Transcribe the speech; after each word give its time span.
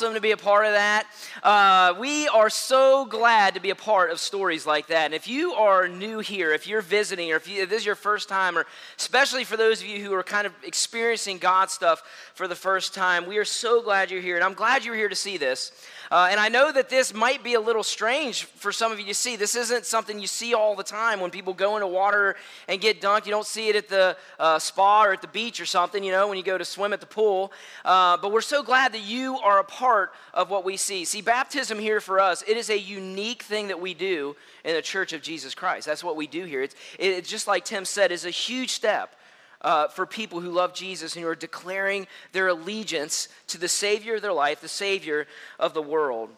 awesome 0.00 0.14
to 0.14 0.20
be 0.20 0.30
a 0.30 0.36
part 0.36 0.64
of 0.64 0.74
that. 0.74 1.08
Uh, 1.42 1.92
we 1.98 2.28
are 2.28 2.48
so 2.48 3.04
glad 3.04 3.54
to 3.54 3.60
be 3.60 3.70
a 3.70 3.74
part 3.74 4.12
of 4.12 4.20
stories 4.20 4.64
like 4.64 4.86
that. 4.86 5.06
And 5.06 5.14
if 5.14 5.26
you 5.26 5.54
are 5.54 5.88
new 5.88 6.20
here, 6.20 6.52
if 6.52 6.68
you're 6.68 6.82
visiting, 6.82 7.32
or 7.32 7.34
if, 7.34 7.48
you, 7.48 7.64
if, 7.64 7.68
this 7.68 7.80
is 7.80 7.86
your 7.86 7.96
first 7.96 8.28
time, 8.28 8.56
or 8.56 8.64
especially 8.96 9.42
for 9.42 9.56
those 9.56 9.80
of 9.80 9.88
you 9.88 10.04
who 10.04 10.14
are 10.14 10.22
kind 10.22 10.46
of 10.46 10.52
experiencing 10.62 11.38
God 11.38 11.68
stuff 11.68 12.04
for 12.34 12.46
the 12.46 12.54
first 12.54 12.94
time, 12.94 13.26
we 13.26 13.38
are 13.38 13.44
so 13.44 13.82
glad 13.82 14.12
you're 14.12 14.20
here. 14.20 14.36
And 14.36 14.44
I'm 14.44 14.54
glad 14.54 14.84
you're 14.84 14.94
here 14.94 15.08
to 15.08 15.16
see 15.16 15.36
this. 15.36 15.72
Uh, 16.12 16.28
and 16.30 16.38
I 16.38 16.48
know 16.48 16.70
that 16.70 16.88
this 16.88 17.12
might 17.12 17.42
be 17.42 17.54
a 17.54 17.60
little 17.60 17.82
strange 17.82 18.44
for 18.44 18.70
some 18.70 18.92
of 18.92 19.00
you 19.00 19.06
to 19.06 19.14
see. 19.14 19.34
This 19.34 19.56
isn't 19.56 19.84
something 19.84 20.20
you 20.20 20.28
see 20.28 20.54
all 20.54 20.76
the 20.76 20.84
time 20.84 21.18
when 21.18 21.32
people 21.32 21.52
go 21.52 21.74
into 21.74 21.88
water 21.88 22.36
and 22.68 22.80
get 22.80 23.00
dunked. 23.00 23.26
You 23.26 23.32
don't 23.32 23.46
see 23.46 23.68
it 23.68 23.74
at 23.74 23.88
the 23.88 24.16
uh, 24.38 24.60
spa 24.60 25.04
or 25.04 25.12
at 25.12 25.22
the 25.22 25.28
beach 25.28 25.60
or 25.60 25.66
something, 25.66 26.04
you 26.04 26.12
know, 26.12 26.28
when 26.28 26.38
you 26.38 26.44
go 26.44 26.56
to 26.56 26.64
swim 26.64 26.92
at 26.92 27.00
the 27.00 27.06
pool. 27.06 27.52
Uh, 27.84 28.16
but 28.16 28.30
we're 28.30 28.40
so 28.40 28.62
glad 28.62 28.92
that 28.92 29.02
you 29.02 29.38
are 29.38 29.58
a 29.58 29.64
part 29.64 29.87
of 30.34 30.50
what 30.50 30.64
we 30.64 30.76
see. 30.76 31.04
See, 31.04 31.20
baptism 31.20 31.78
here 31.78 32.00
for 32.00 32.20
us, 32.20 32.42
it 32.46 32.56
is 32.56 32.70
a 32.70 32.78
unique 32.78 33.42
thing 33.42 33.68
that 33.68 33.80
we 33.80 33.94
do 33.94 34.36
in 34.64 34.74
the 34.74 34.82
Church 34.82 35.12
of 35.12 35.22
Jesus 35.22 35.54
Christ. 35.54 35.86
That's 35.86 36.04
what 36.04 36.16
we 36.16 36.26
do 36.26 36.44
here. 36.44 36.62
It's, 36.62 36.74
it's 36.98 37.30
just 37.30 37.46
like 37.46 37.64
Tim 37.64 37.84
said, 37.84 38.12
is 38.12 38.24
a 38.24 38.30
huge 38.30 38.70
step 38.70 39.14
uh, 39.60 39.88
for 39.88 40.06
people 40.06 40.40
who 40.40 40.50
love 40.50 40.74
Jesus 40.74 41.16
and 41.16 41.24
who 41.24 41.30
are 41.30 41.34
declaring 41.34 42.06
their 42.32 42.48
allegiance 42.48 43.28
to 43.48 43.58
the 43.58 43.68
Savior 43.68 44.16
of 44.16 44.22
their 44.22 44.32
life, 44.32 44.60
the 44.60 44.68
Savior 44.68 45.26
of 45.58 45.74
the 45.74 45.82
world. 45.82 46.30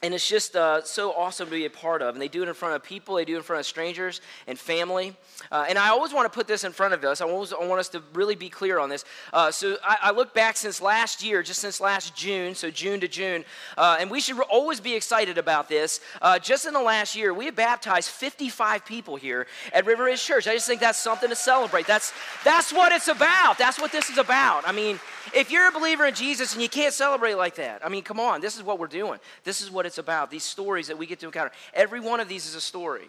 And 0.00 0.14
it's 0.14 0.28
just 0.28 0.54
uh, 0.54 0.84
so 0.84 1.12
awesome 1.12 1.46
to 1.48 1.54
be 1.54 1.64
a 1.64 1.70
part 1.70 2.02
of. 2.02 2.14
And 2.14 2.22
they 2.22 2.28
do 2.28 2.44
it 2.44 2.48
in 2.48 2.54
front 2.54 2.76
of 2.76 2.84
people, 2.84 3.16
they 3.16 3.24
do 3.24 3.34
it 3.34 3.38
in 3.38 3.42
front 3.42 3.58
of 3.58 3.66
strangers 3.66 4.20
and 4.46 4.56
family. 4.56 5.16
Uh, 5.50 5.66
and 5.68 5.76
I 5.76 5.88
always 5.88 6.12
want 6.12 6.30
to 6.30 6.36
put 6.36 6.46
this 6.46 6.62
in 6.62 6.72
front 6.72 6.94
of 6.94 7.02
us. 7.04 7.20
I, 7.20 7.26
always, 7.26 7.52
I 7.52 7.64
want 7.66 7.80
us 7.80 7.88
to 7.90 8.02
really 8.12 8.36
be 8.36 8.48
clear 8.48 8.78
on 8.78 8.90
this. 8.90 9.04
Uh, 9.32 9.50
so 9.50 9.76
I, 9.82 9.96
I, 10.02 10.10
look 10.12 10.34
back 10.34 10.56
since 10.56 10.80
last 10.80 11.24
year, 11.24 11.42
just 11.42 11.60
since 11.60 11.80
last 11.80 12.14
June, 12.14 12.54
so 12.54 12.70
June 12.70 13.00
to 13.00 13.08
June, 13.08 13.44
uh, 13.76 13.96
and 13.98 14.08
we 14.10 14.20
should 14.20 14.38
always 14.40 14.80
be 14.80 14.94
excited 14.94 15.36
about 15.36 15.68
this. 15.68 16.00
Uh, 16.22 16.38
just 16.38 16.66
in 16.66 16.74
the 16.74 16.80
last 16.80 17.16
year, 17.16 17.34
we 17.34 17.46
have 17.46 17.56
baptized 17.56 18.10
55 18.10 18.84
people 18.84 19.16
here 19.16 19.46
at 19.72 19.84
River 19.84 20.04
Ridge 20.04 20.24
Church. 20.24 20.46
I 20.46 20.54
just 20.54 20.66
think 20.66 20.80
that's 20.80 20.98
something 20.98 21.28
to 21.28 21.36
celebrate. 21.36 21.86
That's, 21.86 22.12
that's 22.44 22.72
what 22.72 22.92
it's 22.92 23.08
about. 23.08 23.58
That's 23.58 23.80
what 23.80 23.90
this 23.90 24.10
is 24.10 24.18
about. 24.18 24.68
I 24.68 24.72
mean, 24.72 25.00
if 25.34 25.50
you're 25.50 25.68
a 25.68 25.72
believer 25.72 26.06
in 26.06 26.14
Jesus 26.14 26.52
and 26.52 26.62
you 26.62 26.68
can't 26.68 26.94
celebrate 26.94 27.34
like 27.34 27.56
that, 27.56 27.84
I 27.84 27.88
mean, 27.88 28.02
come 28.02 28.20
on, 28.20 28.40
this 28.40 28.56
is 28.56 28.62
what 28.62 28.78
we're 28.78 28.86
doing. 28.86 29.18
This 29.44 29.60
is 29.60 29.70
what 29.70 29.86
it's 29.88 29.98
about. 29.98 30.30
These 30.30 30.44
stories 30.44 30.86
that 30.86 30.96
we 30.96 31.06
get 31.06 31.18
to 31.20 31.26
encounter. 31.26 31.50
Every 31.74 31.98
one 31.98 32.20
of 32.20 32.28
these 32.28 32.46
is 32.46 32.54
a 32.54 32.60
story. 32.60 33.08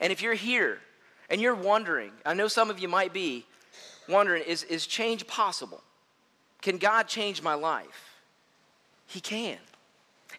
And 0.00 0.10
if 0.10 0.22
you're 0.22 0.34
here 0.34 0.78
and 1.28 1.40
you're 1.40 1.54
wondering, 1.54 2.12
I 2.24 2.32
know 2.32 2.48
some 2.48 2.70
of 2.70 2.78
you 2.78 2.88
might 2.88 3.12
be 3.12 3.44
wondering, 4.08 4.42
is, 4.44 4.62
is 4.64 4.86
change 4.86 5.26
possible? 5.26 5.82
Can 6.62 6.78
God 6.78 7.06
change 7.06 7.42
my 7.42 7.54
life? 7.54 8.16
He 9.06 9.20
can. 9.20 9.58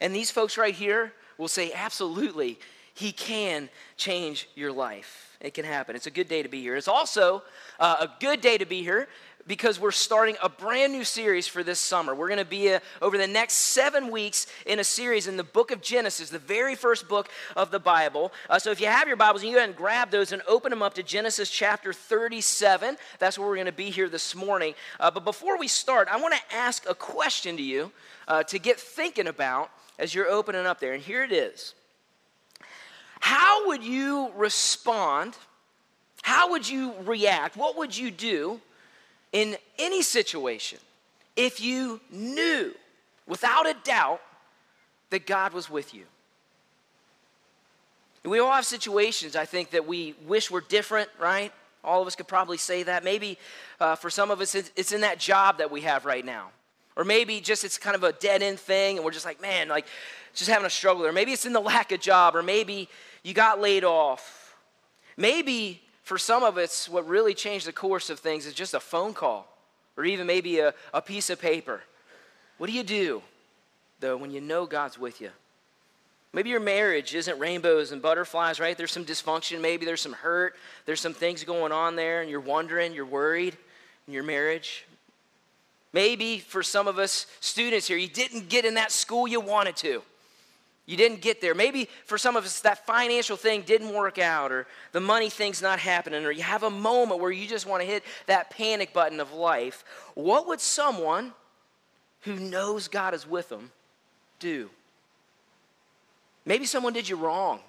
And 0.01 0.15
these 0.15 0.31
folks 0.31 0.57
right 0.57 0.73
here 0.73 1.13
will 1.37 1.47
say, 1.47 1.71
absolutely, 1.73 2.59
He 2.93 3.11
can 3.11 3.69
change 3.97 4.49
your 4.55 4.71
life. 4.71 5.37
It 5.39 5.53
can 5.53 5.65
happen. 5.65 5.95
It's 5.95 6.07
a 6.07 6.11
good 6.11 6.27
day 6.27 6.43
to 6.43 6.49
be 6.49 6.61
here. 6.61 6.75
It's 6.75 6.87
also 6.87 7.43
uh, 7.79 7.95
a 8.01 8.09
good 8.19 8.41
day 8.41 8.57
to 8.57 8.65
be 8.65 8.83
here 8.83 9.07
because 9.49 9.79
we're 9.79 9.89
starting 9.89 10.35
a 10.43 10.47
brand 10.47 10.93
new 10.93 11.03
series 11.03 11.47
for 11.47 11.63
this 11.63 11.79
summer. 11.79 12.13
We're 12.13 12.27
going 12.27 12.37
to 12.37 12.45
be 12.45 12.67
a, 12.67 12.77
uh, 12.77 12.79
over 13.01 13.17
the 13.17 13.25
next 13.25 13.53
seven 13.53 14.11
weeks 14.11 14.45
in 14.67 14.77
a 14.77 14.83
series 14.83 15.25
in 15.25 15.37
the 15.37 15.43
book 15.43 15.71
of 15.71 15.81
Genesis, 15.81 16.29
the 16.29 16.37
very 16.37 16.75
first 16.75 17.07
book 17.07 17.29
of 17.55 17.71
the 17.71 17.79
Bible. 17.79 18.31
Uh, 18.47 18.59
so 18.59 18.69
if 18.69 18.79
you 18.79 18.85
have 18.85 19.07
your 19.07 19.17
Bibles, 19.17 19.43
you 19.43 19.49
go 19.53 19.57
ahead 19.57 19.69
and 19.69 19.75
grab 19.75 20.11
those 20.11 20.33
and 20.33 20.43
open 20.47 20.69
them 20.69 20.83
up 20.83 20.93
to 20.93 21.03
Genesis 21.03 21.49
chapter 21.49 21.91
37. 21.93 22.95
That's 23.17 23.39
where 23.39 23.47
we're 23.47 23.55
going 23.55 23.65
to 23.65 23.71
be 23.71 23.89
here 23.89 24.07
this 24.07 24.35
morning. 24.35 24.75
Uh, 24.99 25.09
but 25.09 25.25
before 25.25 25.57
we 25.57 25.67
start, 25.67 26.07
I 26.11 26.21
want 26.21 26.35
to 26.35 26.55
ask 26.55 26.87
a 26.87 26.93
question 26.93 27.57
to 27.57 27.63
you 27.63 27.91
uh, 28.27 28.43
to 28.43 28.59
get 28.59 28.79
thinking 28.79 29.25
about 29.25 29.71
as 29.97 30.13
you're 30.13 30.29
opening 30.29 30.67
up 30.67 30.79
there. 30.79 30.93
And 30.93 31.01
here 31.01 31.23
it 31.23 31.31
is 31.31 31.73
How 33.19 33.65
would 33.65 33.83
you 33.83 34.31
respond? 34.35 35.35
How 36.21 36.51
would 36.51 36.69
you 36.69 36.93
react? 37.03 37.57
What 37.57 37.77
would 37.77 37.97
you 37.97 38.11
do 38.11 38.61
in 39.31 39.57
any 39.77 40.01
situation 40.01 40.79
if 41.35 41.61
you 41.61 42.01
knew 42.11 42.73
without 43.27 43.67
a 43.67 43.75
doubt 43.83 44.21
that 45.09 45.25
God 45.25 45.53
was 45.53 45.69
with 45.69 45.93
you. 45.93 46.05
We 48.25 48.39
all 48.39 48.51
have 48.51 48.65
situations, 48.65 49.35
I 49.35 49.45
think, 49.45 49.71
that 49.71 49.87
we 49.87 50.13
wish 50.27 50.51
were 50.51 50.61
different, 50.61 51.09
right? 51.19 51.53
All 51.83 52.01
of 52.01 52.07
us 52.07 52.15
could 52.15 52.27
probably 52.27 52.57
say 52.57 52.83
that. 52.83 53.03
Maybe 53.03 53.37
uh, 53.79 53.95
for 53.95 54.09
some 54.09 54.29
of 54.29 54.41
us, 54.41 54.55
it's 54.55 54.91
in 54.91 55.01
that 55.01 55.19
job 55.19 55.59
that 55.59 55.71
we 55.71 55.81
have 55.81 56.05
right 56.05 56.25
now. 56.25 56.49
Or 56.95 57.05
maybe 57.05 57.39
just 57.39 57.63
it's 57.63 57.77
kind 57.77 57.95
of 57.95 58.03
a 58.03 58.11
dead 58.11 58.43
end 58.43 58.59
thing 58.59 58.97
and 58.97 59.05
we're 59.05 59.11
just 59.11 59.25
like, 59.25 59.41
man, 59.41 59.69
like 59.69 59.85
just 60.33 60.49
having 60.49 60.65
a 60.65 60.69
struggle. 60.69 61.05
Or 61.05 61.13
maybe 61.13 61.31
it's 61.31 61.45
in 61.45 61.53
the 61.53 61.61
lack 61.61 61.93
of 61.93 62.01
job. 62.01 62.35
Or 62.35 62.43
maybe 62.43 62.89
you 63.23 63.33
got 63.33 63.61
laid 63.61 63.85
off. 63.85 64.57
Maybe 65.15 65.81
for 66.09 66.17
some 66.17 66.41
of 66.41 66.57
us, 66.57 66.89
what 66.89 67.07
really 67.07 67.35
changed 67.35 67.67
the 67.67 67.71
course 67.71 68.09
of 68.09 68.17
things 68.17 68.47
is 68.47 68.55
just 68.55 68.73
a 68.73 68.79
phone 68.79 69.13
call 69.13 69.47
or 69.95 70.05
even 70.05 70.25
maybe 70.25 70.57
a, 70.57 70.73
a 70.91 71.03
piece 71.03 71.29
of 71.29 71.39
paper. 71.39 71.81
What 72.57 72.65
do 72.65 72.73
you 72.73 72.81
do, 72.81 73.21
though, 73.99 74.17
when 74.17 74.31
you 74.31 74.41
know 74.41 74.65
God's 74.65 74.97
with 74.97 75.21
you? 75.21 75.29
Maybe 76.33 76.49
your 76.49 76.61
marriage 76.61 77.13
isn't 77.13 77.37
rainbows 77.37 77.91
and 77.91 78.01
butterflies, 78.01 78.59
right? 78.59 78.75
There's 78.75 78.91
some 78.91 79.05
dysfunction, 79.05 79.61
maybe 79.61 79.85
there's 79.85 80.01
some 80.01 80.13
hurt, 80.13 80.55
there's 80.87 80.99
some 80.99 81.13
things 81.13 81.43
going 81.43 81.71
on 81.71 81.95
there, 81.95 82.21
and 82.21 82.29
you're 82.29 82.39
wondering, 82.39 82.91
you're 82.91 83.05
worried 83.05 83.55
in 84.07 84.13
your 84.13 84.23
marriage. 84.23 84.87
Maybe 85.93 86.39
for 86.39 86.63
some 86.63 86.87
of 86.87 86.97
us 86.97 87.27
students 87.39 87.87
here, 87.87 87.97
you 87.97 88.09
didn't 88.09 88.49
get 88.49 88.65
in 88.65 88.73
that 88.73 88.91
school 88.91 89.27
you 89.27 89.41
wanted 89.41 89.75
to. 89.75 90.01
You 90.89 90.97
didn't 90.97 91.21
get 91.21 91.39
there. 91.39 91.53
Maybe 91.53 91.87
for 92.03 92.17
some 92.17 92.35
of 92.35 92.43
us, 92.43 92.61
that 92.61 92.83
financial 92.87 93.37
thing 93.37 93.61
didn't 93.61 93.93
work 93.93 94.17
out, 94.17 94.51
or 94.51 94.65
the 94.91 94.99
money 94.99 95.29
thing's 95.29 95.61
not 95.61 95.77
happening, 95.77 96.25
or 96.25 96.31
you 96.31 96.41
have 96.41 96.63
a 96.63 96.69
moment 96.71 97.21
where 97.21 97.29
you 97.29 97.47
just 97.47 97.67
want 97.67 97.83
to 97.83 97.87
hit 97.87 98.03
that 98.25 98.49
panic 98.49 98.91
button 98.91 99.19
of 99.19 99.31
life. 99.31 99.85
What 100.15 100.47
would 100.47 100.59
someone 100.59 101.33
who 102.21 102.37
knows 102.37 102.87
God 102.87 103.13
is 103.13 103.27
with 103.27 103.49
them 103.49 103.69
do? 104.39 104.71
Maybe 106.43 106.65
someone 106.65 106.93
did 106.93 107.07
you 107.07 107.17
wrong, 107.17 107.59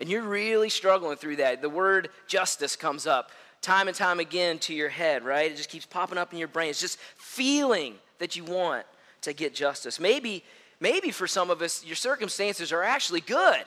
and 0.00 0.08
you're 0.08 0.22
really 0.22 0.70
struggling 0.70 1.16
through 1.16 1.36
that. 1.36 1.62
The 1.62 1.70
word 1.70 2.08
justice 2.26 2.74
comes 2.74 3.06
up 3.06 3.30
time 3.62 3.86
and 3.86 3.96
time 3.96 4.18
again 4.18 4.58
to 4.58 4.74
your 4.74 4.88
head, 4.88 5.24
right? 5.24 5.52
It 5.52 5.56
just 5.56 5.70
keeps 5.70 5.86
popping 5.86 6.18
up 6.18 6.32
in 6.32 6.40
your 6.40 6.48
brain. 6.48 6.70
It's 6.70 6.80
just 6.80 6.98
feeling 7.16 7.94
that 8.18 8.34
you 8.34 8.42
want 8.42 8.86
to 9.20 9.32
get 9.32 9.54
justice. 9.54 10.00
Maybe 10.00 10.42
maybe 10.84 11.10
for 11.10 11.26
some 11.26 11.48
of 11.48 11.62
us, 11.62 11.82
your 11.82 11.96
circumstances 11.96 12.70
are 12.70 12.82
actually 12.82 13.22
good. 13.22 13.64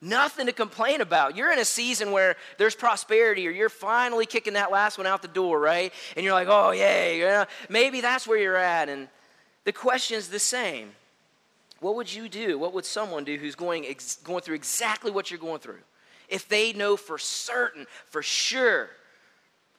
Nothing 0.00 0.46
to 0.46 0.52
complain 0.52 1.02
about. 1.02 1.36
You're 1.36 1.52
in 1.52 1.58
a 1.58 1.64
season 1.64 2.10
where 2.10 2.36
there's 2.56 2.74
prosperity, 2.74 3.46
or 3.46 3.50
you're 3.50 3.68
finally 3.68 4.24
kicking 4.24 4.54
that 4.54 4.70
last 4.70 4.96
one 4.96 5.06
out 5.06 5.20
the 5.20 5.28
door, 5.28 5.60
right? 5.60 5.92
And 6.16 6.24
you're 6.24 6.32
like, 6.32 6.48
oh, 6.48 6.70
yay. 6.70 7.20
Yeah. 7.20 7.44
Maybe 7.68 8.00
that's 8.00 8.26
where 8.26 8.38
you're 8.38 8.56
at. 8.56 8.88
And 8.88 9.08
the 9.64 9.72
question 9.72 10.16
is 10.16 10.28
the 10.28 10.38
same 10.38 10.92
What 11.80 11.96
would 11.96 12.12
you 12.12 12.30
do? 12.30 12.58
What 12.58 12.72
would 12.72 12.86
someone 12.86 13.24
do 13.24 13.36
who's 13.36 13.56
going, 13.56 13.84
ex- 13.86 14.16
going 14.16 14.40
through 14.42 14.56
exactly 14.56 15.10
what 15.10 15.30
you're 15.30 15.46
going 15.48 15.60
through? 15.60 15.84
If 16.30 16.48
they 16.48 16.72
know 16.72 16.96
for 16.96 17.18
certain, 17.18 17.86
for 18.08 18.22
sure, 18.22 18.88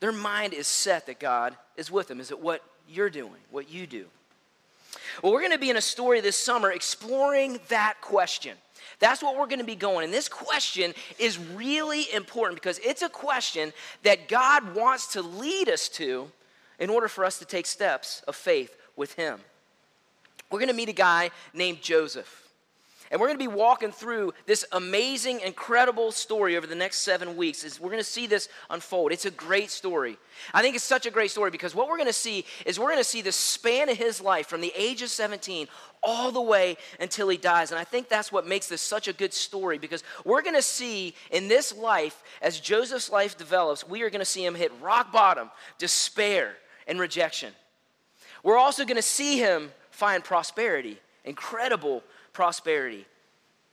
their 0.02 0.12
mind 0.12 0.53
is 0.53 0.67
set 0.67 1.07
that 1.07 1.19
God 1.19 1.57
is 1.78 1.90
with 1.90 2.07
them. 2.07 2.19
Is 2.19 2.29
it 2.29 2.40
what 2.40 2.62
you're 2.88 3.09
doing, 3.09 3.41
what 3.50 3.69
you 3.69 3.88
do? 3.88 4.06
Well, 5.22 5.31
we're 5.31 5.41
going 5.41 5.51
to 5.51 5.57
be 5.57 5.69
in 5.69 5.78
a 5.78 5.81
story 5.81 6.22
this 6.22 6.38
summer 6.38 6.72
exploring 6.72 7.59
that 7.69 7.95
question. 8.01 8.57
That's 9.00 9.22
what 9.22 9.38
we're 9.38 9.47
going 9.47 9.59
to 9.59 9.66
be 9.66 9.75
going. 9.75 10.06
And 10.06 10.13
this 10.13 10.29
question 10.29 10.94
is 11.19 11.38
really 11.38 12.11
important 12.13 12.61
because 12.61 12.79
it's 12.79 13.01
a 13.01 13.09
question 13.09 13.73
that 14.03 14.28
God 14.28 14.75
wants 14.75 15.13
to 15.13 15.22
lead 15.22 15.69
us 15.69 15.89
to 15.89 16.31
in 16.79 16.89
order 16.89 17.07
for 17.07 17.25
us 17.25 17.39
to 17.39 17.45
take 17.45 17.66
steps 17.66 18.23
of 18.28 18.35
faith 18.35 18.75
with 18.95 19.13
Him. 19.13 19.39
We're 20.50 20.59
going 20.59 20.69
to 20.69 20.75
meet 20.75 20.89
a 20.89 20.94
guy 20.94 21.31
named 21.53 21.81
Joseph. 21.81 22.44
And 23.16 23.22
we're 23.22 23.28
going 23.28 23.40
to 23.40 23.50
be 23.50 23.56
walking 23.56 23.94
through 23.94 24.34
this 24.46 24.66
amazing, 24.73 25.40
incredible 25.40 26.12
story 26.12 26.58
over 26.58 26.67
the 26.67 26.76
next 26.76 26.97
seven 26.97 27.38
weeks. 27.38 27.64
Is 27.64 27.79
we're 27.79 27.91
going 27.91 27.97
to 27.97 28.03
see 28.03 28.28
this 28.28 28.50
unfold. 28.70 29.14
It's 29.14 29.23
a 29.23 29.32
great 29.32 29.72
story. 29.72 30.17
I 30.53 30.62
think 30.62 30.76
it's 30.76 30.84
such 30.84 31.06
a 31.06 31.12
great 31.12 31.32
story 31.32 31.50
because 31.50 31.73
what 31.73 31.88
we're 31.88 31.96
going 31.96 32.09
to 32.09 32.12
see 32.12 32.44
is 32.66 32.78
we're 32.78 32.90
going 32.90 32.97
to 32.97 33.06
see 33.06 33.22
the 33.22 33.32
span 33.32 33.88
of 33.88 33.96
his 33.96 34.20
life 34.20 34.47
from 34.47 34.59
the 34.59 34.73
age 34.76 35.02
of 35.02 35.08
17 35.08 35.70
all 36.03 36.34
the 36.34 36.41
way 36.41 36.76
until 37.00 37.29
he 37.29 37.38
dies. 37.38 37.72
And 37.72 37.79
I 37.79 37.85
think 37.85 38.09
that's 38.09 38.34
what 38.34 38.46
makes 38.46 38.67
this 38.67 38.82
such 38.82 39.08
a 39.08 39.14
good 39.14 39.34
story 39.34 39.78
because 39.78 40.03
we're 40.26 40.41
going 40.41 40.56
to 40.56 40.62
see 40.62 41.16
in 41.32 41.47
this 41.47 41.73
life, 41.73 42.22
as 42.41 42.59
Joseph's 42.59 43.09
life 43.09 43.38
develops, 43.38 43.88
we 43.88 44.02
are 44.02 44.09
going 44.09 44.20
to 44.20 44.26
see 44.26 44.46
him 44.46 44.56
hit 44.56 44.73
rock 44.82 45.14
bottom, 45.14 45.52
despair, 45.78 46.58
and 46.85 47.00
rejection. 47.00 47.53
We're 48.44 48.58
also 48.58 48.84
going 48.84 48.97
to 48.97 49.02
see 49.02 49.38
him 49.38 49.72
find 49.90 50.22
prosperity, 50.22 51.00
incredible 51.23 52.03
prosperity. 52.35 53.08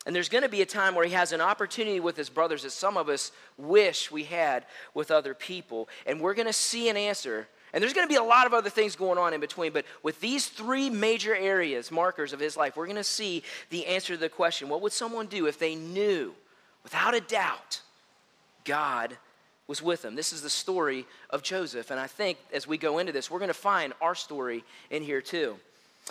And 0.06 0.16
there's 0.16 0.30
going 0.30 0.42
to 0.42 0.48
be 0.48 0.62
a 0.62 0.66
time 0.66 0.94
where 0.94 1.04
he 1.04 1.12
has 1.12 1.32
an 1.32 1.40
opportunity 1.40 2.00
with 2.00 2.16
his 2.16 2.30
brothers 2.30 2.62
that 2.62 2.70
some 2.70 2.96
of 2.96 3.08
us 3.08 3.30
wish 3.58 4.10
we 4.10 4.24
had 4.24 4.64
with 4.94 5.10
other 5.10 5.34
people. 5.34 5.88
And 6.06 6.20
we're 6.20 6.34
going 6.34 6.46
to 6.46 6.52
see 6.52 6.88
an 6.88 6.96
answer 6.96 7.46
And 7.72 7.82
there's 7.82 7.94
going 7.94 8.06
to 8.06 8.12
be 8.12 8.16
a 8.16 8.22
lot 8.22 8.46
of 8.46 8.52
other 8.52 8.68
things 8.68 8.96
going 8.96 9.18
on 9.18 9.32
in 9.32 9.40
between, 9.40 9.72
but 9.72 9.86
with 10.02 10.20
these 10.20 10.48
three 10.48 10.90
major 10.90 11.34
areas, 11.34 11.90
markers 11.90 12.32
of 12.32 12.40
his 12.40 12.56
life, 12.56 12.76
we're 12.76 12.86
going 12.86 12.96
to 12.96 13.04
see 13.04 13.42
the 13.70 13.86
answer 13.86 14.14
to 14.14 14.20
the 14.20 14.28
question 14.28 14.68
what 14.68 14.82
would 14.82 14.92
someone 14.92 15.26
do 15.26 15.46
if 15.46 15.58
they 15.58 15.74
knew, 15.74 16.34
without 16.82 17.14
a 17.14 17.20
doubt, 17.20 17.80
God 18.64 19.16
was 19.66 19.80
with 19.80 20.02
them? 20.02 20.14
This 20.14 20.32
is 20.34 20.42
the 20.42 20.50
story 20.50 21.06
of 21.30 21.42
Joseph. 21.42 21.90
And 21.90 21.98
I 21.98 22.06
think 22.06 22.36
as 22.52 22.66
we 22.66 22.76
go 22.76 22.98
into 22.98 23.12
this, 23.12 23.30
we're 23.30 23.38
going 23.38 23.48
to 23.48 23.54
find 23.54 23.94
our 24.02 24.14
story 24.14 24.64
in 24.90 25.02
here 25.02 25.22
too. 25.22 25.56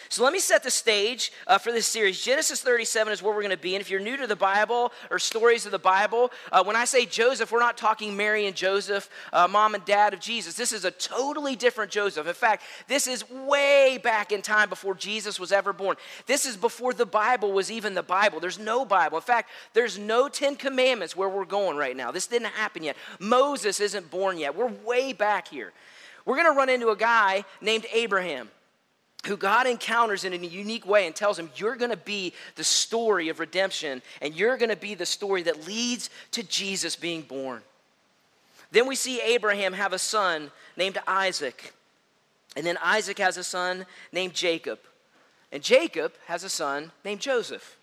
So 0.07 0.23
let 0.23 0.31
me 0.31 0.39
set 0.39 0.63
the 0.63 0.71
stage 0.71 1.33
uh, 1.47 1.57
for 1.57 1.73
this 1.73 1.85
series. 1.85 2.21
Genesis 2.21 2.61
37 2.61 3.11
is 3.11 3.21
where 3.21 3.33
we're 3.33 3.41
going 3.41 3.51
to 3.51 3.57
be. 3.57 3.75
And 3.75 3.81
if 3.81 3.89
you're 3.89 3.99
new 3.99 4.15
to 4.15 4.25
the 4.25 4.38
Bible 4.38 4.93
or 5.09 5.19
stories 5.19 5.65
of 5.65 5.73
the 5.73 5.79
Bible, 5.79 6.31
uh, 6.49 6.63
when 6.63 6.77
I 6.77 6.85
say 6.85 7.05
Joseph, 7.05 7.51
we're 7.51 7.59
not 7.59 7.77
talking 7.77 8.15
Mary 8.15 8.45
and 8.45 8.55
Joseph, 8.55 9.09
uh, 9.33 9.49
mom 9.49 9.75
and 9.75 9.83
dad 9.83 10.13
of 10.13 10.21
Jesus. 10.21 10.55
This 10.55 10.71
is 10.71 10.85
a 10.85 10.91
totally 10.91 11.57
different 11.57 11.91
Joseph. 11.91 12.25
In 12.25 12.33
fact, 12.33 12.63
this 12.88 13.05
is 13.05 13.29
way 13.29 13.99
back 14.01 14.31
in 14.31 14.41
time 14.41 14.69
before 14.69 14.95
Jesus 14.95 15.41
was 15.41 15.51
ever 15.51 15.73
born. 15.73 15.97
This 16.25 16.45
is 16.45 16.55
before 16.55 16.94
the 16.94 17.05
Bible 17.05 17.51
was 17.51 17.69
even 17.69 17.94
the 17.94 18.01
Bible. 18.01 18.39
There's 18.39 18.59
no 18.59 18.85
Bible. 18.85 19.17
In 19.17 19.23
fact, 19.23 19.49
there's 19.73 19.99
no 19.99 20.29
Ten 20.29 20.55
Commandments 20.55 21.17
where 21.17 21.29
we're 21.29 21.44
going 21.44 21.75
right 21.75 21.97
now. 21.97 22.11
This 22.11 22.27
didn't 22.27 22.51
happen 22.51 22.83
yet. 22.83 22.95
Moses 23.19 23.81
isn't 23.81 24.09
born 24.09 24.37
yet. 24.37 24.55
We're 24.55 24.71
way 24.85 25.11
back 25.11 25.49
here. 25.49 25.73
We're 26.23 26.35
going 26.35 26.51
to 26.51 26.57
run 26.57 26.69
into 26.69 26.89
a 26.89 26.95
guy 26.95 27.44
named 27.59 27.85
Abraham 27.91 28.49
who 29.25 29.38
God 29.38 29.68
encounters 29.68 30.23
in 30.23 30.33
a 30.33 30.38
unique 30.38 30.85
way 30.85 31.06
and 31.06 31.15
tells 31.15 31.38
him, 31.38 31.50
You're 31.56 31.75
going 31.75 31.91
to 31.91 31.97
be 31.97 32.33
the 32.56 32.63
story 32.63 33.29
of 33.29 33.39
redemption, 33.39 34.01
and 34.21 34.35
you're 34.35 34.57
going 34.57 34.69
to 34.69 34.75
be 34.75 34.95
the 34.95 35.06
story 35.06 35.44
that 35.44 35.68
leads 35.68 36.09
to 36.31 36.44
Jesus 36.44 36.95
being 36.95 37.21
born. 37.21 37.62
Then 38.71 38.88
we 38.88 38.95
see 38.95 39.21
Abraham 39.21 39.73
have 39.73 39.94
a 39.94 40.00
son 40.00 40.50
named 40.77 40.97
Isaac. 41.06 41.73
And 42.56 42.65
then 42.65 42.77
Isaac 42.83 43.19
has 43.19 43.38
a 43.38 43.44
son 43.44 43.85
named 44.12 44.33
Jacob. 44.33 44.79
And 45.51 45.62
Jacob 45.62 46.13
has 46.27 46.44
a 46.44 46.50
son 46.50 46.91
named 47.03 47.19
Joseph. 47.19 47.77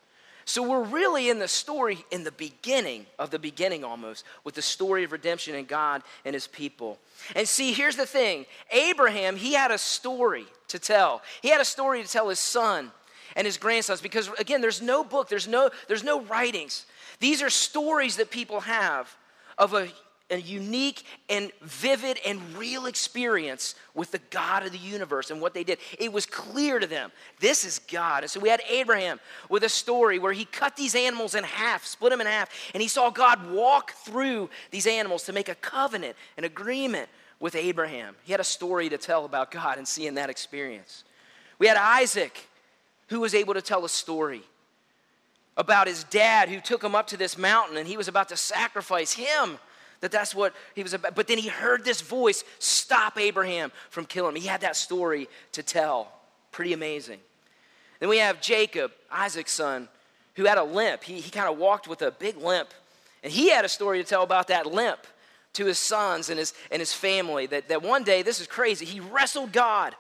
So 0.49 0.63
we're 0.63 0.83
really 0.83 1.29
in 1.29 1.39
the 1.41 1.47
story 1.47 2.07
in 2.11 2.25
the 2.25 2.33
beginning 2.33 3.05
of 3.19 3.31
the 3.31 3.39
beginning 3.39 3.85
almost, 3.85 4.25
with 4.45 4.55
the 4.55 4.63
story 4.63 5.05
of 5.05 5.13
redemption 5.13 5.55
and 5.55 5.69
God 5.69 6.03
and 6.25 6.33
his 6.33 6.47
people. 6.47 6.99
And 7.37 7.47
see, 7.47 7.75
here's 7.75 7.97
the 7.97 8.07
thing 8.07 8.47
Abraham, 8.73 9.37
he 9.37 9.53
had 9.53 9.71
a 9.71 9.77
story 9.77 10.47
to 10.69 10.79
tell. 10.79 11.21
He 11.43 11.51
had 11.51 11.61
a 11.61 11.67
story 11.67 12.03
to 12.03 12.09
tell 12.09 12.31
his 12.31 12.39
son 12.39 12.93
and 13.37 13.47
his 13.47 13.59
grandsons 13.59 14.01
because 14.01 14.31
again, 14.39 14.63
there's 14.63 14.81
no 14.81 15.05
book, 15.05 15.29
there's 15.29 15.47
no 15.47 15.69
there's 15.87 16.03
no 16.03 16.23
writings. 16.23 16.87
These 17.21 17.43
are 17.43 17.51
stories 17.51 18.17
that 18.17 18.31
people 18.31 18.61
have 18.61 19.15
of 19.59 19.75
a 19.75 19.89
a 20.31 20.37
unique 20.37 21.05
and 21.29 21.51
vivid 21.63 22.19
and 22.27 22.41
real 22.57 22.87
experience 22.87 23.75
with 23.95 24.11
the 24.11 24.21
God 24.31 24.65
of 24.65 24.73
the 24.73 24.79
universe 24.79 25.31
and 25.31 25.41
what 25.41 25.55
they 25.55 25.65
did. 25.65 25.79
It 25.99 26.13
was 26.13 26.27
clear 26.27 26.79
to 26.79 26.87
them 26.87 27.11
this 27.41 27.65
is 27.65 27.79
God. 27.79 28.25
And 28.25 28.31
so 28.31 28.39
we 28.39 28.49
had 28.49 28.61
Abraham 28.69 29.21
with 29.49 29.65
a 29.65 29.69
story 29.69 30.19
where 30.19 30.33
he 30.33 30.45
cut 30.45 30.77
these 30.77 30.95
animals 30.95 31.35
in 31.35 31.45
half, 31.45 31.87
split 31.87 32.11
them 32.11 32.21
in 32.21 32.27
half, 32.27 32.51
and 32.75 32.83
he 32.83 32.89
saw 32.89 33.11
God 33.11 33.51
walk 33.51 33.93
through 33.93 34.51
these 34.71 34.87
animals 34.87 35.25
to 35.25 35.33
make 35.33 35.49
a 35.49 35.55
covenant, 35.55 36.17
an 36.37 36.45
agreement 36.45 37.09
with 37.41 37.55
Abraham. 37.55 38.15
He 38.25 38.33
had 38.33 38.41
a 38.41 38.45
story 38.45 38.89
to 38.91 38.99
tell 38.99 39.25
about 39.25 39.51
God 39.51 39.79
and 39.79 39.89
seeing 39.89 40.15
that 40.15 40.29
experience. 40.29 41.05
We 41.59 41.67
had 41.67 41.77
Isaac 41.77 42.47
who 43.09 43.21
was 43.21 43.35
able 43.35 43.55
to 43.55 43.63
tell 43.63 43.85
a 43.85 43.89
story 43.89 44.43
about 45.57 45.89
his 45.89 46.05
dad 46.05 46.49
who 46.49 46.61
took 46.61 46.85
him 46.85 46.95
up 46.95 47.07
to 47.09 47.17
this 47.17 47.39
mountain 47.39 47.77
and 47.79 47.89
he 47.89 47.97
was 47.97 48.09
about 48.09 48.29
to 48.29 48.37
sacrifice 48.37 49.13
him 49.13 49.59
that 50.01 50.13
that's 50.13 50.35
what 50.35 50.55
he 50.75 50.83
was 50.83 50.95
about. 50.95 51.15
But 51.15 51.27
then 51.27 51.39
he 51.39 51.49
heard 51.49 51.85
this 51.85 52.01
voice 52.01 52.45
stop 52.59 53.19
Abraham 53.19 53.73
from 53.91 54.05
killing 54.05 54.37
him. 54.37 54.43
He 54.43 54.49
had 54.49 54.61
that 54.61 54.77
story 54.77 55.29
to 55.53 55.63
tell. 55.63 56.13
Pretty 56.53 56.73
amazing. 56.73 57.19
Then 58.01 58.09
we 58.09 58.19
have 58.19 58.41
Jacob, 58.41 58.93
Isaac's 59.11 59.53
son, 59.53 59.89
who 60.37 60.45
had 60.45 60.59
a 60.59 60.63
limp. 60.63 61.03
He, 61.03 61.21
he 61.21 61.31
kind 61.31 61.49
of 61.49 61.59
walked 61.59 61.89
with 61.89 62.03
a 62.03 62.13
big 62.13 62.37
limp. 62.37 62.69
And 63.23 63.33
he 63.33 63.51
had 63.51 63.65
a 63.65 63.69
story 63.69 64.03
to 64.03 64.09
tell 64.09 64.23
about 64.23 64.49
that 64.49 64.67
limp 64.67 65.01
to 65.55 65.67
his 65.67 65.79
sons 65.79 66.31
and 66.31 66.39
his, 66.39 66.55
and 66.71 66.81
his 66.81 66.93
family. 66.93 67.47
That, 67.47 67.69
that 67.69 67.83
one 67.83 68.05
day, 68.05 68.23
this 68.23 68.41
is 68.41 68.47
crazy, 68.47 68.85
he 68.85 69.01
wrestled 69.01 69.53
God. 69.53 69.97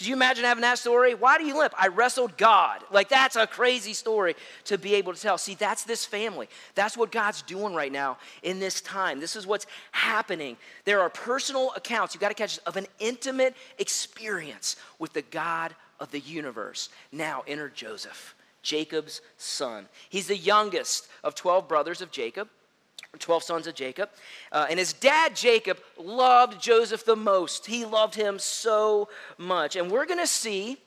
Could 0.00 0.06
you 0.06 0.14
imagine 0.14 0.46
having 0.46 0.62
that 0.62 0.78
story? 0.78 1.12
Why 1.12 1.36
do 1.36 1.44
you 1.44 1.58
limp? 1.58 1.74
I 1.78 1.88
wrestled 1.88 2.38
God. 2.38 2.80
Like, 2.90 3.10
that's 3.10 3.36
a 3.36 3.46
crazy 3.46 3.92
story 3.92 4.34
to 4.64 4.78
be 4.78 4.94
able 4.94 5.12
to 5.12 5.20
tell. 5.20 5.36
See, 5.36 5.52
that's 5.52 5.84
this 5.84 6.06
family. 6.06 6.48
That's 6.74 6.96
what 6.96 7.12
God's 7.12 7.42
doing 7.42 7.74
right 7.74 7.92
now 7.92 8.16
in 8.42 8.60
this 8.60 8.80
time. 8.80 9.20
This 9.20 9.36
is 9.36 9.46
what's 9.46 9.66
happening. 9.92 10.56
There 10.86 11.02
are 11.02 11.10
personal 11.10 11.72
accounts, 11.76 12.14
you 12.14 12.20
got 12.20 12.28
to 12.28 12.34
catch 12.34 12.58
of 12.60 12.78
an 12.78 12.86
intimate 12.98 13.54
experience 13.76 14.76
with 14.98 15.12
the 15.12 15.20
God 15.20 15.74
of 16.00 16.10
the 16.12 16.20
universe. 16.20 16.88
Now, 17.12 17.44
enter 17.46 17.68
Joseph, 17.68 18.34
Jacob's 18.62 19.20
son. 19.36 19.86
He's 20.08 20.28
the 20.28 20.36
youngest 20.38 21.08
of 21.22 21.34
12 21.34 21.68
brothers 21.68 22.00
of 22.00 22.10
Jacob. 22.10 22.48
12 23.18 23.42
sons 23.42 23.66
of 23.66 23.74
Jacob. 23.74 24.08
Uh, 24.52 24.66
and 24.70 24.78
his 24.78 24.92
dad, 24.92 25.34
Jacob, 25.34 25.78
loved 25.98 26.60
Joseph 26.60 27.04
the 27.04 27.16
most. 27.16 27.66
He 27.66 27.84
loved 27.84 28.14
him 28.14 28.38
so 28.38 29.08
much. 29.36 29.76
And 29.76 29.90
we're 29.90 30.06
going 30.06 30.20
to 30.20 30.26
see 30.26 30.78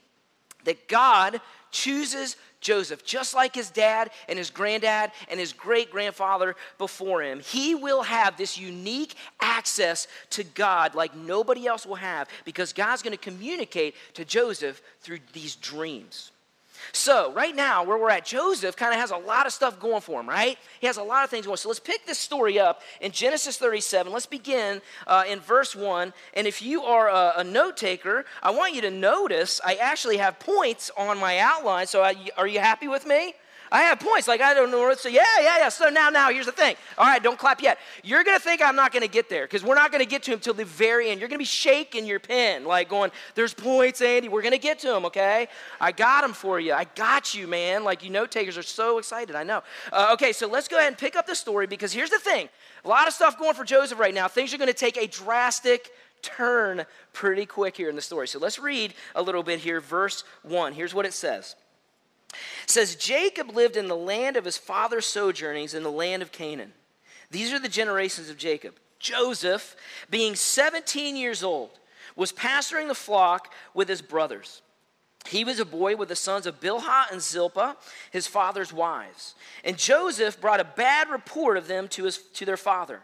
that 0.64 0.88
God 0.88 1.42
chooses 1.72 2.38
Joseph, 2.62 3.04
just 3.04 3.36
like 3.36 3.54
his 3.54 3.70
dad 3.70 4.10
and 4.30 4.40
his 4.40 4.50
granddad 4.50 5.12
and 5.30 5.40
his 5.40 5.52
great 5.52 5.92
grandfather 5.92 6.56
before 6.78 7.22
him. 7.22 7.42
He 7.42 7.76
will 7.76 8.04
have 8.04 8.38
this 8.38 8.58
unique 8.58 9.16
access 9.42 10.08
to 10.32 10.44
God 10.44 10.96
like 10.96 11.16
nobody 11.16 11.68
else 11.68 11.86
will 11.86 11.96
have 11.96 12.30
because 12.46 12.72
God's 12.72 13.02
going 13.02 13.16
to 13.16 13.18
communicate 13.18 13.96
to 14.14 14.24
Joseph 14.24 14.82
through 15.02 15.20
these 15.34 15.56
dreams. 15.56 16.32
So, 16.92 17.32
right 17.34 17.56
now, 17.56 17.84
where 17.84 17.98
we're 17.98 18.10
at, 18.10 18.26
Joseph 18.26 18.76
kind 18.76 18.94
of 18.94 19.00
has 19.00 19.12
a 19.12 19.18
lot 19.18 19.46
of 19.46 19.54
stuff 19.54 19.80
going 19.80 20.02
for 20.02 20.20
him, 20.20 20.28
right? 20.28 20.58
He 20.80 20.88
has 20.88 20.98
a 20.98 21.04
lot 21.04 21.24
of 21.24 21.30
things 21.30 21.46
going. 21.46 21.58
So, 21.58 21.70
let's 21.70 21.80
pick 21.80 22.06
this 22.06 22.18
story 22.18 22.60
up 22.60 22.82
in 23.02 23.12
Genesis 23.12 23.58
37. 23.58 24.12
Let's 24.12 24.26
begin 24.26 24.82
uh, 25.08 25.24
in 25.28 25.40
verse 25.40 25.76
1. 25.76 26.14
And 26.34 26.48
if 26.48 26.62
you 26.62 26.84
are 26.84 27.10
a, 27.10 27.34
a 27.38 27.44
note 27.44 27.78
taker, 27.78 28.26
I 28.42 28.52
want 28.52 28.74
you 28.76 28.82
to 28.82 28.92
notice 28.92 29.62
I 29.66 29.76
actually 29.76 30.18
have 30.18 30.40
points 30.40 30.92
on 30.98 31.20
my 31.20 31.40
outline. 31.40 31.88
So, 31.88 32.04
I, 32.04 32.16
are 32.38 32.48
you 32.48 32.60
happy 32.60 32.88
with 32.88 33.06
me? 33.06 33.34
I 33.74 33.82
have 33.82 34.00
points. 34.00 34.28
Like, 34.28 34.40
I 34.40 34.54
don't 34.54 34.70
know 34.70 34.80
what 34.80 34.96
to 34.98 35.02
say. 35.02 35.12
Yeah, 35.12 35.24
yeah, 35.40 35.58
yeah. 35.58 35.70
So 35.70 35.90
now, 35.90 36.12
now, 36.12 36.30
here's 36.30 36.46
the 36.46 36.52
thing. 36.52 36.76
All 36.96 37.08
right, 37.08 37.22
don't 37.22 37.40
clap 37.40 37.60
yet. 37.60 37.80
You're 38.04 38.24
going 38.24 38.38
to 38.38 38.44
think 38.44 38.62
I'm 38.62 38.76
not 38.76 38.92
going 38.94 39.02
to 39.02 39.10
get 39.10 39.30
there 39.30 39.46
because 39.46 39.64
we're 39.64 39.74
not 39.74 39.92
going 39.92 40.04
to 40.04 40.10
get 40.10 40.22
to 40.24 40.32
him 40.32 40.40
till 40.40 40.54
the 40.54 40.64
very 40.64 41.10
end. 41.10 41.20
You're 41.20 41.28
going 41.28 41.40
to 41.40 41.42
be 41.42 41.46
shaking 41.46 42.06
your 42.06 42.20
pen, 42.20 42.66
like 42.66 42.88
going, 42.88 43.10
there's 43.34 43.54
points, 43.54 44.00
Andy. 44.02 44.30
We're 44.30 44.44
going 44.44 44.54
to 44.54 44.60
get 44.60 44.78
to 44.80 44.96
him, 44.96 45.06
okay? 45.06 45.48
I 45.82 45.92
got 45.92 46.22
them 46.22 46.34
for 46.34 46.60
you. 46.60 46.72
I 46.72 46.86
got 46.96 47.34
you, 47.34 47.48
man. 47.48 47.84
Like, 47.84 48.04
you 48.04 48.12
note 48.12 48.30
takers 48.30 48.60
are 48.60 48.64
so 48.64 49.00
excited. 49.00 49.36
I 49.36 49.42
know. 49.42 49.64
Uh, 49.92 50.12
okay, 50.14 50.34
so 50.34 50.48
let's 50.48 50.68
go 50.68 50.78
ahead 50.78 50.90
and 50.90 50.98
pick 50.98 51.16
up 51.16 51.26
the 51.26 51.36
story 51.36 51.66
because 51.66 51.92
here's 51.92 52.12
the 52.12 52.20
thing 52.20 52.50
a 52.86 52.88
lot 52.88 53.08
of 53.08 53.14
stuff 53.14 53.40
going 53.40 53.56
for 53.56 53.64
Joseph 53.64 53.98
right 53.98 54.14
now. 54.14 54.28
Things 54.28 54.54
are 54.54 54.58
going 54.58 54.68
to 54.68 54.74
take 54.74 54.98
a 54.98 55.08
drastic 55.08 55.90
turn 56.22 56.86
pretty 57.12 57.48
quick 57.48 57.76
here 57.76 57.90
in 57.90 57.96
the 57.96 58.02
story. 58.02 58.28
So 58.28 58.38
let's 58.38 58.60
read 58.60 58.94
a 59.16 59.22
little 59.22 59.44
bit 59.44 59.60
here, 59.60 59.80
verse 59.80 60.24
1. 60.44 60.74
Here's 60.74 60.94
what 60.94 61.08
it 61.08 61.14
says 61.14 61.56
says 62.66 62.96
Jacob 62.96 63.56
lived 63.56 63.78
in 63.78 63.88
the 63.88 63.96
land 63.96 64.38
of 64.38 64.46
his 64.46 64.58
father's 64.58 65.06
sojournings 65.06 65.74
in 65.74 65.84
the 65.84 65.92
land 65.92 66.22
of 66.22 66.32
Canaan. 66.32 66.74
These 67.32 67.52
are 67.52 67.60
the 67.60 67.70
generations 67.70 68.30
of 68.30 68.38
Jacob. 68.38 68.76
Joseph, 69.00 69.76
being 70.10 70.36
17 70.36 71.16
years 71.16 71.44
old, 71.44 71.80
was 72.16 72.32
pasturing 72.32 72.88
the 72.88 72.96
flock 72.96 73.54
with 73.74 73.90
his 73.90 74.02
brothers. 74.02 74.62
He 75.28 75.44
was 75.44 75.60
a 75.60 75.66
boy 75.66 75.96
with 75.96 76.10
the 76.10 76.16
sons 76.16 76.46
of 76.46 76.60
Bilhah 76.60 77.12
and 77.12 77.22
Zilpah, 77.22 77.78
his 78.12 78.28
father's 78.28 78.74
wives. 78.74 79.36
And 79.64 79.78
Joseph 79.78 80.40
brought 80.40 80.60
a 80.60 80.66
bad 80.66 81.10
report 81.10 81.58
of 81.58 81.68
them 81.68 81.88
to, 81.90 82.06
his, 82.06 82.18
to 82.18 82.46
their 82.46 82.58
father. 82.58 83.02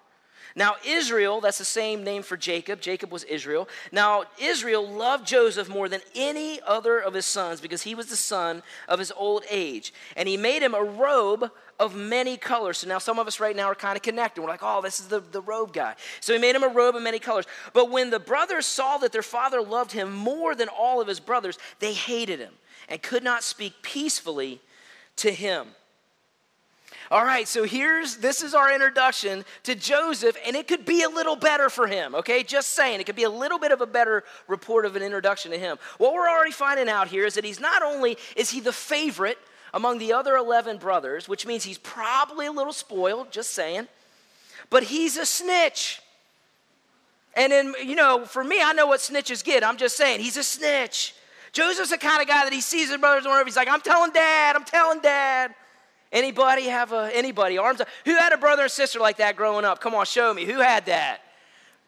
Now, 0.56 0.76
Israel, 0.86 1.42
that's 1.42 1.58
the 1.58 1.66
same 1.66 2.04
name 2.04 2.24
for 2.24 2.38
Jacob. 2.38 2.82
Jacob 2.82 3.12
was 3.12 3.24
Israel. 3.26 3.70
Now, 3.92 4.24
Israel 4.38 4.88
loved 4.88 5.28
Joseph 5.28 5.70
more 5.70 5.88
than 5.88 6.02
any 6.16 6.60
other 6.62 7.00
of 7.00 7.14
his 7.14 7.26
sons 7.26 7.62
because 7.62 7.84
he 7.84 7.96
was 7.96 8.08
the 8.08 8.16
son 8.16 8.64
of 8.88 9.00
his 9.00 9.12
old 9.16 9.44
age. 9.50 9.94
And 10.16 10.28
he 10.28 10.38
made 10.38 10.62
him 10.62 10.74
a 10.74 10.84
robe 10.84 11.52
of 11.80 11.96
many 11.96 12.36
colors. 12.36 12.80
So 12.80 12.88
now 12.88 12.98
some 12.98 13.20
of 13.20 13.28
us 13.28 13.40
right 13.40 13.56
now 13.56 13.66
are 13.66 13.76
kind 13.76 13.96
of 13.96 14.02
connected. 14.02 14.42
We're 14.42 14.50
like, 14.50 14.60
oh, 14.62 14.82
this 14.82 15.00
is 15.00 15.08
the, 15.08 15.22
the 15.22 15.42
robe 15.42 15.72
guy. 15.72 15.96
So 16.20 16.34
he 16.34 16.40
made 16.40 16.56
him 16.56 16.64
a 16.64 16.68
robe 16.68 16.96
of 16.96 17.02
many 17.02 17.20
colors. 17.20 17.46
But 17.74 17.90
when 17.90 18.10
the 18.10 18.20
brothers 18.20 18.66
saw 18.66 18.98
that 18.98 19.12
their 19.12 19.22
father 19.22 19.62
loved 19.62 19.94
him 19.94 20.14
more 20.14 20.56
than 20.56 20.68
all 20.68 21.00
of 21.00 21.08
his 21.08 21.20
brothers, 21.20 21.58
they 21.80 21.94
hated 21.94 22.40
him 22.40 22.54
and 22.90 23.02
could 23.02 23.24
not 23.24 23.44
speak 23.44 23.82
peacefully 23.82 24.62
to 25.18 25.32
him. 25.32 25.68
All 27.12 27.26
right, 27.26 27.48
so 27.48 27.64
here's 27.64 28.18
this 28.18 28.44
is 28.44 28.54
our 28.54 28.72
introduction 28.72 29.44
to 29.64 29.74
Joseph, 29.74 30.38
and 30.46 30.56
it 30.56 30.68
could 30.68 30.86
be 30.86 31.02
a 31.02 31.10
little 31.10 31.36
better 31.36 31.68
for 31.68 31.88
him, 31.88 32.14
okay? 32.14 32.44
Just 32.44 32.72
saying, 32.72 33.00
it 33.00 33.08
could 33.08 33.16
be 33.16 33.24
a 33.24 33.30
little 33.32 33.58
bit 33.58 33.72
of 33.72 33.82
a 33.82 33.88
better 33.88 34.24
report 34.48 34.86
of 34.86 34.96
an 34.96 35.02
introduction 35.02 35.52
to 35.52 35.58
him. 35.58 35.78
What 35.98 36.14
we're 36.14 36.30
already 36.30 36.52
finding 36.52 36.88
out 36.88 37.08
here 37.08 37.26
is 37.26 37.34
that 37.34 37.44
he's 37.44 37.60
not 37.60 37.82
only 37.82 38.18
is 38.36 38.52
he 38.52 38.60
the 38.60 38.72
favorite 38.72 39.40
among 39.74 39.98
the 39.98 40.14
other 40.14 40.36
11 40.36 40.78
brothers, 40.78 41.28
which 41.28 41.48
means 41.48 41.64
he's 41.64 41.80
probably 41.80 42.46
a 42.46 42.52
little 42.52 42.74
spoiled, 42.74 43.32
just 43.32 43.52
saying, 43.52 43.88
but 44.70 44.84
he's 44.84 45.18
a 45.18 45.26
snitch. 45.26 46.04
And 47.36 47.52
then, 47.52 47.74
you 47.84 47.96
know, 47.96 48.24
for 48.26 48.44
me, 48.44 48.62
I 48.62 48.74
know 48.74 48.86
what 48.86 49.00
snitches 49.00 49.44
get. 49.44 49.64
I'm 49.64 49.78
just 49.78 49.98
saying, 49.98 50.20
he's 50.20 50.38
a 50.38 50.44
snitch. 50.44 51.16
Joseph's 51.54 51.90
the 51.90 51.98
kind 51.98 52.22
of 52.22 52.28
guy 52.28 52.44
that 52.44 52.54
he 52.54 52.62
sees 52.62 52.90
his 52.90 53.00
brothers 53.00 53.26
and 53.26 53.32
whatever. 53.32 53.48
He's 53.48 53.56
like, 53.56 53.68
I'm 53.68 53.82
telling 53.82 54.12
dad, 54.12 54.56
I'm 54.56 54.64
telling 54.64 55.00
dad. 55.00 55.56
Anybody 56.12 56.66
have 56.66 56.92
a, 56.92 57.12
anybody, 57.14 57.58
arms 57.58 57.82
up? 57.82 57.88
Who 58.06 58.16
had 58.16 58.34
a 58.34 58.38
brother 58.38 58.64
and 58.64 58.72
sister 58.72 59.00
like 59.00 59.18
that 59.18 59.36
growing 59.36 59.66
up? 59.66 59.80
Come 59.80 59.94
on, 59.94 60.06
show 60.06 60.34
me. 60.34 60.46
Who 60.46 60.60
had 60.60 60.88
that? 60.88 61.22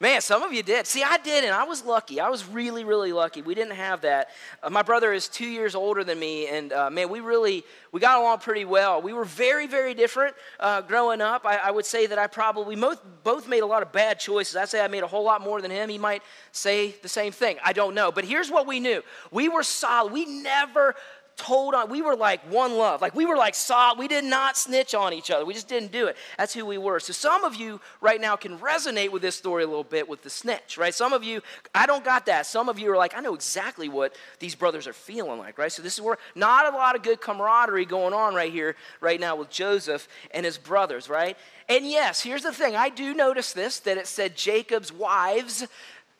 Man, 0.01 0.19
some 0.21 0.41
of 0.41 0.51
you 0.51 0.63
did. 0.63 0.87
See, 0.87 1.03
I 1.03 1.17
didn't. 1.19 1.51
I 1.51 1.63
was 1.63 1.85
lucky. 1.85 2.19
I 2.19 2.29
was 2.29 2.43
really, 2.47 2.83
really 2.83 3.13
lucky. 3.13 3.43
We 3.43 3.53
didn't 3.53 3.75
have 3.75 4.01
that. 4.01 4.29
Uh, 4.63 4.71
my 4.71 4.81
brother 4.81 5.13
is 5.13 5.27
two 5.27 5.45
years 5.45 5.75
older 5.75 6.03
than 6.03 6.17
me, 6.17 6.47
and 6.47 6.73
uh, 6.73 6.89
man, 6.89 7.07
we 7.07 7.19
really 7.19 7.63
we 7.91 7.99
got 7.99 8.17
along 8.19 8.39
pretty 8.39 8.65
well. 8.65 8.99
We 8.99 9.13
were 9.13 9.25
very, 9.25 9.67
very 9.67 9.93
different 9.93 10.35
uh, 10.59 10.81
growing 10.81 11.21
up. 11.21 11.45
I, 11.45 11.57
I, 11.57 11.69
would 11.69 11.85
say 11.85 12.07
that 12.07 12.17
I 12.17 12.25
probably 12.25 12.75
both 12.75 12.99
both 13.23 13.47
made 13.47 13.61
a 13.61 13.65
lot 13.67 13.83
of 13.83 13.91
bad 13.91 14.19
choices. 14.19 14.55
I'd 14.55 14.69
say 14.69 14.83
I 14.83 14.87
made 14.87 15.03
a 15.03 15.07
whole 15.07 15.23
lot 15.23 15.39
more 15.39 15.61
than 15.61 15.69
him. 15.69 15.87
He 15.87 15.99
might 15.99 16.23
say 16.51 16.95
the 17.03 17.09
same 17.09 17.31
thing. 17.31 17.57
I 17.63 17.71
don't 17.71 17.93
know. 17.93 18.11
But 18.11 18.25
here's 18.25 18.49
what 18.49 18.65
we 18.65 18.79
knew: 18.79 19.03
we 19.29 19.49
were 19.49 19.61
solid. 19.61 20.11
We 20.11 20.25
never 20.25 20.95
told 21.41 21.73
on. 21.73 21.89
We 21.89 22.01
were 22.01 22.15
like 22.15 22.41
one 22.51 22.77
love. 22.77 23.01
Like 23.01 23.15
we 23.15 23.25
were 23.25 23.35
like 23.35 23.55
saw. 23.55 23.95
We 23.95 24.07
did 24.07 24.23
not 24.23 24.55
snitch 24.55 24.93
on 24.93 25.11
each 25.11 25.31
other. 25.31 25.43
We 25.43 25.53
just 25.53 25.67
didn't 25.67 25.91
do 25.91 26.07
it. 26.07 26.15
That's 26.37 26.53
who 26.53 26.65
we 26.65 26.77
were. 26.77 26.99
So 26.99 27.13
some 27.13 27.43
of 27.43 27.55
you 27.55 27.81
right 27.99 28.21
now 28.21 28.35
can 28.35 28.59
resonate 28.59 29.11
with 29.11 29.23
this 29.23 29.35
story 29.35 29.63
a 29.63 29.67
little 29.67 29.83
bit 29.83 30.07
with 30.07 30.21
the 30.21 30.29
snitch, 30.29 30.77
right? 30.77 30.93
Some 30.93 31.13
of 31.13 31.23
you, 31.23 31.41
I 31.73 31.87
don't 31.87 32.05
got 32.05 32.27
that. 32.27 32.45
Some 32.45 32.69
of 32.69 32.77
you 32.77 32.91
are 32.91 32.97
like, 32.97 33.17
I 33.17 33.21
know 33.21 33.33
exactly 33.33 33.89
what 33.89 34.15
these 34.39 34.53
brothers 34.53 34.87
are 34.87 34.93
feeling 34.93 35.39
like, 35.39 35.57
right? 35.57 35.71
So 35.71 35.81
this 35.81 35.95
is 35.95 36.01
where 36.01 36.17
not 36.35 36.71
a 36.71 36.77
lot 36.77 36.95
of 36.95 37.01
good 37.01 37.19
camaraderie 37.19 37.85
going 37.85 38.13
on 38.13 38.35
right 38.35 38.51
here, 38.51 38.75
right 39.01 39.19
now 39.19 39.35
with 39.35 39.49
Joseph 39.49 40.07
and 40.31 40.45
his 40.45 40.59
brothers, 40.59 41.09
right? 41.09 41.35
And 41.67 41.87
yes, 41.87 42.21
here's 42.21 42.43
the 42.43 42.51
thing. 42.51 42.75
I 42.75 42.89
do 42.89 43.13
notice 43.13 43.53
this 43.53 43.79
that 43.81 43.97
it 43.97 44.05
said 44.05 44.35
Jacob's 44.35 44.91
wives 44.91 45.65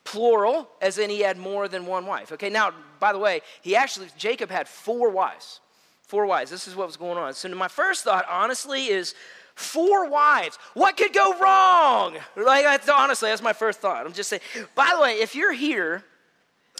plural, 0.04 0.70
as 0.82 0.98
in 0.98 1.10
he 1.10 1.22
had 1.22 1.38
more 1.38 1.68
than 1.68 1.86
one 1.86 2.06
wife. 2.06 2.32
Okay, 2.32 2.50
now, 2.50 2.74
by 3.00 3.14
the 3.14 3.20
way, 3.20 3.42
he 3.62 3.76
actually, 3.76 4.08
Jacob 4.18 4.50
had 4.50 4.68
four 4.68 5.10
wives. 5.10 5.60
Four 6.04 6.26
wives. 6.26 6.52
This 6.52 6.68
is 6.68 6.76
what 6.76 6.88
was 6.88 6.98
going 6.98 7.18
on. 7.18 7.34
So, 7.34 7.48
my 7.50 7.68
first 7.68 8.04
thought, 8.04 8.26
honestly, 8.30 8.88
is 8.88 9.16
four 9.56 10.10
wives. 10.10 10.58
What 10.74 10.98
could 10.98 11.14
go 11.14 11.38
wrong? 11.40 12.18
Like, 12.36 12.66
that's, 12.66 12.90
honestly, 12.90 13.30
that's 13.30 13.42
my 13.42 13.54
first 13.54 13.80
thought. 13.80 14.06
I'm 14.06 14.14
just 14.14 14.30
saying. 14.30 14.42
By 14.76 14.92
the 14.94 15.02
way, 15.02 15.14
if 15.14 15.36
you're 15.36 15.54
here 15.54 16.04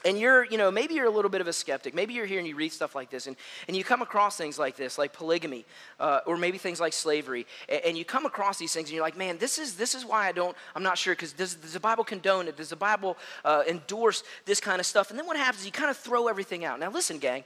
and 0.04 0.18
you're, 0.20 0.46
you 0.46 0.58
know, 0.58 0.72
maybe 0.72 0.96
you're 0.96 1.06
a 1.06 1.12
little 1.12 1.30
bit 1.30 1.42
of 1.42 1.48
a 1.48 1.54
skeptic. 1.54 1.94
Maybe 1.94 2.14
you're 2.14 2.26
here 2.26 2.40
and 2.40 2.48
you 2.48 2.56
read 2.56 2.72
stuff 2.72 2.96
like 2.96 3.10
this 3.10 3.28
and, 3.28 3.36
and 3.68 3.78
you 3.78 3.84
come 3.84 4.02
across 4.02 4.38
things 4.38 4.58
like 4.58 4.76
this, 4.76 4.98
like 4.98 5.14
polygamy, 5.14 5.66
uh, 6.00 6.22
or 6.26 6.38
maybe 6.38 6.58
things 6.58 6.80
like 6.80 6.94
slavery, 6.94 7.46
and, 7.70 7.82
and, 7.86 7.98
you 7.98 8.06
come 8.06 8.26
across 8.26 8.58
these 8.58 8.74
things 8.74 8.90
and 8.90 8.96
you're 8.96 9.04
like, 9.04 9.18
man, 9.18 9.38
this 9.38 9.60
is, 9.60 9.76
this 9.76 9.94
is 9.94 10.06
why 10.06 10.28
I 10.28 10.32
don't, 10.32 10.56
I'm 10.76 10.84
not 10.84 10.98
sure, 10.98 11.14
because 11.14 11.34
does, 11.34 11.56
does, 11.56 11.74
the 11.74 11.80
Bible 11.80 12.04
condone 12.04 12.48
it? 12.48 12.58
Does 12.58 12.70
the 12.70 12.76
Bible 12.76 13.18
uh, 13.46 13.64
endorse 13.68 14.24
this 14.46 14.60
kind 14.60 14.80
of 14.80 14.86
stuff? 14.86 15.10
And 15.10 15.20
then 15.20 15.28
what 15.28 15.38
happens 15.38 15.60
is 15.62 15.66
you 15.66 15.72
kind 15.72 15.92
of 15.92 15.98
throw 15.98 16.28
everything 16.28 16.66
out. 16.66 16.80
Now, 16.80 16.90
listen, 16.90 17.20
gang, 17.20 17.44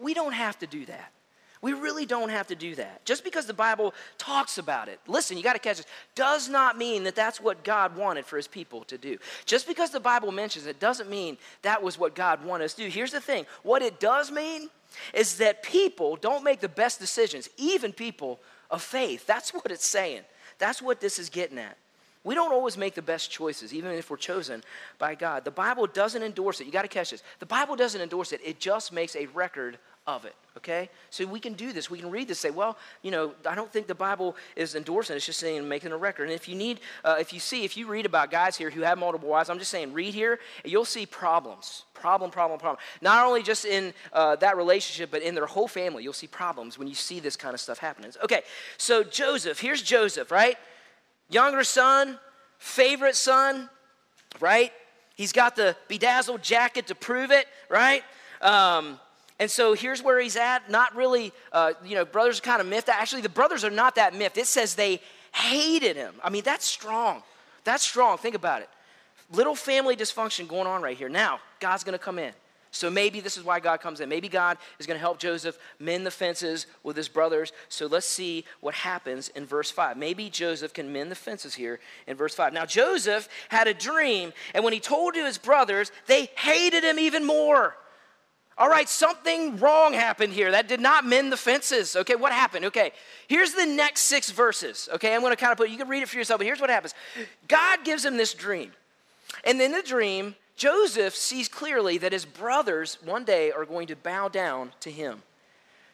we 0.00 0.14
don't 0.14 0.32
have 0.32 0.58
to 0.60 0.66
do 0.66 0.86
that. 0.86 1.12
We 1.60 1.72
really 1.72 2.06
don't 2.06 2.28
have 2.28 2.46
to 2.48 2.54
do 2.54 2.74
that. 2.76 3.04
Just 3.04 3.24
because 3.24 3.46
the 3.46 3.54
Bible 3.54 3.94
talks 4.16 4.58
about 4.58 4.88
it, 4.88 5.00
listen, 5.06 5.36
you 5.36 5.42
got 5.42 5.54
to 5.54 5.58
catch 5.58 5.78
this, 5.78 5.86
does 6.14 6.48
not 6.48 6.78
mean 6.78 7.04
that 7.04 7.16
that's 7.16 7.40
what 7.40 7.64
God 7.64 7.96
wanted 7.96 8.26
for 8.26 8.36
his 8.36 8.46
people 8.46 8.84
to 8.84 8.98
do. 8.98 9.18
Just 9.44 9.66
because 9.66 9.90
the 9.90 10.00
Bible 10.00 10.30
mentions 10.30 10.66
it 10.66 10.78
doesn't 10.78 11.10
mean 11.10 11.36
that 11.62 11.82
was 11.82 11.98
what 11.98 12.14
God 12.14 12.44
wanted 12.44 12.66
us 12.66 12.74
to 12.74 12.82
do. 12.82 12.88
Here's 12.88 13.12
the 13.12 13.20
thing 13.20 13.46
what 13.62 13.82
it 13.82 13.98
does 13.98 14.30
mean 14.30 14.70
is 15.12 15.38
that 15.38 15.62
people 15.62 16.16
don't 16.16 16.44
make 16.44 16.60
the 16.60 16.68
best 16.68 16.98
decisions, 17.00 17.48
even 17.56 17.92
people 17.92 18.40
of 18.70 18.82
faith. 18.82 19.26
That's 19.26 19.52
what 19.52 19.70
it's 19.70 19.86
saying. 19.86 20.22
That's 20.58 20.82
what 20.82 21.00
this 21.00 21.18
is 21.18 21.28
getting 21.28 21.58
at. 21.58 21.76
We 22.24 22.34
don't 22.34 22.52
always 22.52 22.76
make 22.76 22.94
the 22.94 23.02
best 23.02 23.30
choices, 23.30 23.72
even 23.72 23.92
if 23.92 24.10
we're 24.10 24.16
chosen 24.16 24.62
by 24.98 25.14
God. 25.14 25.44
The 25.44 25.50
Bible 25.50 25.86
doesn't 25.86 26.22
endorse 26.22 26.60
it. 26.60 26.66
You 26.66 26.72
got 26.72 26.82
to 26.82 26.88
catch 26.88 27.10
this. 27.10 27.22
The 27.38 27.46
Bible 27.46 27.76
doesn't 27.76 28.00
endorse 28.00 28.32
it, 28.32 28.40
it 28.44 28.60
just 28.60 28.92
makes 28.92 29.16
a 29.16 29.26
record 29.26 29.78
of 30.08 30.24
it, 30.24 30.34
okay? 30.56 30.88
So 31.10 31.26
we 31.26 31.38
can 31.38 31.52
do 31.52 31.70
this. 31.70 31.90
We 31.90 31.98
can 31.98 32.10
read 32.10 32.28
this, 32.28 32.38
say, 32.38 32.50
well, 32.50 32.78
you 33.02 33.10
know, 33.10 33.34
I 33.46 33.54
don't 33.54 33.70
think 33.70 33.86
the 33.86 33.94
Bible 33.94 34.36
is 34.56 34.74
endorsing 34.74 35.12
it. 35.12 35.18
It's 35.18 35.26
just 35.26 35.38
saying 35.38 35.68
making 35.68 35.92
a 35.92 35.98
record. 35.98 36.24
And 36.24 36.32
if 36.32 36.48
you 36.48 36.54
need, 36.54 36.80
uh, 37.04 37.16
if 37.20 37.30
you 37.34 37.38
see, 37.38 37.64
if 37.64 37.76
you 37.76 37.86
read 37.86 38.06
about 38.06 38.30
guys 38.30 38.56
here 38.56 38.70
who 38.70 38.80
have 38.80 38.96
multiple 38.96 39.28
wives, 39.28 39.50
I'm 39.50 39.58
just 39.58 39.70
saying, 39.70 39.92
read 39.92 40.14
here, 40.14 40.40
you'll 40.64 40.86
see 40.86 41.04
problems. 41.04 41.84
Problem, 41.92 42.30
problem, 42.30 42.58
problem. 42.58 42.80
Not 43.02 43.26
only 43.26 43.42
just 43.42 43.66
in 43.66 43.92
uh, 44.14 44.36
that 44.36 44.56
relationship, 44.56 45.10
but 45.10 45.20
in 45.20 45.34
their 45.34 45.46
whole 45.46 45.68
family, 45.68 46.02
you'll 46.02 46.14
see 46.14 46.26
problems 46.26 46.78
when 46.78 46.88
you 46.88 46.94
see 46.94 47.20
this 47.20 47.36
kind 47.36 47.52
of 47.52 47.60
stuff 47.60 47.78
happening. 47.78 48.10
Okay, 48.24 48.40
so 48.78 49.04
Joseph, 49.04 49.60
here's 49.60 49.82
Joseph, 49.82 50.30
right? 50.30 50.56
Younger 51.28 51.64
son, 51.64 52.18
favorite 52.56 53.14
son, 53.14 53.68
right? 54.40 54.72
He's 55.16 55.32
got 55.32 55.54
the 55.54 55.76
bedazzled 55.86 56.42
jacket 56.42 56.86
to 56.86 56.94
prove 56.94 57.30
it, 57.30 57.46
right? 57.68 58.02
Um, 58.40 58.98
and 59.38 59.50
so 59.50 59.74
here's 59.74 60.02
where 60.02 60.20
he's 60.20 60.36
at. 60.36 60.68
Not 60.70 60.96
really, 60.96 61.32
uh, 61.52 61.72
you 61.84 61.94
know, 61.94 62.04
brothers 62.04 62.38
are 62.38 62.42
kind 62.42 62.60
of 62.60 62.66
miffed. 62.66 62.88
Actually, 62.88 63.22
the 63.22 63.28
brothers 63.28 63.64
are 63.64 63.70
not 63.70 63.94
that 63.94 64.14
miffed. 64.14 64.36
It 64.36 64.46
says 64.46 64.74
they 64.74 65.00
hated 65.32 65.96
him. 65.96 66.14
I 66.22 66.30
mean, 66.30 66.42
that's 66.44 66.64
strong. 66.64 67.22
That's 67.64 67.84
strong. 67.84 68.18
Think 68.18 68.34
about 68.34 68.62
it. 68.62 68.68
Little 69.30 69.54
family 69.54 69.94
dysfunction 69.94 70.48
going 70.48 70.66
on 70.66 70.82
right 70.82 70.96
here. 70.96 71.08
Now, 71.08 71.38
God's 71.60 71.84
going 71.84 71.96
to 71.96 72.04
come 72.04 72.18
in. 72.18 72.32
So 72.70 72.90
maybe 72.90 73.20
this 73.20 73.36
is 73.36 73.44
why 73.44 73.60
God 73.60 73.80
comes 73.80 74.00
in. 74.00 74.08
Maybe 74.08 74.28
God 74.28 74.58
is 74.78 74.86
going 74.86 74.96
to 74.96 75.00
help 75.00 75.18
Joseph 75.18 75.58
mend 75.78 76.04
the 76.04 76.10
fences 76.10 76.66
with 76.82 76.96
his 76.96 77.08
brothers. 77.08 77.52
So 77.68 77.86
let's 77.86 78.06
see 78.06 78.44
what 78.60 78.74
happens 78.74 79.28
in 79.30 79.46
verse 79.46 79.70
5. 79.70 79.96
Maybe 79.96 80.28
Joseph 80.28 80.74
can 80.74 80.92
mend 80.92 81.10
the 81.10 81.16
fences 81.16 81.54
here 81.54 81.80
in 82.06 82.16
verse 82.16 82.34
5. 82.34 82.52
Now, 82.52 82.66
Joseph 82.66 83.28
had 83.48 83.68
a 83.68 83.74
dream, 83.74 84.32
and 84.54 84.64
when 84.64 84.74
he 84.74 84.80
told 84.80 85.14
to 85.14 85.24
his 85.24 85.38
brothers, 85.38 85.90
they 86.06 86.26
hated 86.36 86.84
him 86.84 86.98
even 86.98 87.24
more. 87.24 87.74
All 88.58 88.68
right, 88.68 88.88
something 88.88 89.56
wrong 89.58 89.92
happened 89.92 90.32
here. 90.32 90.50
That 90.50 90.66
did 90.66 90.80
not 90.80 91.06
mend 91.06 91.30
the 91.30 91.36
fences. 91.36 91.94
Okay, 91.94 92.16
what 92.16 92.32
happened? 92.32 92.64
Okay, 92.64 92.90
here's 93.28 93.52
the 93.52 93.64
next 93.64 94.02
six 94.02 94.30
verses. 94.30 94.88
Okay, 94.94 95.14
I'm 95.14 95.22
to 95.22 95.36
kind 95.36 95.52
of 95.52 95.58
put, 95.58 95.70
you 95.70 95.78
can 95.78 95.88
read 95.88 96.02
it 96.02 96.08
for 96.08 96.16
yourself, 96.16 96.40
but 96.40 96.46
here's 96.46 96.60
what 96.60 96.68
happens 96.68 96.92
God 97.46 97.84
gives 97.84 98.04
him 98.04 98.16
this 98.16 98.34
dream. 98.34 98.72
And 99.44 99.60
in 99.60 99.70
the 99.70 99.82
dream, 99.82 100.34
Joseph 100.56 101.14
sees 101.14 101.48
clearly 101.48 101.98
that 101.98 102.12
his 102.12 102.24
brothers 102.24 102.98
one 103.04 103.24
day 103.24 103.52
are 103.52 103.64
going 103.64 103.86
to 103.86 103.96
bow 103.96 104.26
down 104.28 104.72
to 104.80 104.90
him. 104.90 105.22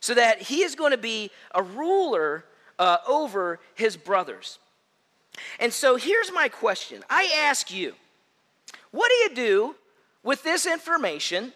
So 0.00 0.14
that 0.14 0.42
he 0.42 0.62
is 0.62 0.74
going 0.74 0.92
to 0.92 0.98
be 0.98 1.30
a 1.54 1.62
ruler 1.62 2.46
uh, 2.78 2.98
over 3.06 3.60
his 3.74 3.96
brothers. 3.96 4.58
And 5.60 5.72
so 5.72 5.96
here's 5.96 6.32
my 6.32 6.48
question 6.48 7.02
I 7.10 7.30
ask 7.42 7.70
you, 7.70 7.94
what 8.90 9.10
do 9.10 9.14
you 9.16 9.34
do 9.34 9.74
with 10.22 10.42
this 10.42 10.64
information? 10.64 11.52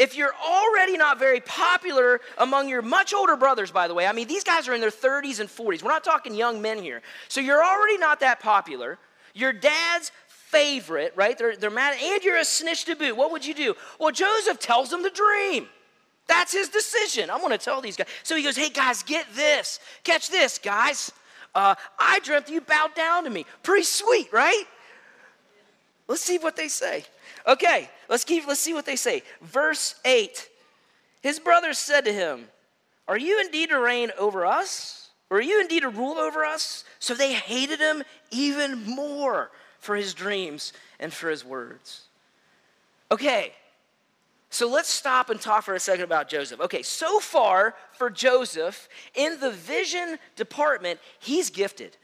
If 0.00 0.16
you're 0.16 0.32
already 0.34 0.96
not 0.96 1.18
very 1.18 1.40
popular 1.40 2.22
among 2.38 2.70
your 2.70 2.80
much 2.80 3.12
older 3.12 3.36
brothers, 3.36 3.70
by 3.70 3.86
the 3.86 3.92
way, 3.92 4.06
I 4.06 4.12
mean, 4.12 4.26
these 4.26 4.44
guys 4.44 4.66
are 4.66 4.72
in 4.72 4.80
their 4.80 4.90
30s 4.90 5.40
and 5.40 5.48
40s. 5.48 5.82
We're 5.82 5.90
not 5.90 6.04
talking 6.04 6.34
young 6.34 6.62
men 6.62 6.82
here. 6.82 7.02
So 7.28 7.42
you're 7.42 7.62
already 7.62 7.98
not 7.98 8.20
that 8.20 8.40
popular. 8.40 8.98
Your 9.34 9.52
dad's 9.52 10.10
favorite, 10.28 11.12
right? 11.16 11.36
They're, 11.36 11.54
they're 11.54 11.68
mad, 11.68 11.98
and 12.02 12.24
you're 12.24 12.38
a 12.38 12.46
snitch 12.46 12.86
to 12.86 12.96
boot. 12.96 13.14
What 13.14 13.30
would 13.30 13.44
you 13.44 13.52
do? 13.52 13.74
Well, 13.98 14.10
Joseph 14.10 14.58
tells 14.58 14.88
them 14.88 15.02
the 15.02 15.10
dream. 15.10 15.68
That's 16.26 16.54
his 16.54 16.70
decision. 16.70 17.28
I'm 17.28 17.40
going 17.40 17.50
to 17.50 17.58
tell 17.58 17.82
these 17.82 17.98
guys. 17.98 18.06
So 18.22 18.36
he 18.36 18.42
goes, 18.42 18.56
hey, 18.56 18.70
guys, 18.70 19.02
get 19.02 19.26
this. 19.34 19.80
Catch 20.02 20.30
this, 20.30 20.56
guys. 20.56 21.12
Uh, 21.54 21.74
I 21.98 22.20
dreamt 22.20 22.48
you 22.48 22.62
bowed 22.62 22.94
down 22.94 23.24
to 23.24 23.30
me. 23.30 23.44
Pretty 23.62 23.84
sweet, 23.84 24.32
right? 24.32 24.64
Let's 26.08 26.22
see 26.22 26.38
what 26.38 26.56
they 26.56 26.68
say. 26.68 27.04
Okay, 27.50 27.90
let's 28.08 28.22
keep 28.22 28.46
let's 28.46 28.60
see 28.60 28.72
what 28.72 28.86
they 28.86 28.96
say. 28.96 29.24
Verse 29.42 29.96
8. 30.04 30.48
His 31.20 31.40
brothers 31.40 31.78
said 31.78 32.04
to 32.04 32.12
him, 32.12 32.46
Are 33.08 33.18
you 33.18 33.40
indeed 33.40 33.70
to 33.70 33.80
reign 33.80 34.12
over 34.16 34.46
us? 34.46 35.08
Or 35.28 35.38
are 35.38 35.42
you 35.42 35.60
indeed 35.60 35.80
to 35.80 35.88
rule 35.88 36.18
over 36.18 36.44
us? 36.44 36.84
So 37.00 37.12
they 37.14 37.32
hated 37.32 37.80
him 37.80 38.04
even 38.30 38.84
more 38.84 39.50
for 39.80 39.96
his 39.96 40.14
dreams 40.14 40.72
and 41.00 41.12
for 41.12 41.28
his 41.28 41.44
words. 41.44 42.02
Okay, 43.10 43.52
so 44.50 44.68
let's 44.68 44.88
stop 44.88 45.30
and 45.30 45.40
talk 45.40 45.64
for 45.64 45.74
a 45.74 45.80
second 45.80 46.04
about 46.04 46.28
Joseph. 46.28 46.60
Okay, 46.60 46.82
so 46.82 47.18
far 47.18 47.74
for 47.92 48.10
Joseph, 48.10 48.88
in 49.14 49.40
the 49.40 49.50
vision 49.50 50.18
department, 50.36 51.00
he's 51.18 51.50
gifted. 51.50 51.96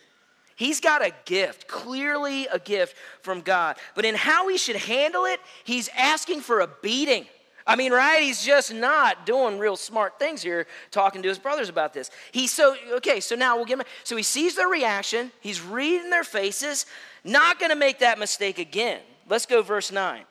He's 0.56 0.80
got 0.80 1.04
a 1.04 1.12
gift, 1.26 1.68
clearly 1.68 2.46
a 2.46 2.58
gift 2.58 2.96
from 3.20 3.42
God. 3.42 3.76
But 3.94 4.06
in 4.06 4.14
how 4.14 4.48
he 4.48 4.56
should 4.56 4.76
handle 4.76 5.26
it, 5.26 5.38
he's 5.64 5.88
asking 5.96 6.40
for 6.40 6.60
a 6.60 6.68
beating. 6.82 7.26
I 7.66 7.76
mean, 7.76 7.92
right? 7.92 8.22
He's 8.22 8.44
just 8.44 8.72
not 8.72 9.26
doing 9.26 9.58
real 9.58 9.76
smart 9.76 10.18
things 10.18 10.40
here, 10.40 10.66
talking 10.90 11.22
to 11.22 11.28
his 11.28 11.38
brothers 11.38 11.68
about 11.68 11.92
this. 11.92 12.10
He's 12.32 12.52
so, 12.52 12.76
okay, 12.92 13.20
so 13.20 13.34
now 13.34 13.56
we'll 13.56 13.66
give 13.66 13.80
him, 13.80 13.86
so 14.02 14.16
he 14.16 14.22
sees 14.22 14.54
their 14.54 14.68
reaction, 14.68 15.32
he's 15.40 15.60
reading 15.60 16.08
their 16.10 16.24
faces, 16.24 16.86
not 17.24 17.58
gonna 17.58 17.76
make 17.76 17.98
that 17.98 18.18
mistake 18.18 18.58
again. 18.58 19.00
Let's 19.28 19.46
go, 19.46 19.62
verse 19.62 19.90
9. 19.90 20.22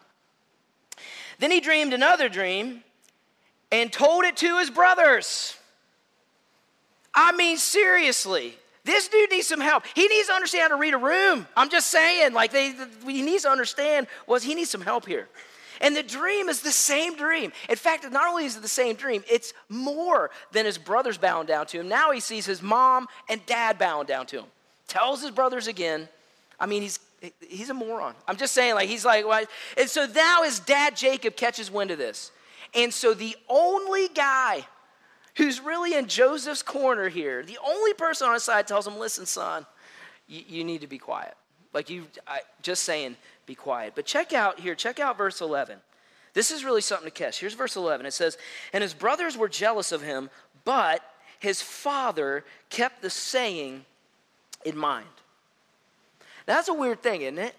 Then 1.39 1.51
he 1.51 1.59
dreamed 1.59 1.93
another 1.93 2.29
dream 2.29 2.83
and 3.71 3.91
told 3.91 4.23
it 4.23 4.37
to 4.37 4.57
his 4.59 4.69
brothers. 4.69 5.57
I 7.13 7.33
mean, 7.33 7.57
seriously, 7.57 8.57
This 8.85 9.07
dude 9.07 9.31
needs 9.31 9.47
some 9.47 9.59
help. 9.59 9.83
He 9.95 10.07
needs 10.07 10.27
to 10.27 10.33
understand 10.33 10.61
how 10.61 10.77
to 10.77 10.81
read 10.81 10.93
a 10.93 10.97
room. 10.97 11.47
I'm 11.57 11.69
just 11.69 11.87
saying, 11.87 12.33
like, 12.33 12.51
they, 12.51 12.73
he 13.07 13.23
needs 13.23 13.43
to 13.43 13.49
understand 13.49 14.05
was 14.27 14.43
he 14.43 14.53
needs 14.53 14.69
some 14.69 14.81
help 14.81 15.07
here. 15.07 15.27
And 15.81 15.95
the 15.95 16.03
dream 16.03 16.47
is 16.49 16.61
the 16.61 16.71
same 16.71 17.15
dream. 17.15 17.51
In 17.67 17.75
fact, 17.75 18.09
not 18.11 18.29
only 18.29 18.45
is 18.45 18.55
it 18.55 18.61
the 18.61 18.67
same 18.67 18.95
dream, 18.95 19.23
it's 19.29 19.53
more 19.69 20.29
than 20.51 20.65
his 20.65 20.77
brothers 20.77 21.17
bowing 21.17 21.47
down 21.47 21.65
to 21.67 21.79
him. 21.79 21.89
Now 21.89 22.11
he 22.11 22.19
sees 22.19 22.45
his 22.45 22.61
mom 22.61 23.07
and 23.27 23.45
dad 23.45 23.77
bowing 23.77 24.05
down 24.05 24.27
to 24.27 24.39
him. 24.39 24.45
Tells 24.87 25.21
his 25.21 25.31
brothers 25.31 25.67
again. 25.67 26.07
I 26.59 26.67
mean, 26.67 26.83
he's 26.83 26.99
he's 27.49 27.71
a 27.71 27.73
moron. 27.73 28.13
I'm 28.27 28.37
just 28.37 28.53
saying, 28.53 28.75
like, 28.75 28.87
he's 28.87 29.03
like, 29.03 29.25
and 29.77 29.89
so 29.89 30.05
now 30.05 30.43
his 30.43 30.59
dad 30.59 30.95
Jacob 30.95 31.35
catches 31.35 31.71
wind 31.71 31.89
of 31.89 31.97
this. 31.97 32.31
And 32.75 32.93
so 32.93 33.15
the 33.15 33.35
only 33.49 34.09
guy 34.09 34.65
who's 35.35 35.61
really 35.61 35.93
in 35.93 36.07
Joseph's 36.07 36.61
corner 36.61 37.09
here, 37.09 37.43
the 37.43 37.59
only 37.65 37.93
person 37.93 38.27
on 38.27 38.33
his 38.33 38.43
side 38.43 38.67
tells 38.67 38.87
him, 38.87 38.97
listen, 38.97 39.25
son, 39.25 39.65
you, 40.27 40.43
you 40.47 40.63
need 40.63 40.81
to 40.81 40.87
be 40.87 40.97
quiet. 40.97 41.35
Like 41.73 41.89
you, 41.89 42.07
I, 42.25 42.39
just 42.61 42.83
saying, 42.83 43.17
be 43.45 43.55
quiet. 43.55 43.93
But 43.95 44.05
check 44.05 44.33
out 44.33 44.59
here, 44.59 44.75
check 44.75 44.99
out 44.99 45.17
verse 45.17 45.41
11. 45.41 45.77
This 46.33 46.51
is 46.51 46.65
really 46.65 46.81
something 46.81 47.07
to 47.07 47.11
catch. 47.11 47.39
Here's 47.39 47.53
verse 47.53 47.75
11. 47.75 48.05
It 48.05 48.13
says, 48.13 48.37
And 48.73 48.81
his 48.81 48.93
brothers 48.93 49.37
were 49.37 49.49
jealous 49.49 49.91
of 49.91 50.01
him, 50.01 50.29
but 50.63 51.01
his 51.39 51.61
father 51.61 52.43
kept 52.69 53.01
the 53.01 53.09
saying 53.09 53.85
in 54.63 54.77
mind. 54.77 55.05
Now, 56.47 56.55
that's 56.55 56.67
a 56.67 56.73
weird 56.73 57.01
thing, 57.01 57.21
isn't 57.21 57.37
it? 57.37 57.55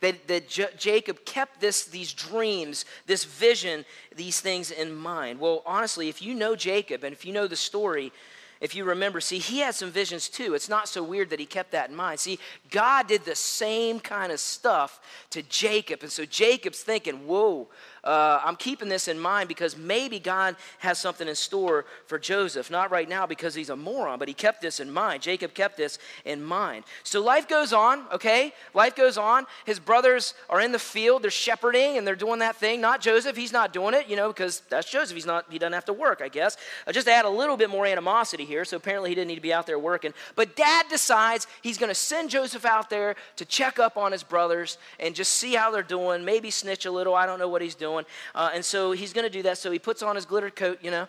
That, 0.00 0.26
that 0.28 0.48
J- 0.48 0.70
Jacob 0.78 1.24
kept 1.24 1.60
this, 1.60 1.84
these 1.84 2.12
dreams, 2.12 2.86
this 3.06 3.24
vision, 3.24 3.84
these 4.16 4.40
things 4.40 4.70
in 4.70 4.94
mind. 4.94 5.38
Well, 5.38 5.62
honestly, 5.66 6.08
if 6.08 6.22
you 6.22 6.32
know 6.32 6.56
Jacob 6.56 7.04
and 7.04 7.12
if 7.12 7.24
you 7.24 7.32
know 7.32 7.46
the 7.46 7.56
story, 7.56 8.12
if 8.60 8.74
you 8.74 8.84
remember, 8.84 9.20
see, 9.22 9.38
he 9.38 9.60
had 9.60 9.74
some 9.74 9.90
visions 9.90 10.28
too. 10.28 10.52
It's 10.54 10.68
not 10.68 10.86
so 10.86 11.02
weird 11.02 11.30
that 11.30 11.40
he 11.40 11.46
kept 11.46 11.72
that 11.72 11.88
in 11.88 11.96
mind. 11.96 12.20
See, 12.20 12.38
God 12.70 13.08
did 13.08 13.24
the 13.24 13.34
same 13.34 14.00
kind 14.00 14.30
of 14.30 14.38
stuff 14.38 15.00
to 15.30 15.42
Jacob. 15.42 16.02
And 16.02 16.12
so 16.12 16.26
Jacob's 16.26 16.82
thinking, 16.82 17.26
whoa, 17.26 17.68
uh, 18.02 18.40
I'm 18.44 18.56
keeping 18.56 18.88
this 18.88 19.08
in 19.08 19.18
mind 19.18 19.48
because 19.48 19.76
maybe 19.76 20.18
God 20.18 20.56
has 20.78 20.98
something 20.98 21.28
in 21.28 21.34
store 21.34 21.84
for 22.06 22.18
Joseph. 22.18 22.70
Not 22.70 22.90
right 22.90 23.08
now 23.08 23.26
because 23.26 23.54
he's 23.54 23.68
a 23.68 23.76
moron, 23.76 24.18
but 24.18 24.28
he 24.28 24.34
kept 24.34 24.62
this 24.62 24.80
in 24.80 24.90
mind. 24.90 25.22
Jacob 25.22 25.54
kept 25.54 25.76
this 25.76 25.98
in 26.24 26.42
mind. 26.42 26.84
So 27.02 27.22
life 27.22 27.46
goes 27.48 27.72
on, 27.72 28.04
okay? 28.12 28.54
Life 28.72 28.96
goes 28.96 29.18
on. 29.18 29.46
His 29.66 29.78
brothers 29.78 30.34
are 30.48 30.60
in 30.60 30.72
the 30.72 30.78
field, 30.78 31.22
they're 31.22 31.30
shepherding, 31.30 31.98
and 31.98 32.06
they're 32.06 32.16
doing 32.16 32.38
that 32.38 32.56
thing. 32.56 32.80
Not 32.80 33.00
Joseph, 33.00 33.36
he's 33.36 33.52
not 33.52 33.72
doing 33.72 33.94
it, 33.94 34.08
you 34.08 34.16
know, 34.16 34.28
because 34.28 34.62
that's 34.70 34.90
Joseph. 34.90 35.14
He's 35.14 35.26
not, 35.26 35.46
he 35.50 35.58
doesn't 35.58 35.74
have 35.74 35.84
to 35.86 35.92
work, 35.92 36.22
I 36.22 36.28
guess. 36.28 36.56
Uh, 36.86 36.92
just 36.92 37.08
add 37.08 37.26
a 37.26 37.30
little 37.30 37.56
bit 37.56 37.68
more 37.68 37.86
animosity 37.86 38.44
here, 38.44 38.64
so 38.64 38.78
apparently 38.78 39.10
he 39.10 39.14
didn't 39.14 39.28
need 39.28 39.34
to 39.34 39.40
be 39.40 39.52
out 39.52 39.66
there 39.66 39.78
working. 39.78 40.14
But 40.36 40.56
dad 40.56 40.86
decides 40.88 41.46
he's 41.62 41.76
going 41.76 41.90
to 41.90 41.94
send 41.94 42.30
Joseph 42.30 42.64
out 42.64 42.88
there 42.88 43.16
to 43.36 43.44
check 43.44 43.78
up 43.78 43.98
on 43.98 44.12
his 44.12 44.22
brothers 44.22 44.78
and 44.98 45.14
just 45.14 45.32
see 45.32 45.54
how 45.54 45.70
they're 45.70 45.82
doing, 45.82 46.24
maybe 46.24 46.50
snitch 46.50 46.86
a 46.86 46.90
little. 46.90 47.14
I 47.14 47.26
don't 47.26 47.38
know 47.38 47.48
what 47.48 47.60
he's 47.60 47.74
doing 47.74 47.89
doing. 47.90 48.04
Uh, 48.34 48.50
and 48.54 48.64
so 48.64 48.92
he's 48.92 49.12
going 49.12 49.24
to 49.24 49.30
do 49.30 49.42
that. 49.42 49.58
So 49.58 49.70
he 49.70 49.78
puts 49.78 50.02
on 50.02 50.16
his 50.16 50.24
glitter 50.24 50.50
coat, 50.50 50.78
you 50.82 50.90
know. 50.90 51.08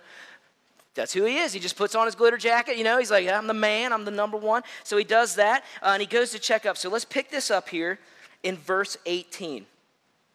That's 0.93 1.13
who 1.13 1.23
he 1.23 1.38
is. 1.38 1.53
He 1.53 1.59
just 1.59 1.77
puts 1.77 1.95
on 1.95 2.05
his 2.05 2.15
glitter 2.15 2.38
jacket, 2.38 2.77
you 2.77 2.83
know. 2.83 2.97
He's 2.97 3.11
like, 3.11 3.27
I'm 3.27 3.47
the 3.47 3.53
man, 3.53 3.93
I'm 3.93 4.03
the 4.03 4.11
number 4.11 4.38
one. 4.38 4.63
So 4.83 4.97
he 4.97 5.05
does 5.05 5.35
that, 5.35 5.63
uh, 5.81 5.91
and 5.93 6.01
he 6.01 6.07
goes 6.07 6.31
to 6.31 6.39
check 6.39 6.65
up. 6.65 6.75
So 6.77 6.89
let's 6.89 7.05
pick 7.05 7.31
this 7.31 7.50
up 7.50 7.69
here 7.69 7.97
in 8.43 8.57
verse 8.57 8.97
18. 9.05 9.65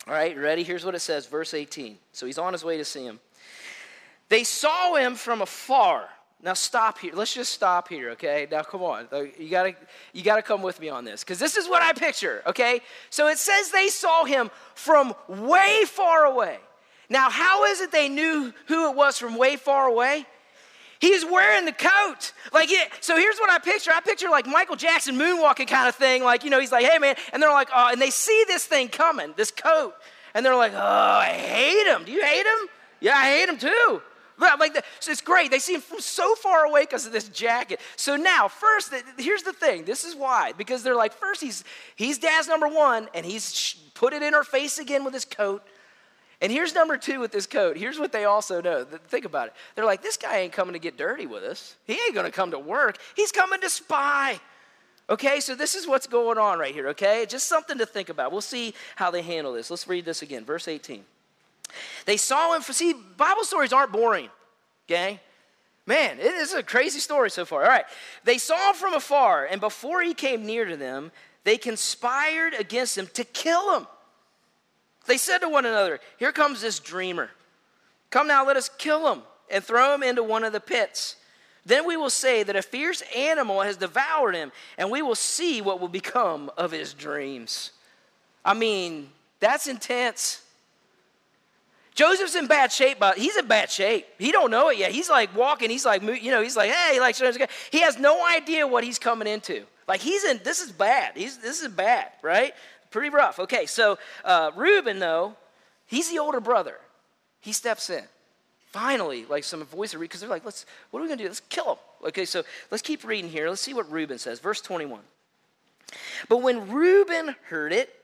All 0.07 0.15
right, 0.15 0.37
ready? 0.37 0.63
Here's 0.63 0.85
what 0.85 0.95
it 0.95 1.01
says, 1.01 1.27
verse 1.27 1.53
18. 1.53 1.99
So 2.13 2.25
he's 2.25 2.39
on 2.39 2.53
his 2.53 2.65
way 2.65 2.79
to 2.79 2.85
see 2.85 3.05
him. 3.05 3.21
They 4.29 4.45
saw 4.45 4.95
him 4.95 5.15
from 5.15 5.43
afar. 5.43 6.09
Now 6.47 6.55
stop 6.55 6.99
here. 7.01 7.13
Let's 7.13 7.35
just 7.35 7.53
stop 7.53 7.89
here, 7.89 8.11
okay? 8.11 8.47
Now 8.49 8.63
come 8.63 8.81
on. 8.85 9.09
You 9.37 9.49
gotta, 9.51 9.75
you 10.13 10.23
gotta 10.23 10.43
come 10.43 10.63
with 10.63 10.81
me 10.81 10.89
on 10.89 11.05
this. 11.05 11.25
Because 11.25 11.41
this 11.41 11.57
is 11.57 11.69
what 11.69 11.83
I 11.83 11.93
picture, 11.93 12.41
okay? 12.47 12.83
So 13.11 13.27
it 13.27 13.39
says 13.39 13.73
they 13.73 13.89
saw 13.89 14.25
him 14.25 14.53
from 14.77 15.13
way 15.27 15.83
far 15.87 16.25
away. 16.25 16.59
Now, 17.11 17.31
how 17.31 17.65
is 17.65 17.81
it 17.81 17.91
they 17.91 18.09
knew 18.09 18.55
who 18.69 18.89
it 18.89 18.97
was 18.97 19.19
from 19.19 19.37
way 19.37 19.57
far 19.57 19.89
away? 19.89 20.25
He's 21.01 21.25
wearing 21.25 21.65
the 21.65 21.73
coat. 21.73 22.33
Like, 22.53 22.71
it, 22.71 22.91
so 23.01 23.17
here's 23.17 23.39
what 23.39 23.51
I 23.51 23.59
picture. 23.59 23.91
I 23.93 24.01
picture 24.01 24.29
like 24.29 24.47
Michael 24.47 24.77
Jackson 24.77 25.17
moonwalking 25.17 25.67
kind 25.67 25.89
of 25.89 25.97
thing. 25.97 26.23
Like, 26.23 26.45
you 26.45 26.51
know, 26.51 26.61
he's 26.61 26.71
like, 26.71 26.87
hey 26.87 26.99
man, 27.01 27.17
and 27.33 27.43
they're 27.43 27.51
like, 27.51 27.71
oh, 27.75 27.91
and 27.91 28.01
they 28.01 28.11
see 28.11 28.45
this 28.47 28.65
thing 28.65 28.89
coming, 28.89 29.35
this 29.37 29.51
coat, 29.51 29.95
and 30.33 30.47
they're 30.47 30.55
like, 30.55 30.75
oh, 30.75 30.79
I 30.79 31.33
hate 31.33 31.89
him. 31.89 32.05
Do 32.05 32.13
you 32.13 32.25
hate 32.25 32.47
him? 32.47 32.69
Yeah, 33.01 33.17
I 33.17 33.31
hate 33.31 33.49
him 33.49 33.59
too. 33.59 34.01
Like 34.39 34.75
the, 34.75 34.83
so 35.01 35.11
it's 35.13 35.21
great. 35.21 35.51
They 35.51 35.59
see 35.59 35.75
him 35.75 35.81
from 35.81 36.01
so 36.01 36.35
far 36.35 36.65
away 36.65 36.83
because 36.83 37.07
of 37.07 37.13
this 37.13 37.29
jacket. 37.29 37.81
So 37.97 38.17
now, 38.17 38.49
first, 38.49 38.93
here's 39.19 39.43
the 39.43 39.53
thing. 39.53 39.85
This 39.85 40.05
is 40.05 40.15
why. 40.15 40.53
Because 40.53 40.83
they're 40.83 40.97
like, 40.97 41.13
first, 41.13 41.41
he's, 41.41 41.65
he's 41.95 42.19
dad's 42.19 42.49
number 42.49 42.69
one, 42.69 43.09
and 43.15 43.25
he's 43.25 43.75
put 43.95 44.13
it 44.13 44.23
in 44.23 44.33
her 44.35 44.45
face 44.45 44.79
again 44.79 45.05
with 45.05 45.15
his 45.15 45.25
coat. 45.25 45.63
And 46.43 46.53
here's 46.53 46.75
number 46.75 46.99
two 46.99 47.19
with 47.21 47.33
this 47.33 47.47
coat. 47.47 47.79
Here's 47.79 47.99
what 47.99 48.13
they 48.13 48.25
also 48.27 48.61
know. 48.61 48.85
Think 48.85 49.25
about 49.25 49.49
it. 49.49 49.55
They're 49.75 49.87
like, 49.87 50.03
this 50.03 50.19
guy 50.19 50.39
ain't 50.39 50.53
coming 50.53 50.75
to 50.75 50.79
get 50.79 50.99
dirty 50.99 51.27
with 51.27 51.43
us. 51.43 51.77
He 51.87 51.95
ain't 51.95 52.15
going 52.15 52.27
to 52.27 52.33
come 52.33 52.51
to 52.51 52.59
work. 52.59 52.99
He's 53.15 53.33
coming 53.33 53.61
to 53.63 53.71
spy. 53.71 54.39
Okay, 55.09 55.41
so 55.41 55.55
this 55.55 55.75
is 55.75 55.87
what's 55.87 56.07
going 56.07 56.37
on 56.37 56.59
right 56.59 56.75
here, 56.75 56.89
okay? 56.89 57.25
Just 57.27 57.49
something 57.49 57.79
to 57.79 57.87
think 57.87 58.09
about. 58.09 58.33
We'll 58.33 58.41
see 58.41 58.75
how 58.97 59.11
they 59.11 59.23
handle 59.23 59.53
this. 59.53 59.71
Let's 59.71 59.89
read 59.89 60.05
this 60.05 60.21
again. 60.21 60.45
Verse 60.45 60.69
18. 60.69 61.05
They 62.05 62.17
saw 62.17 62.55
him. 62.55 62.63
See, 62.63 62.95
Bible 63.17 63.45
stories 63.45 63.73
aren't 63.73 63.93
boring, 63.93 64.29
okay? 64.87 65.21
Man, 65.87 66.19
it 66.19 66.35
is 66.35 66.53
a 66.53 66.63
crazy 66.63 66.99
story 66.99 67.31
so 67.31 67.45
far. 67.45 67.63
All 67.63 67.69
right. 67.69 67.85
They 68.25 68.39
saw 68.39 68.71
him 68.71 68.77
from 68.77 68.95
afar, 68.95 69.47
and 69.47 69.61
before 69.61 70.03
he 70.03 70.15
came 70.15 70.45
near 70.45 70.65
to 70.65 70.77
them, 70.77 71.13
they 71.45 71.57
conspired 71.57 72.55
against 72.55 72.99
him 72.99 73.07
to 73.15 73.25
kill 73.25 73.77
him. 73.77 73.87
They 75.07 75.17
said 75.17 75.39
to 75.39 75.49
one 75.49 75.65
another, 75.65 76.01
Here 76.19 76.33
comes 76.33 76.61
this 76.61 76.81
dreamer. 76.81 77.31
Come 78.11 78.27
now, 78.27 78.45
let 78.45 78.57
us 78.57 78.69
kill 78.69 79.13
him 79.13 79.23
and 79.49 79.63
throw 79.63 79.95
him 79.95 80.03
into 80.03 80.23
one 80.23 80.43
of 80.43 80.53
the 80.53 80.61
pits. 80.61 81.17
Then 81.65 81.87
we 81.87 81.97
will 81.97 82.11
say 82.11 82.43
that 82.43 82.57
a 82.57 82.63
fierce 82.63 83.03
animal 83.15 83.61
has 83.63 83.77
devoured 83.77 84.35
him, 84.35 84.53
and 84.79 84.91
we 84.91 85.03
will 85.03 85.15
see 85.15 85.61
what 85.61 85.81
will 85.81 85.89
become 85.89 86.51
of 86.57 86.73
his 86.73 86.95
dreams. 86.95 87.73
I 88.45 88.55
mean, 88.55 89.11
that's 89.41 89.67
intense. 89.67 90.43
Joseph's 91.97 92.37
in 92.37 92.47
bad 92.47 92.71
shape, 92.71 92.99
but 93.01 93.19
he's 93.19 93.37
in 93.37 93.47
bad 93.47 93.71
shape. 93.71 94.07
He 94.19 94.31
don't 94.31 94.51
know 94.51 94.69
it 94.69 94.79
yet. 94.79 94.93
He's 94.93 95.11
like 95.11 95.35
walking. 95.35 95.71
He's 95.71 95.85
like, 95.85 96.03
you 96.03 96.31
know, 96.31 96.43
he's 96.43 96.57
like, 96.57 96.71
hey, 96.71 97.01
like, 97.01 97.17
he 97.73 97.81
has 97.81 97.99
no 97.99 98.25
idea 98.25 98.67
what 98.67 98.85
he's 98.85 98.99
coming 98.99 99.27
into. 99.27 99.65
Like 99.89 100.01
he's 100.01 100.25
in. 100.25 100.41
This 100.45 100.61
is 100.61 100.71
bad. 100.71 101.13
He's 101.17 101.39
this 101.39 101.63
is 101.63 101.69
bad, 101.69 102.11
right? 102.23 102.53
Pretty 102.91 103.09
rough. 103.09 103.39
Okay, 103.39 103.67
so 103.67 103.99
uh, 104.25 104.51
Reuben 104.57 104.99
though, 104.99 105.37
he's 105.87 106.11
the 106.11 106.19
older 106.19 106.41
brother. 106.41 106.77
He 107.41 107.53
steps 107.53 107.89
in. 107.89 108.05
Finally, 108.73 109.25
like 109.27 109.45
some 109.45 109.65
voice 109.65 109.95
of 109.95 110.01
because 110.01 110.21
they're 110.21 110.29
like, 110.29 110.45
let's. 110.45 110.67
What 110.91 111.01
are 111.01 111.03
we 111.03 111.09
gonna 111.09 111.23
do? 111.23 111.29
Let's 111.29 111.41
kill 111.41 111.73
him. 111.73 111.79
Okay, 112.09 112.25
so 112.25 112.43
let's 112.71 112.83
keep 112.83 113.05
reading 113.05 113.31
here. 113.31 113.49
Let's 113.49 113.63
see 113.63 113.75
what 113.75 113.91
Reuben 113.91 114.19
says. 114.19 114.39
Verse 114.41 114.61
twenty-one. 114.61 115.03
But 116.29 116.39
when 116.39 116.71
Reuben 116.71 117.37
heard 117.49 117.73
it, 117.73 117.95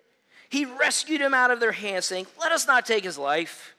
he 0.48 0.64
rescued 0.64 1.20
him 1.20 1.34
out 1.34 1.50
of 1.50 1.60
their 1.60 1.72
hands, 1.72 2.06
saying, 2.06 2.26
Let 2.38 2.52
us 2.52 2.66
not 2.66 2.86
take 2.86 3.04
his 3.04 3.18
life. 3.18 3.71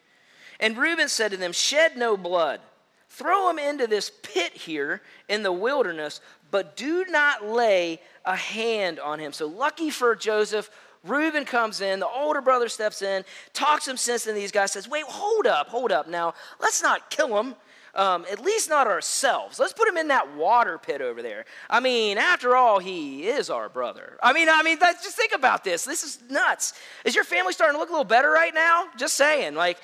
And 0.64 0.78
Reuben 0.78 1.10
said 1.10 1.32
to 1.32 1.38
them, 1.38 1.52
Shed 1.52 1.98
no 1.98 2.16
blood. 2.16 2.62
Throw 3.10 3.50
him 3.50 3.60
into 3.60 3.86
this 3.86 4.12
pit 4.24 4.54
here 4.54 5.02
in 5.28 5.44
the 5.44 5.52
wilderness, 5.52 6.22
but 6.52 6.78
do 6.78 7.04
not 7.10 7.46
lay 7.46 8.00
a 8.24 8.36
hand 8.36 8.98
on 8.98 9.20
him. 9.20 9.34
So, 9.34 9.46
lucky 9.46 9.90
for 9.90 10.16
Joseph, 10.16 10.72
Reuben 11.04 11.44
comes 11.44 11.82
in, 11.82 12.00
the 12.00 12.08
older 12.08 12.40
brother 12.40 12.70
steps 12.70 13.02
in, 13.02 13.26
talks 13.52 13.86
some 13.86 13.98
sense 13.98 14.26
into 14.26 14.40
these 14.40 14.54
guys, 14.54 14.72
says, 14.72 14.88
Wait, 14.88 15.04
hold 15.04 15.48
up, 15.48 15.68
hold 15.68 15.92
up. 15.92 16.08
Now, 16.08 16.34
let's 16.62 16.82
not 16.82 17.10
kill 17.10 17.38
him. 17.38 17.56
Um, 17.94 18.26
at 18.32 18.40
least 18.40 18.70
not 18.70 18.88
ourselves. 18.88 19.60
Let's 19.60 19.74
put 19.74 19.88
him 19.88 19.98
in 19.98 20.08
that 20.08 20.36
water 20.36 20.80
pit 20.80 21.00
over 21.02 21.22
there. 21.22 21.46
I 21.70 21.80
mean, 21.80 22.18
after 22.18 22.56
all, 22.56 22.80
he 22.80 23.28
is 23.28 23.52
our 23.52 23.70
brother. 23.70 24.18
I 24.24 24.34
mean, 24.34 24.50
I 24.50 24.64
mean, 24.64 24.80
just 24.80 25.16
think 25.16 25.34
about 25.34 25.64
this. 25.64 25.84
This 25.84 26.04
is 26.04 26.18
nuts. 26.28 26.74
Is 27.06 27.14
your 27.14 27.26
family 27.26 27.54
starting 27.54 27.76
to 27.76 27.80
look 27.80 27.90
a 27.90 27.92
little 27.92 28.04
better 28.04 28.32
right 28.32 28.54
now? 28.54 28.88
Just 28.98 29.14
saying. 29.14 29.54
Like, 29.54 29.78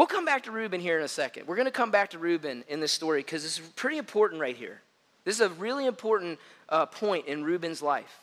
We'll 0.00 0.06
come 0.06 0.24
back 0.24 0.44
to 0.44 0.50
Reuben 0.50 0.80
here 0.80 0.96
in 0.96 1.04
a 1.04 1.08
second. 1.08 1.46
We're 1.46 1.56
going 1.56 1.66
to 1.66 1.70
come 1.70 1.90
back 1.90 2.08
to 2.12 2.18
Reuben 2.18 2.64
in 2.68 2.80
this 2.80 2.90
story 2.90 3.20
because 3.20 3.44
it's 3.44 3.58
pretty 3.76 3.98
important 3.98 4.40
right 4.40 4.56
here. 4.56 4.80
This 5.26 5.34
is 5.34 5.42
a 5.42 5.50
really 5.50 5.84
important 5.84 6.38
uh, 6.70 6.86
point 6.86 7.26
in 7.26 7.44
Reuben's 7.44 7.82
life. 7.82 8.18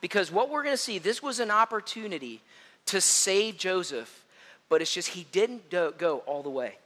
Because 0.00 0.32
what 0.32 0.48
we're 0.48 0.62
going 0.62 0.72
to 0.72 0.82
see, 0.82 0.96
this 0.96 1.22
was 1.22 1.40
an 1.40 1.50
opportunity 1.50 2.40
to 2.86 3.02
save 3.02 3.58
Joseph, 3.58 4.24
but 4.70 4.80
it's 4.80 4.94
just 4.94 5.08
he 5.08 5.26
didn't 5.30 5.68
do, 5.68 5.92
go 5.98 6.20
all 6.20 6.42
the 6.42 6.48
way. 6.48 6.78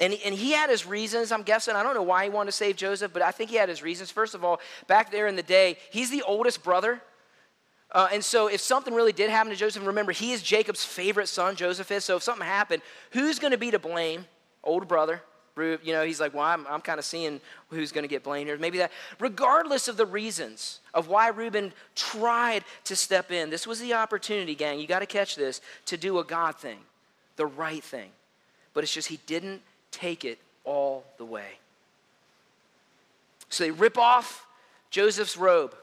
And, 0.00 0.16
and 0.24 0.34
he 0.34 0.52
had 0.52 0.70
his 0.70 0.86
reasons, 0.86 1.32
I'm 1.32 1.42
guessing. 1.42 1.76
I 1.76 1.82
don't 1.82 1.92
know 1.92 2.02
why 2.02 2.24
he 2.24 2.30
wanted 2.30 2.52
to 2.52 2.56
save 2.56 2.76
Joseph, 2.76 3.12
but 3.12 3.20
I 3.20 3.30
think 3.30 3.50
he 3.50 3.56
had 3.56 3.68
his 3.68 3.82
reasons. 3.82 4.10
First 4.10 4.34
of 4.34 4.42
all, 4.42 4.58
back 4.86 5.10
there 5.10 5.26
in 5.26 5.36
the 5.36 5.42
day, 5.42 5.76
he's 5.90 6.08
the 6.08 6.22
oldest 6.22 6.64
brother. 6.64 7.02
Uh, 7.92 8.08
and 8.12 8.24
so, 8.24 8.48
if 8.48 8.60
something 8.60 8.92
really 8.92 9.12
did 9.12 9.30
happen 9.30 9.50
to 9.50 9.56
Joseph, 9.56 9.86
remember, 9.86 10.12
he 10.12 10.32
is 10.32 10.42
Jacob's 10.42 10.84
favorite 10.84 11.28
son, 11.28 11.54
Joseph 11.56 11.90
is. 11.90 12.04
So, 12.04 12.16
if 12.16 12.22
something 12.22 12.46
happened, 12.46 12.82
who's 13.12 13.38
going 13.38 13.52
to 13.52 13.58
be 13.58 13.70
to 13.70 13.78
blame? 13.78 14.26
Older 14.64 14.86
brother. 14.86 15.22
You 15.58 15.78
know, 15.86 16.04
he's 16.04 16.20
like, 16.20 16.34
well, 16.34 16.42
I'm, 16.42 16.66
I'm 16.66 16.82
kind 16.82 16.98
of 16.98 17.04
seeing 17.06 17.40
who's 17.70 17.90
going 17.90 18.04
to 18.04 18.08
get 18.08 18.22
blamed 18.22 18.48
here. 18.48 18.58
Maybe 18.58 18.76
that. 18.78 18.92
Regardless 19.18 19.88
of 19.88 19.96
the 19.96 20.04
reasons 20.04 20.80
of 20.92 21.08
why 21.08 21.28
Reuben 21.28 21.72
tried 21.94 22.62
to 22.84 22.94
step 22.94 23.32
in, 23.32 23.48
this 23.48 23.66
was 23.66 23.80
the 23.80 23.94
opportunity, 23.94 24.54
gang. 24.54 24.78
You 24.78 24.86
got 24.86 24.98
to 24.98 25.06
catch 25.06 25.34
this 25.34 25.62
to 25.86 25.96
do 25.96 26.18
a 26.18 26.24
God 26.24 26.56
thing, 26.56 26.80
the 27.36 27.46
right 27.46 27.82
thing. 27.82 28.10
But 28.74 28.84
it's 28.84 28.92
just 28.92 29.08
he 29.08 29.18
didn't 29.26 29.62
take 29.90 30.26
it 30.26 30.38
all 30.64 31.04
the 31.16 31.24
way. 31.24 31.58
So 33.48 33.64
they 33.64 33.70
rip 33.70 33.96
off 33.96 34.46
Joseph's 34.90 35.38
robe, 35.38 35.74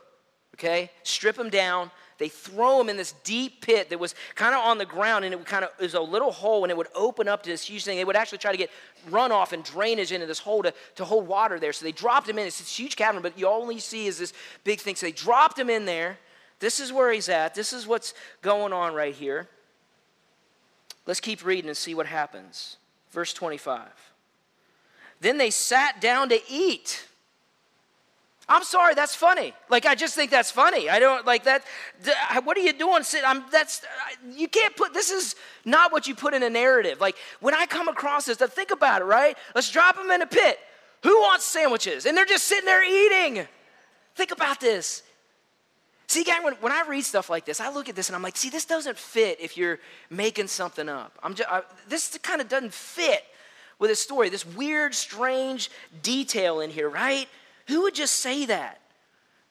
okay? 0.56 0.92
Strip 1.04 1.38
him 1.38 1.50
down, 1.50 1.92
they 2.18 2.30
throw 2.30 2.80
him 2.80 2.90
in 2.90 2.98
this 2.98 3.14
deep 3.24 3.62
pit 3.62 3.90
that 3.90 4.00
was 4.00 4.16
kind 4.36 4.54
of 4.54 4.64
on 4.64 4.78
the 4.78 4.86
ground, 4.86 5.26
and 5.26 5.34
it 5.34 5.46
kind 5.46 5.66
of 5.66 5.72
was 5.80 5.94
a 5.94 6.00
little 6.00 6.32
hole, 6.32 6.64
and 6.64 6.72
it 6.72 6.78
would 6.78 6.88
open 6.96 7.28
up 7.28 7.44
to 7.44 7.50
this 7.50 7.64
huge 7.64 7.84
thing. 7.84 7.98
They 7.98 8.06
would 8.06 8.16
actually 8.16 8.38
try 8.38 8.52
to 8.52 8.58
get 8.58 8.70
runoff 9.10 9.52
and 9.52 9.64
drainage 9.64 10.12
into 10.12 10.26
this 10.26 10.40
hole 10.40 10.64
to, 10.64 10.74
to 10.96 11.06
hold 11.06 11.28
water 11.28 11.60
there. 11.60 11.74
So 11.74 11.86
they 11.86 11.92
dropped 11.92 12.30
him 12.30 12.38
in. 12.38 12.48
It's 12.48 12.60
this 12.60 12.78
huge 12.78 12.96
cavern, 12.96 13.22
but 13.22 13.38
you 13.38 13.48
only 13.48 13.80
see 13.80 14.08
is 14.08 14.20
this 14.20 14.34
big 14.64 14.80
thing. 14.80 14.96
So 14.96 15.08
they 15.08 15.12
dropped 15.12 15.58
him 15.58 15.70
in 15.70 15.86
there. 15.86 16.18
This 16.60 16.80
is 16.80 16.94
where 16.94 17.12
he's 17.12 17.30
at. 17.30 17.56
This 17.56 17.74
is 17.74 17.88
what's 17.88 18.14
going 18.42 18.74
on 18.74 18.94
right 18.94 19.14
here. 19.14 19.50
Let's 21.06 21.20
keep 21.20 21.44
reading 21.44 21.68
and 21.68 21.76
see 21.76 21.94
what 21.96 22.06
happens. 22.06 22.78
Verse 23.12 23.34
25. 23.34 23.90
Then 25.20 25.38
they 25.38 25.50
sat 25.50 26.00
down 26.00 26.30
to 26.30 26.40
eat. 26.50 27.08
I'm 28.50 28.64
sorry, 28.64 28.94
that's 28.94 29.16
funny. 29.16 29.54
Like 29.70 29.86
I 29.86 29.96
just 29.96 30.16
think 30.16 30.30
that's 30.30 30.52
funny. 30.52 30.90
I 30.90 31.00
don't 31.00 31.26
like 31.26 31.46
that. 31.46 31.64
What 32.44 32.58
are 32.58 32.62
you 32.62 32.74
doing? 32.74 33.04
Sit. 33.04 33.24
I'm. 33.26 33.44
That's. 33.52 33.82
You 34.32 34.48
can't 34.48 34.76
put. 34.76 34.94
This 34.94 35.12
is 35.12 35.36
not 35.64 35.92
what 35.92 36.08
you 36.08 36.16
put 36.16 36.34
in 36.34 36.44
a 36.44 36.50
narrative. 36.50 37.00
Like 37.00 37.16
when 37.40 37.54
I 37.54 37.66
come 37.66 37.88
across 37.88 38.26
this, 38.26 38.38
to 38.38 38.48
think 38.48 38.72
about 38.72 39.02
it. 39.02 39.06
Right? 39.06 39.38
Let's 39.56 39.72
drop 39.72 39.96
them 39.96 40.12
in 40.12 40.22
a 40.22 40.28
pit. 40.28 40.60
Who 41.04 41.20
wants 41.22 41.46
sandwiches? 41.46 42.06
And 42.06 42.18
they're 42.18 42.26
just 42.26 42.46
sitting 42.46 42.66
there 42.66 42.84
eating. 42.84 43.48
Think 44.16 44.32
about 44.32 44.60
this. 44.60 45.04
See, 46.08 46.24
gang, 46.24 46.44
when, 46.44 46.54
when 46.56 46.72
I 46.72 46.84
read 46.88 47.04
stuff 47.04 47.30
like 47.30 47.46
this, 47.46 47.60
I 47.60 47.72
look 47.72 47.90
at 47.90 47.96
this 47.96 48.10
and 48.10 48.16
I'm 48.16 48.22
like, 48.22 48.38
see, 48.38 48.50
this 48.50 48.66
doesn't 48.66 48.98
fit 48.98 49.40
if 49.42 49.58
you're 49.58 49.80
making 50.10 50.48
something 50.48 50.88
up. 50.88 51.18
I'm 51.24 51.34
just, 51.34 51.50
I, 51.50 51.64
this 51.88 52.18
kind 52.22 52.40
of 52.40 52.50
doesn't 52.50 52.74
fit 52.74 53.24
with 53.80 53.90
a 53.90 53.96
story. 53.96 54.30
This 54.30 54.46
weird, 54.46 54.94
strange 54.94 55.72
detail 56.04 56.60
in 56.60 56.70
here, 56.70 56.90
right? 56.90 57.28
Who 57.68 57.84
would 57.84 57.96
just 57.96 58.16
say 58.16 58.46
that? 58.46 58.80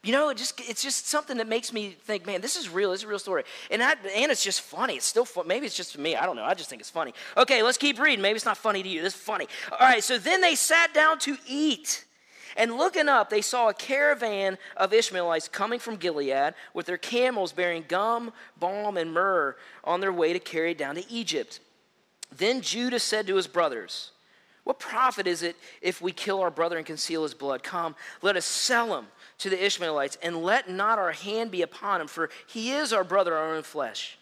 You 0.04 0.10
know, 0.10 0.30
it 0.30 0.36
just 0.36 0.60
it's 0.68 0.82
just 0.82 1.06
something 1.06 1.36
that 1.36 1.46
makes 1.46 1.72
me 1.72 1.90
think, 1.90 2.26
man, 2.26 2.40
this 2.40 2.56
is 2.56 2.68
real. 2.68 2.90
This 2.90 3.00
is 3.00 3.04
a 3.04 3.08
real 3.08 3.20
story. 3.20 3.44
And 3.70 3.80
I, 3.80 3.92
and 4.16 4.32
it's 4.32 4.42
just 4.42 4.60
funny. 4.60 4.94
It's 4.94 5.06
still 5.06 5.24
fun. 5.24 5.46
Maybe 5.46 5.64
it's 5.64 5.76
just 5.76 5.94
for 5.94 6.00
me. 6.00 6.16
I 6.16 6.26
don't 6.26 6.34
know. 6.34 6.44
I 6.44 6.54
just 6.54 6.68
think 6.68 6.80
it's 6.80 6.90
funny. 6.90 7.14
Okay, 7.36 7.62
let's 7.62 7.78
keep 7.78 8.00
reading. 8.00 8.20
Maybe 8.20 8.34
it's 8.34 8.44
not 8.44 8.56
funny 8.56 8.82
to 8.82 8.88
you. 8.88 9.00
This 9.00 9.14
is 9.14 9.20
funny. 9.20 9.46
All 9.70 9.86
right. 9.86 10.02
So 10.02 10.18
then 10.18 10.40
they 10.40 10.56
sat 10.56 10.92
down 10.92 11.20
to 11.20 11.36
eat. 11.46 12.04
And 12.56 12.76
looking 12.76 13.08
up, 13.08 13.30
they 13.30 13.40
saw 13.40 13.68
a 13.68 13.74
caravan 13.74 14.58
of 14.76 14.92
Ishmaelites 14.92 15.48
coming 15.48 15.78
from 15.78 15.96
Gilead 15.96 16.54
with 16.74 16.86
their 16.86 16.98
camels 16.98 17.52
bearing 17.52 17.84
gum, 17.88 18.32
balm, 18.58 18.96
and 18.96 19.12
myrrh 19.12 19.56
on 19.84 20.00
their 20.00 20.12
way 20.12 20.32
to 20.32 20.38
carry 20.38 20.72
it 20.72 20.78
down 20.78 20.96
to 20.96 21.10
Egypt. 21.10 21.60
Then 22.36 22.60
Judah 22.60 22.98
said 22.98 23.26
to 23.28 23.36
his 23.36 23.46
brothers, 23.46 24.10
what 24.64 24.78
profit 24.78 25.26
is 25.26 25.42
it 25.42 25.56
if 25.80 26.00
we 26.00 26.12
kill 26.12 26.40
our 26.40 26.50
brother 26.50 26.76
and 26.76 26.86
conceal 26.86 27.24
his 27.24 27.34
blood? 27.34 27.62
Come, 27.62 27.96
let 28.20 28.36
us 28.36 28.44
sell 28.44 28.96
him 28.96 29.06
to 29.38 29.50
the 29.50 29.64
Ishmaelites, 29.64 30.18
and 30.22 30.42
let 30.42 30.70
not 30.70 30.98
our 31.00 31.12
hand 31.12 31.50
be 31.50 31.62
upon 31.62 32.00
him, 32.00 32.06
for 32.06 32.30
he 32.46 32.70
is 32.70 32.92
our 32.92 33.02
brother, 33.02 33.36
our 33.36 33.54
own 33.54 33.64
flesh. 33.64 34.18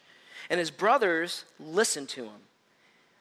And 0.49 0.59
his 0.59 0.71
brothers 0.71 1.45
listened 1.59 2.09
to 2.11 2.25
him. 2.25 2.41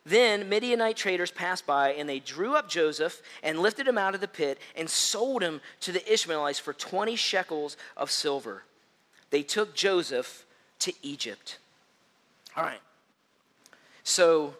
Then 0.05 0.47
Midianite 0.47 0.95
traders 0.95 1.29
passed 1.29 1.65
by, 1.65 1.91
and 1.91 2.07
they 2.07 2.19
drew 2.19 2.55
up 2.55 2.69
Joseph 2.69 3.21
and 3.43 3.59
lifted 3.59 3.85
him 3.85 3.97
out 3.97 4.15
of 4.15 4.21
the 4.21 4.27
pit 4.27 4.57
and 4.75 4.89
sold 4.89 5.43
him 5.43 5.59
to 5.81 5.91
the 5.91 6.11
Ishmaelites 6.11 6.57
for 6.57 6.73
20 6.73 7.17
shekels 7.17 7.75
of 7.97 8.09
silver. 8.09 8.63
They 9.29 9.43
took 9.43 9.75
Joseph 9.75 10.45
to 10.79 10.93
Egypt. 11.01 11.59
All 12.55 12.63
right. 12.63 12.81
So 14.03 14.55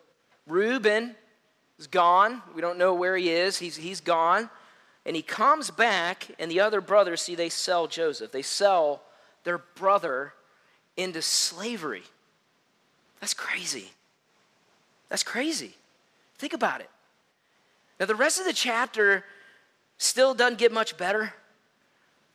Reuben 0.45 1.15
is 1.79 1.87
gone. 1.87 2.41
We 2.53 2.61
don't 2.61 2.77
know 2.77 2.93
where 2.93 3.15
he 3.17 3.29
is. 3.29 3.57
He's, 3.57 3.75
he's 3.75 4.01
gone. 4.01 4.49
And 5.05 5.15
he 5.15 5.21
comes 5.21 5.71
back, 5.71 6.27
and 6.37 6.51
the 6.51 6.59
other 6.59 6.81
brothers 6.81 7.21
see 7.21 7.33
they 7.33 7.49
sell 7.49 7.87
Joseph. 7.87 8.31
They 8.31 8.41
sell 8.41 9.01
their 9.45 9.57
brother 9.57 10.33
into 10.97 11.21
slavery. 11.21 12.03
That's 13.21 13.33
crazy. 13.33 13.91
That's 15.07 15.23
crazy. 15.23 15.73
Think 16.37 16.53
about 16.53 16.81
it. 16.81 16.89
Now, 17.99 18.05
the 18.05 18.15
rest 18.15 18.39
of 18.39 18.45
the 18.45 18.53
chapter 18.53 19.23
still 19.97 20.33
doesn't 20.33 20.57
get 20.57 20.71
much 20.71 20.97
better. 20.97 21.33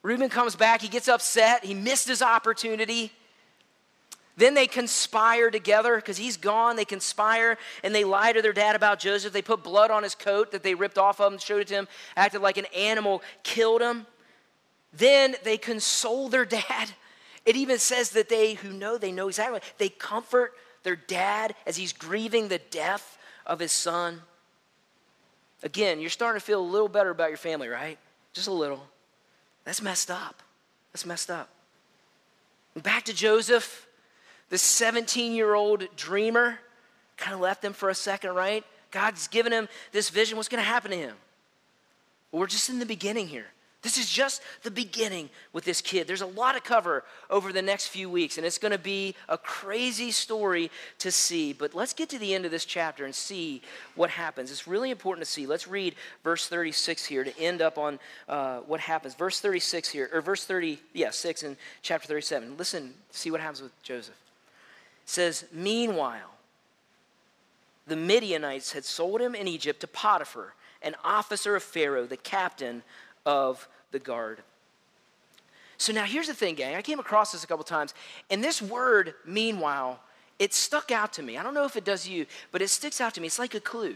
Reuben 0.01 0.29
comes 0.29 0.55
back, 0.55 0.81
he 0.81 0.87
gets 0.87 1.07
upset, 1.07 1.65
he 1.65 1.73
missed 1.73 2.07
his 2.07 2.21
opportunity. 2.21 3.11
Then 4.37 4.53
they 4.53 4.67
conspire 4.67 5.49
together 5.49 5.95
because 5.95 6.17
he's 6.17 6.35
gone. 6.35 6.75
They 6.75 6.85
conspire 6.85 7.57
and 7.83 7.95
they 7.95 8.03
lie 8.03 8.33
to 8.33 8.41
their 8.41 8.53
dad 8.53 8.75
about 8.75 8.99
Joseph. 8.99 9.31
They 9.31 9.41
put 9.41 9.63
blood 9.63 9.91
on 9.91 10.03
his 10.03 10.15
coat 10.15 10.51
that 10.51 10.61
they 10.61 10.75
ripped 10.75 10.97
off 10.97 11.21
of 11.21 11.31
him, 11.31 11.39
showed 11.39 11.61
it 11.61 11.67
to 11.67 11.75
him, 11.75 11.87
acted 12.17 12.41
like 12.41 12.57
an 12.57 12.65
animal, 12.75 13.21
killed 13.43 13.81
him. 13.81 14.05
Then 14.91 15.35
they 15.43 15.57
console 15.57 16.27
their 16.27 16.45
dad. 16.45 16.91
It 17.45 17.55
even 17.55 17.79
says 17.79 18.09
that 18.11 18.27
they 18.27 18.55
who 18.55 18.73
know, 18.73 18.97
they 18.97 19.11
know 19.11 19.27
exactly, 19.27 19.61
they 19.77 19.89
comfort 19.89 20.53
their 20.83 20.95
dad 20.95 21.55
as 21.65 21.77
he's 21.77 21.93
grieving 21.93 22.47
the 22.47 22.59
death 22.59 23.17
of 23.45 23.59
his 23.59 23.71
son. 23.71 24.21
Again, 25.63 25.99
you're 25.99 26.09
starting 26.09 26.39
to 26.39 26.45
feel 26.45 26.59
a 26.59 26.63
little 26.63 26.89
better 26.89 27.09
about 27.09 27.29
your 27.29 27.37
family, 27.37 27.67
right? 27.67 27.97
Just 28.33 28.47
a 28.47 28.53
little. 28.53 28.85
That's 29.63 29.81
messed 29.81 30.11
up. 30.11 30.41
That's 30.91 31.05
messed 31.05 31.31
up. 31.31 31.49
And 32.73 32.83
back 32.83 33.03
to 33.05 33.13
Joseph. 33.13 33.87
This 34.49 34.61
17 34.61 35.33
year 35.33 35.53
old 35.53 35.83
dreamer 35.95 36.59
kind 37.17 37.33
of 37.33 37.39
left 37.39 37.63
him 37.63 37.73
for 37.73 37.89
a 37.89 37.95
second, 37.95 38.35
right? 38.35 38.63
God's 38.91 39.27
given 39.27 39.51
him 39.51 39.67
this 39.91 40.09
vision. 40.09 40.37
What's 40.37 40.49
going 40.49 40.63
to 40.63 40.69
happen 40.69 40.91
to 40.91 40.97
him? 40.97 41.15
We're 42.31 42.47
just 42.47 42.69
in 42.69 42.79
the 42.79 42.85
beginning 42.85 43.27
here. 43.27 43.47
This 43.81 43.99
is 43.99 44.09
just 44.09 44.41
the 44.63 44.71
beginning 44.71 45.29
with 45.53 45.63
this 45.63 45.79
kid. 45.79 46.07
There's 46.07 46.21
a 46.21 46.25
lot 46.25 46.53
to 46.53 46.59
cover 46.59 47.03
over 47.29 47.53
the 47.53 47.61
next 47.61 47.89
few 47.89 48.09
weeks, 48.09 48.37
and 48.37 48.45
it's 48.45 48.57
going 48.57 48.71
to 48.71 48.79
be 48.79 49.13
a 49.29 49.37
crazy 49.37 50.09
story 50.09 50.71
to 50.97 51.11
see. 51.11 51.53
But 51.53 51.75
let's 51.75 51.93
get 51.93 52.09
to 52.09 52.17
the 52.17 52.33
end 52.33 52.45
of 52.45 52.51
this 52.51 52.65
chapter 52.65 53.05
and 53.05 53.13
see 53.13 53.61
what 53.93 54.09
happens. 54.09 54.49
It's 54.49 54.67
really 54.67 54.89
important 54.89 55.23
to 55.23 55.31
see. 55.31 55.45
Let's 55.45 55.67
read 55.67 55.93
verse 56.23 56.47
36 56.47 57.05
here 57.05 57.23
to 57.23 57.39
end 57.39 57.61
up 57.61 57.77
on 57.77 57.99
uh, 58.27 58.61
what 58.61 58.79
happens. 58.79 59.13
Verse 59.13 59.39
36 59.39 59.89
here, 59.89 60.09
or 60.11 60.19
verse 60.19 60.45
30, 60.45 60.79
yeah, 60.93 61.11
6 61.11 61.43
in 61.43 61.55
chapter 61.83 62.07
37. 62.07 62.57
Listen, 62.57 62.91
see 63.11 63.29
what 63.29 63.39
happens 63.39 63.61
with 63.61 63.83
Joseph 63.83 64.24
says, 65.05 65.45
Meanwhile, 65.51 66.35
the 67.87 67.95
Midianites 67.95 68.71
had 68.71 68.85
sold 68.85 69.21
him 69.21 69.35
in 69.35 69.47
Egypt 69.47 69.79
to 69.81 69.87
Potiphar, 69.87 70.53
an 70.81 70.95
officer 71.03 71.55
of 71.55 71.63
Pharaoh, 71.63 72.05
the 72.05 72.17
captain 72.17 72.83
of 73.25 73.67
the 73.91 73.99
guard. 73.99 74.41
So 75.77 75.93
now 75.93 76.05
here's 76.05 76.27
the 76.27 76.33
thing, 76.33 76.55
gang. 76.55 76.75
I 76.75 76.81
came 76.81 76.99
across 76.99 77.31
this 77.31 77.43
a 77.43 77.47
couple 77.47 77.63
times, 77.63 77.93
and 78.29 78.43
this 78.43 78.61
word, 78.61 79.13
meanwhile, 79.25 79.99
it 80.39 80.53
stuck 80.53 80.91
out 80.91 81.13
to 81.13 81.23
me. 81.23 81.37
I 81.37 81.43
don't 81.43 81.53
know 81.53 81.65
if 81.65 81.75
it 81.75 81.85
does 81.85 82.07
you, 82.07 82.25
but 82.51 82.61
it 82.61 82.69
sticks 82.69 82.99
out 82.99 83.13
to 83.15 83.21
me. 83.21 83.27
It's 83.27 83.39
like 83.39 83.55
a 83.55 83.59
clue. 83.59 83.95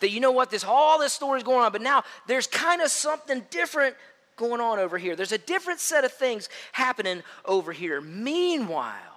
That 0.00 0.10
you 0.10 0.20
know 0.20 0.32
what, 0.32 0.50
this 0.50 0.64
all 0.64 0.98
this 0.98 1.12
story 1.12 1.38
is 1.38 1.44
going 1.44 1.64
on, 1.64 1.72
but 1.72 1.82
now 1.82 2.04
there's 2.26 2.46
kind 2.46 2.82
of 2.82 2.90
something 2.90 3.44
different 3.50 3.96
going 4.36 4.60
on 4.60 4.78
over 4.78 4.98
here. 4.98 5.16
There's 5.16 5.32
a 5.32 5.38
different 5.38 5.80
set 5.80 6.04
of 6.04 6.12
things 6.12 6.48
happening 6.72 7.22
over 7.44 7.72
here. 7.72 8.00
Meanwhile, 8.00 9.13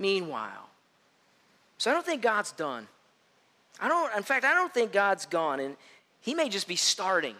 meanwhile. 0.00 0.68
So 1.78 1.90
I 1.90 1.94
don't 1.94 2.04
think 2.04 2.22
God's 2.22 2.50
done. 2.52 2.88
I 3.80 3.88
don't, 3.88 4.16
in 4.16 4.22
fact, 4.22 4.44
I 4.44 4.54
don't 4.54 4.74
think 4.74 4.92
God's 4.92 5.26
gone. 5.26 5.60
And 5.60 5.76
he 6.20 6.34
may 6.34 6.48
just 6.48 6.66
be 6.66 6.76
starting 6.76 7.36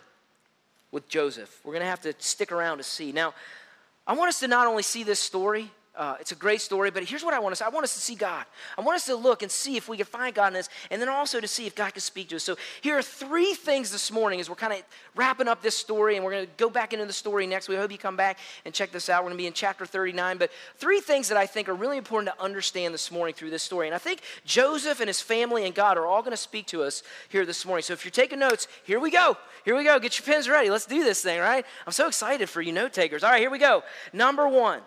with 0.93 1.09
Joseph. 1.09 1.61
We're 1.65 1.73
going 1.73 1.83
to 1.83 1.91
have 1.91 2.03
to 2.03 2.15
stick 2.19 2.53
around 2.53 2.79
to 2.79 2.85
see. 2.85 3.13
Now, 3.13 3.35
I 4.07 4.13
want 4.15 4.29
us 4.29 4.41
to 4.41 4.49
not 4.49 4.67
only 4.67 4.83
see 4.83 5.03
this 5.03 5.21
story, 5.21 5.71
uh, 5.97 6.17
it's 6.21 6.31
a 6.31 6.37
great 6.37 6.61
story, 6.61 6.91
but 6.91 7.03
here's 7.03 7.25
what 7.25 7.35
I 7.35 7.41
want 7.41 7.53
us. 7.53 7.61
I 7.61 7.69
want 7.69 7.83
us 7.83 7.95
to 7.95 8.01
see 8.01 8.15
God. 8.15 8.45
I 8.79 8.81
want 8.81 8.95
us 8.97 9.07
to 9.07 9.17
look 9.17 9.43
and 9.43 9.51
see 9.51 9.77
if 9.77 9.89
we 9.89 9.97
can 9.97 10.07
find 10.07 10.33
God 10.33 10.49
in 10.49 10.53
this, 10.55 10.69
and 10.91 11.03
then 11.03 11.09
also 11.09 11.41
to 11.41 11.49
see 11.49 11.67
if 11.67 11.75
God 11.75 11.93
can 11.93 12.01
speak 12.01 12.29
to 12.29 12.37
us. 12.37 12.45
So 12.45 12.57
here 12.81 12.97
are 12.97 13.03
three 13.03 13.55
things 13.55 13.91
this 13.91 14.13
morning 14.13 14.39
as 14.39 14.49
we're 14.49 14.55
kind 14.55 14.73
of 14.73 14.83
wrapping 15.17 15.49
up 15.49 15.63
this 15.63 15.77
story, 15.77 16.15
and 16.15 16.25
we're 16.25 16.31
going 16.31 16.47
to 16.47 16.53
go 16.59 16.71
back 16.71 16.93
into 16.93 17.07
the 17.07 17.13
story 17.13 17.45
next. 17.47 17.69
We 17.69 17.75
hope 17.75 17.91
you 17.91 17.99
come 17.99 18.17
back 18.17 18.39
and 18.65 18.73
check 18.73 18.93
this 18.93 19.09
out. 19.09 19.25
We're 19.25 19.31
going 19.31 19.39
to 19.39 19.43
be 19.43 19.47
in 19.49 19.53
chapter 19.53 19.85
39, 19.85 20.39
but 20.39 20.51
three 20.77 21.01
things 21.01 21.29
that 21.29 21.37
I 21.37 21.47
think 21.47 21.69
are 21.69 21.75
really 21.75 21.99
important 21.99 22.33
to 22.35 22.43
understand 22.43 22.95
this 22.95 23.11
morning 23.11 23.35
through 23.35 23.51
this 23.51 23.65
story. 23.65 23.89
And 23.89 23.95
I 23.95 23.99
think 23.99 24.21
Joseph 24.45 25.01
and 25.01 25.09
his 25.09 25.21
family 25.21 25.67
and 25.67 25.75
God 25.75 25.99
are 25.99 26.07
all 26.07 26.23
going 26.23 26.31
to 26.31 26.37
speak 26.37 26.67
to 26.69 26.85
us 26.85 27.03
here 27.29 27.45
this 27.45 27.67
morning. 27.67 27.83
So 27.83 27.95
if 27.95 28.05
you're 28.05 28.13
taking 28.13 28.39
notes, 28.39 28.69
here 28.85 29.01
we 29.01 29.11
go. 29.11 29.37
Here 29.65 29.77
we 29.77 29.83
go. 29.83 29.99
Get 29.99 30.19
your 30.19 30.33
pens 30.33 30.49
ready. 30.49 30.71
Let's 30.71 30.87
do 30.87 31.03
this 31.03 31.21
thing, 31.21 31.41
right? 31.41 31.67
I'm 31.85 31.93
so 31.93 32.07
excited 32.07 32.49
for 32.49 32.63
you 32.63 32.71
note 32.71 32.93
takers. 32.93 33.25
All 33.25 33.31
right, 33.31 33.41
here 33.41 33.51
we 33.51 33.59
go. 33.59 33.83
Number 34.13 34.47
one. 34.49 34.83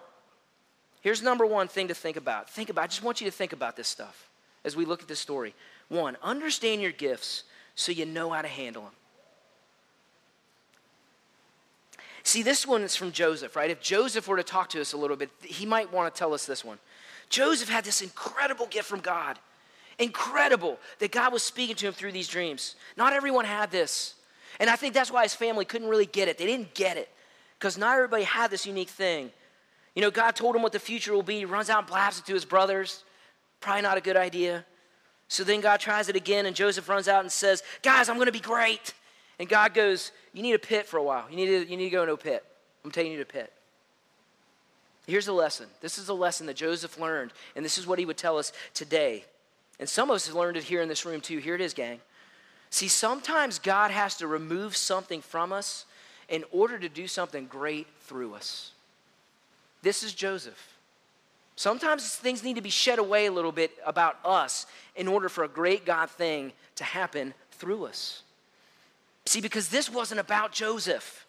Here's 1.03 1.21
number 1.21 1.45
one 1.45 1.67
thing 1.67 1.89
to 1.89 1.93
think 1.93 2.15
about. 2.15 2.49
Think 2.49 2.69
about, 2.69 2.85
I 2.85 2.87
just 2.87 3.03
want 3.03 3.19
you 3.19 3.25
to 3.25 3.31
think 3.31 3.51
about 3.51 3.75
this 3.75 3.89
stuff 3.89 4.29
as 4.63 4.77
we 4.77 4.85
look 4.85 5.01
at 5.01 5.09
this 5.09 5.19
story. 5.19 5.53
One, 5.89 6.15
understand 6.23 6.81
your 6.81 6.93
gifts 6.93 7.43
so 7.75 7.91
you 7.91 8.05
know 8.05 8.29
how 8.29 8.41
to 8.41 8.47
handle 8.47 8.83
them. 8.83 8.91
See, 12.23 12.41
this 12.41 12.65
one 12.65 12.83
is 12.83 12.95
from 12.95 13.11
Joseph, 13.11 13.57
right? 13.57 13.69
If 13.69 13.81
Joseph 13.81 14.29
were 14.29 14.37
to 14.37 14.43
talk 14.43 14.69
to 14.69 14.79
us 14.79 14.93
a 14.93 14.97
little 14.97 15.17
bit, 15.17 15.29
he 15.43 15.65
might 15.65 15.91
want 15.91 16.13
to 16.13 16.17
tell 16.17 16.33
us 16.33 16.45
this 16.45 16.63
one. 16.63 16.77
Joseph 17.29 17.67
had 17.67 17.83
this 17.83 18.01
incredible 18.01 18.67
gift 18.67 18.87
from 18.87 19.01
God. 19.01 19.37
Incredible 19.99 20.79
that 20.99 21.11
God 21.11 21.33
was 21.33 21.43
speaking 21.43 21.75
to 21.75 21.87
him 21.87 21.93
through 21.93 22.13
these 22.13 22.29
dreams. 22.29 22.75
Not 22.95 23.11
everyone 23.11 23.43
had 23.43 23.71
this. 23.71 24.15
And 24.57 24.69
I 24.69 24.77
think 24.77 24.93
that's 24.93 25.11
why 25.11 25.23
his 25.23 25.35
family 25.35 25.65
couldn't 25.65 25.89
really 25.89 26.05
get 26.05 26.29
it. 26.29 26.37
They 26.37 26.45
didn't 26.45 26.73
get 26.73 26.95
it 26.95 27.09
because 27.59 27.77
not 27.77 27.97
everybody 27.97 28.23
had 28.23 28.51
this 28.51 28.65
unique 28.65 28.89
thing. 28.89 29.31
You 29.95 30.01
know, 30.01 30.11
God 30.11 30.35
told 30.35 30.55
him 30.55 30.61
what 30.61 30.71
the 30.71 30.79
future 30.79 31.13
will 31.13 31.23
be. 31.23 31.39
He 31.39 31.45
runs 31.45 31.69
out 31.69 31.79
and 31.79 31.87
blabs 31.87 32.19
it 32.19 32.25
to 32.25 32.33
his 32.33 32.45
brothers. 32.45 33.03
Probably 33.59 33.83
not 33.83 33.97
a 33.97 34.01
good 34.01 34.17
idea. 34.17 34.65
So 35.27 35.43
then 35.43 35.61
God 35.61 35.79
tries 35.79 36.09
it 36.09 36.15
again, 36.15 36.45
and 36.45 36.55
Joseph 36.55 36.89
runs 36.89 37.07
out 37.07 37.21
and 37.21 37.31
says, 37.31 37.63
Guys, 37.81 38.09
I'm 38.09 38.15
going 38.15 38.27
to 38.27 38.31
be 38.31 38.39
great. 38.39 38.93
And 39.39 39.47
God 39.47 39.73
goes, 39.73 40.11
You 40.33 40.41
need 40.41 40.53
a 40.53 40.59
pit 40.59 40.87
for 40.87 40.97
a 40.97 41.03
while. 41.03 41.25
You 41.29 41.35
need 41.35 41.45
to, 41.45 41.69
you 41.69 41.77
need 41.77 41.85
to 41.85 41.89
go 41.89 42.01
into 42.01 42.13
a 42.13 42.17
pit. 42.17 42.43
I'm 42.83 42.91
taking 42.91 43.11
you 43.11 43.17
to 43.17 43.23
a 43.23 43.25
pit. 43.25 43.53
Here's 45.07 45.25
the 45.25 45.33
lesson. 45.33 45.67
This 45.81 45.97
is 45.97 46.09
a 46.09 46.13
lesson 46.13 46.47
that 46.47 46.55
Joseph 46.55 46.99
learned, 46.99 47.33
and 47.55 47.63
this 47.63 47.77
is 47.77 47.85
what 47.85 47.99
he 47.99 48.05
would 48.05 48.17
tell 48.17 48.37
us 48.37 48.53
today. 48.73 49.25
And 49.79 49.89
some 49.89 50.09
of 50.09 50.15
us 50.15 50.27
have 50.27 50.35
learned 50.35 50.57
it 50.57 50.63
here 50.63 50.81
in 50.81 50.89
this 50.89 51.05
room 51.05 51.19
too. 51.19 51.39
Here 51.39 51.55
it 51.55 51.61
is, 51.61 51.73
gang. 51.73 51.99
See, 52.69 52.87
sometimes 52.87 53.59
God 53.59 53.91
has 53.91 54.17
to 54.17 54.27
remove 54.27 54.75
something 54.75 55.21
from 55.21 55.51
us 55.51 55.85
in 56.29 56.43
order 56.51 56.79
to 56.79 56.89
do 56.89 57.07
something 57.07 57.47
great 57.47 57.87
through 58.01 58.33
us. 58.33 58.72
This 59.83 60.01
is 60.01 60.13
Joseph. 60.13 60.73
Sometimes 61.55 62.15
things 62.15 62.43
need 62.43 62.55
to 62.55 62.61
be 62.61 62.71
shed 62.71 62.97
away 62.97 63.27
a 63.27 63.31
little 63.31 63.51
bit 63.51 63.71
about 63.85 64.17
us 64.25 64.65
in 64.95 65.07
order 65.07 65.29
for 65.29 65.43
a 65.43 65.47
great 65.47 65.85
God 65.85 66.09
thing 66.09 66.53
to 66.77 66.83
happen 66.83 67.33
through 67.51 67.85
us. 67.85 68.23
See, 69.25 69.41
because 69.41 69.67
this 69.69 69.89
wasn't 69.89 70.19
about 70.19 70.51
Joseph. 70.51 71.27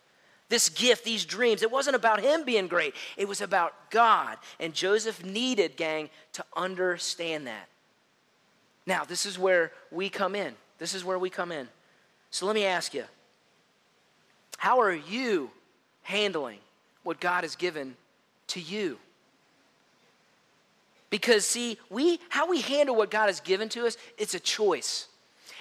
This 0.48 0.68
gift, 0.68 1.04
these 1.04 1.24
dreams, 1.24 1.62
it 1.62 1.70
wasn't 1.70 1.96
about 1.96 2.20
him 2.20 2.44
being 2.44 2.68
great. 2.68 2.94
It 3.16 3.28
was 3.28 3.40
about 3.40 3.90
God. 3.90 4.38
And 4.60 4.72
Joseph 4.72 5.24
needed, 5.24 5.76
gang, 5.76 6.08
to 6.34 6.44
understand 6.56 7.46
that. 7.46 7.68
Now, 8.86 9.04
this 9.04 9.26
is 9.26 9.38
where 9.38 9.72
we 9.90 10.08
come 10.08 10.34
in. 10.34 10.54
This 10.78 10.94
is 10.94 11.04
where 11.04 11.18
we 11.18 11.28
come 11.28 11.50
in. 11.50 11.68
So 12.30 12.46
let 12.46 12.54
me 12.54 12.64
ask 12.64 12.94
you 12.94 13.04
how 14.58 14.80
are 14.80 14.94
you 14.94 15.50
handling 16.02 16.58
what 17.02 17.20
God 17.20 17.44
has 17.44 17.56
given 17.56 17.96
to 18.48 18.60
you? 18.60 18.98
Because 21.10 21.46
see, 21.46 21.78
we 21.90 22.18
how 22.28 22.48
we 22.48 22.60
handle 22.60 22.96
what 22.96 23.10
God 23.10 23.26
has 23.26 23.40
given 23.40 23.68
to 23.70 23.86
us, 23.86 23.96
it's 24.18 24.34
a 24.34 24.40
choice. 24.40 25.06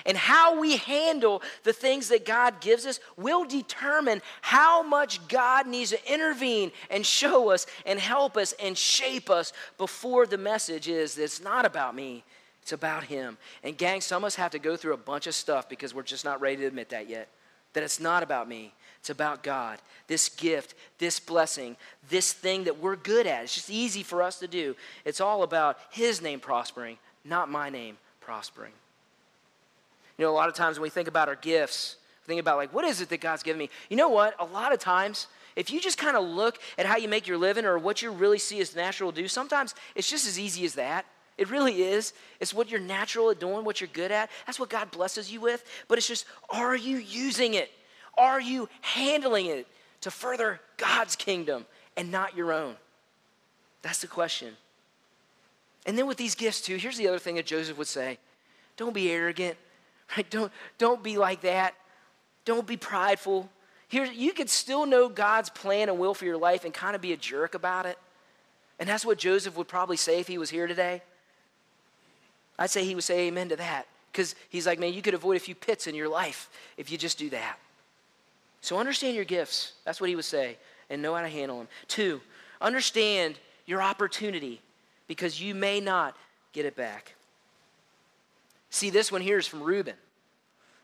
And 0.05 0.17
how 0.17 0.59
we 0.59 0.77
handle 0.77 1.41
the 1.63 1.73
things 1.73 2.09
that 2.09 2.25
God 2.25 2.59
gives 2.59 2.85
us 2.85 2.99
will 3.15 3.45
determine 3.45 4.21
how 4.41 4.83
much 4.83 5.25
God 5.27 5.67
needs 5.67 5.91
to 5.91 6.13
intervene 6.13 6.71
and 6.89 7.05
show 7.05 7.51
us 7.51 7.65
and 7.85 7.99
help 7.99 8.35
us 8.35 8.53
and 8.61 8.77
shape 8.77 9.29
us 9.29 9.53
before 9.77 10.25
the 10.25 10.37
message 10.37 10.89
is 10.89 11.17
it's 11.17 11.41
not 11.41 11.65
about 11.65 11.95
me, 11.95 12.23
it's 12.61 12.73
about 12.73 13.03
Him. 13.05 13.37
And, 13.63 13.77
gang, 13.77 14.01
some 14.01 14.23
of 14.23 14.27
us 14.27 14.35
have 14.35 14.51
to 14.51 14.59
go 14.59 14.75
through 14.75 14.93
a 14.93 14.97
bunch 14.97 15.27
of 15.27 15.35
stuff 15.35 15.69
because 15.69 15.93
we're 15.93 16.03
just 16.03 16.25
not 16.25 16.41
ready 16.41 16.57
to 16.57 16.65
admit 16.65 16.89
that 16.89 17.09
yet. 17.09 17.29
That 17.73 17.83
it's 17.83 17.99
not 17.99 18.23
about 18.23 18.47
me, 18.47 18.73
it's 19.03 19.09
about 19.09 19.43
God. 19.43 19.79
This 20.07 20.29
gift, 20.29 20.75
this 20.97 21.19
blessing, 21.19 21.75
this 22.09 22.31
thing 22.31 22.63
that 22.63 22.79
we're 22.79 22.95
good 22.95 23.27
at. 23.27 23.43
It's 23.43 23.53
just 23.53 23.69
easy 23.69 24.01
for 24.01 24.23
us 24.23 24.39
to 24.39 24.47
do. 24.47 24.77
It's 25.03 25.19
all 25.19 25.43
about 25.43 25.77
His 25.91 26.21
name 26.21 26.39
prospering, 26.39 26.97
not 27.25 27.51
my 27.51 27.69
name 27.69 27.97
prospering. 28.21 28.71
You 30.17 30.23
know, 30.23 30.31
a 30.31 30.33
lot 30.33 30.47
of 30.47 30.55
times 30.55 30.79
when 30.79 30.83
we 30.83 30.89
think 30.89 31.09
about 31.09 31.27
our 31.27 31.35
gifts, 31.35 31.97
we 32.21 32.31
think 32.31 32.39
about 32.39 32.55
like, 32.55 32.73
what 32.73 32.85
is 32.85 33.01
it 33.01 33.09
that 33.09 33.19
God's 33.19 33.43
given 33.43 33.59
me? 33.59 33.69
You 33.89 33.97
know 33.97 34.07
what? 34.07 34.35
A 34.39 34.45
lot 34.45 34.71
of 34.71 34.79
times, 34.79 35.27
if 35.57 35.69
you 35.69 35.81
just 35.81 35.97
kind 35.97 36.15
of 36.15 36.23
look 36.23 36.57
at 36.77 36.85
how 36.85 36.95
you 36.95 37.09
make 37.09 37.27
your 37.27 37.37
living 37.37 37.65
or 37.65 37.77
what 37.77 38.01
you 38.01 38.09
really 38.09 38.39
see 38.39 38.61
as 38.61 38.73
natural 38.73 39.11
to 39.11 39.21
do, 39.21 39.27
sometimes 39.27 39.75
it's 39.95 40.09
just 40.09 40.25
as 40.25 40.39
easy 40.39 40.63
as 40.63 40.75
that. 40.75 41.05
It 41.37 41.49
really 41.49 41.83
is. 41.83 42.13
It's 42.39 42.53
what 42.53 42.71
you're 42.71 42.79
natural 42.79 43.31
at 43.31 43.41
doing, 43.41 43.65
what 43.65 43.81
you're 43.81 43.89
good 43.91 44.13
at. 44.13 44.29
That's 44.45 44.61
what 44.61 44.69
God 44.69 44.91
blesses 44.91 45.29
you 45.29 45.41
with. 45.41 45.65
But 45.89 45.97
it's 45.97 46.07
just, 46.07 46.23
are 46.49 46.73
you 46.73 46.95
using 46.99 47.55
it? 47.55 47.69
Are 48.17 48.39
you 48.39 48.69
handling 48.81 49.47
it 49.47 49.67
to 50.01 50.11
further 50.11 50.59
God's 50.77 51.15
kingdom 51.15 51.65
and 51.97 52.11
not 52.11 52.35
your 52.35 52.53
own? 52.53 52.75
That's 53.81 53.99
the 53.99 54.07
question. 54.07 54.55
And 55.85 55.97
then 55.97 56.07
with 56.07 56.17
these 56.17 56.35
gifts, 56.35 56.61
too, 56.61 56.77
here's 56.77 56.97
the 56.97 57.07
other 57.07 57.19
thing 57.19 57.35
that 57.35 57.45
Joseph 57.45 57.77
would 57.77 57.87
say 57.87 58.17
don't 58.77 58.93
be 58.93 59.11
arrogant. 59.11 59.57
Right? 60.17 60.29
Don't, 60.29 60.51
don't 60.77 61.01
be 61.01 61.17
like 61.17 61.41
that. 61.41 61.73
Don't 62.45 62.67
be 62.67 62.77
prideful. 62.77 63.49
Here, 63.87 64.05
you 64.05 64.33
could 64.33 64.49
still 64.49 64.85
know 64.85 65.09
God's 65.09 65.49
plan 65.49 65.89
and 65.89 65.97
will 65.97 66.13
for 66.13 66.25
your 66.25 66.37
life 66.37 66.65
and 66.65 66.73
kind 66.73 66.95
of 66.95 67.01
be 67.01 67.13
a 67.13 67.17
jerk 67.17 67.55
about 67.55 67.87
it. 67.87 67.97
And 68.79 68.87
that's 68.87 69.05
what 69.05 69.17
Joseph 69.17 69.57
would 69.57 69.67
probably 69.67 69.97
say 69.97 70.19
if 70.19 70.27
he 70.27 70.37
was 70.37 70.51
here 70.51 70.67
today. 70.67 71.01
I'd 72.59 72.69
say 72.69 72.83
he 72.83 72.93
would 72.93 73.03
say 73.03 73.27
amen 73.27 73.49
to 73.49 73.55
that. 73.55 73.87
Because 74.11 74.35
he's 74.49 74.67
like, 74.67 74.77
man, 74.77 74.93
you 74.93 75.01
could 75.01 75.15
avoid 75.15 75.37
a 75.37 75.39
few 75.39 75.55
pits 75.55 75.87
in 75.87 75.95
your 75.95 76.09
life 76.09 76.49
if 76.77 76.91
you 76.91 76.97
just 76.97 77.17
do 77.17 77.29
that. 77.31 77.57
So 78.63 78.79
understand 78.79 79.17
your 79.17 79.25
gifts. 79.25 79.73
That's 79.83 79.99
what 79.99 80.09
he 80.09 80.15
would 80.15 80.23
say. 80.23 80.55
And 80.89 81.01
know 81.01 81.13
how 81.13 81.21
to 81.21 81.27
handle 81.27 81.57
them. 81.57 81.67
Two, 81.89 82.21
understand 82.61 83.35
your 83.65 83.81
opportunity 83.81 84.61
because 85.05 85.41
you 85.41 85.53
may 85.53 85.81
not 85.81 86.15
get 86.53 86.65
it 86.65 86.73
back. 86.73 87.13
See, 88.69 88.89
this 88.89 89.11
one 89.11 89.19
here 89.19 89.37
is 89.37 89.45
from 89.45 89.61
Reuben. 89.61 89.95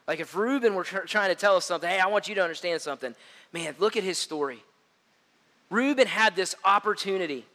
Like 0.09 0.19
if 0.19 0.35
Reuben 0.35 0.75
were 0.75 0.83
tr- 0.83 1.05
trying 1.05 1.29
to 1.29 1.35
tell 1.35 1.55
us 1.55 1.65
something, 1.65 1.89
hey, 1.89 2.01
I 2.01 2.07
want 2.07 2.27
you 2.27 2.35
to 2.35 2.43
understand 2.43 2.81
something. 2.81 3.15
Man, 3.53 3.73
look 3.79 3.95
at 3.95 4.03
his 4.03 4.17
story. 4.17 4.61
Reuben 5.69 6.07
had 6.07 6.35
this 6.35 6.55
opportunity. 6.65 7.45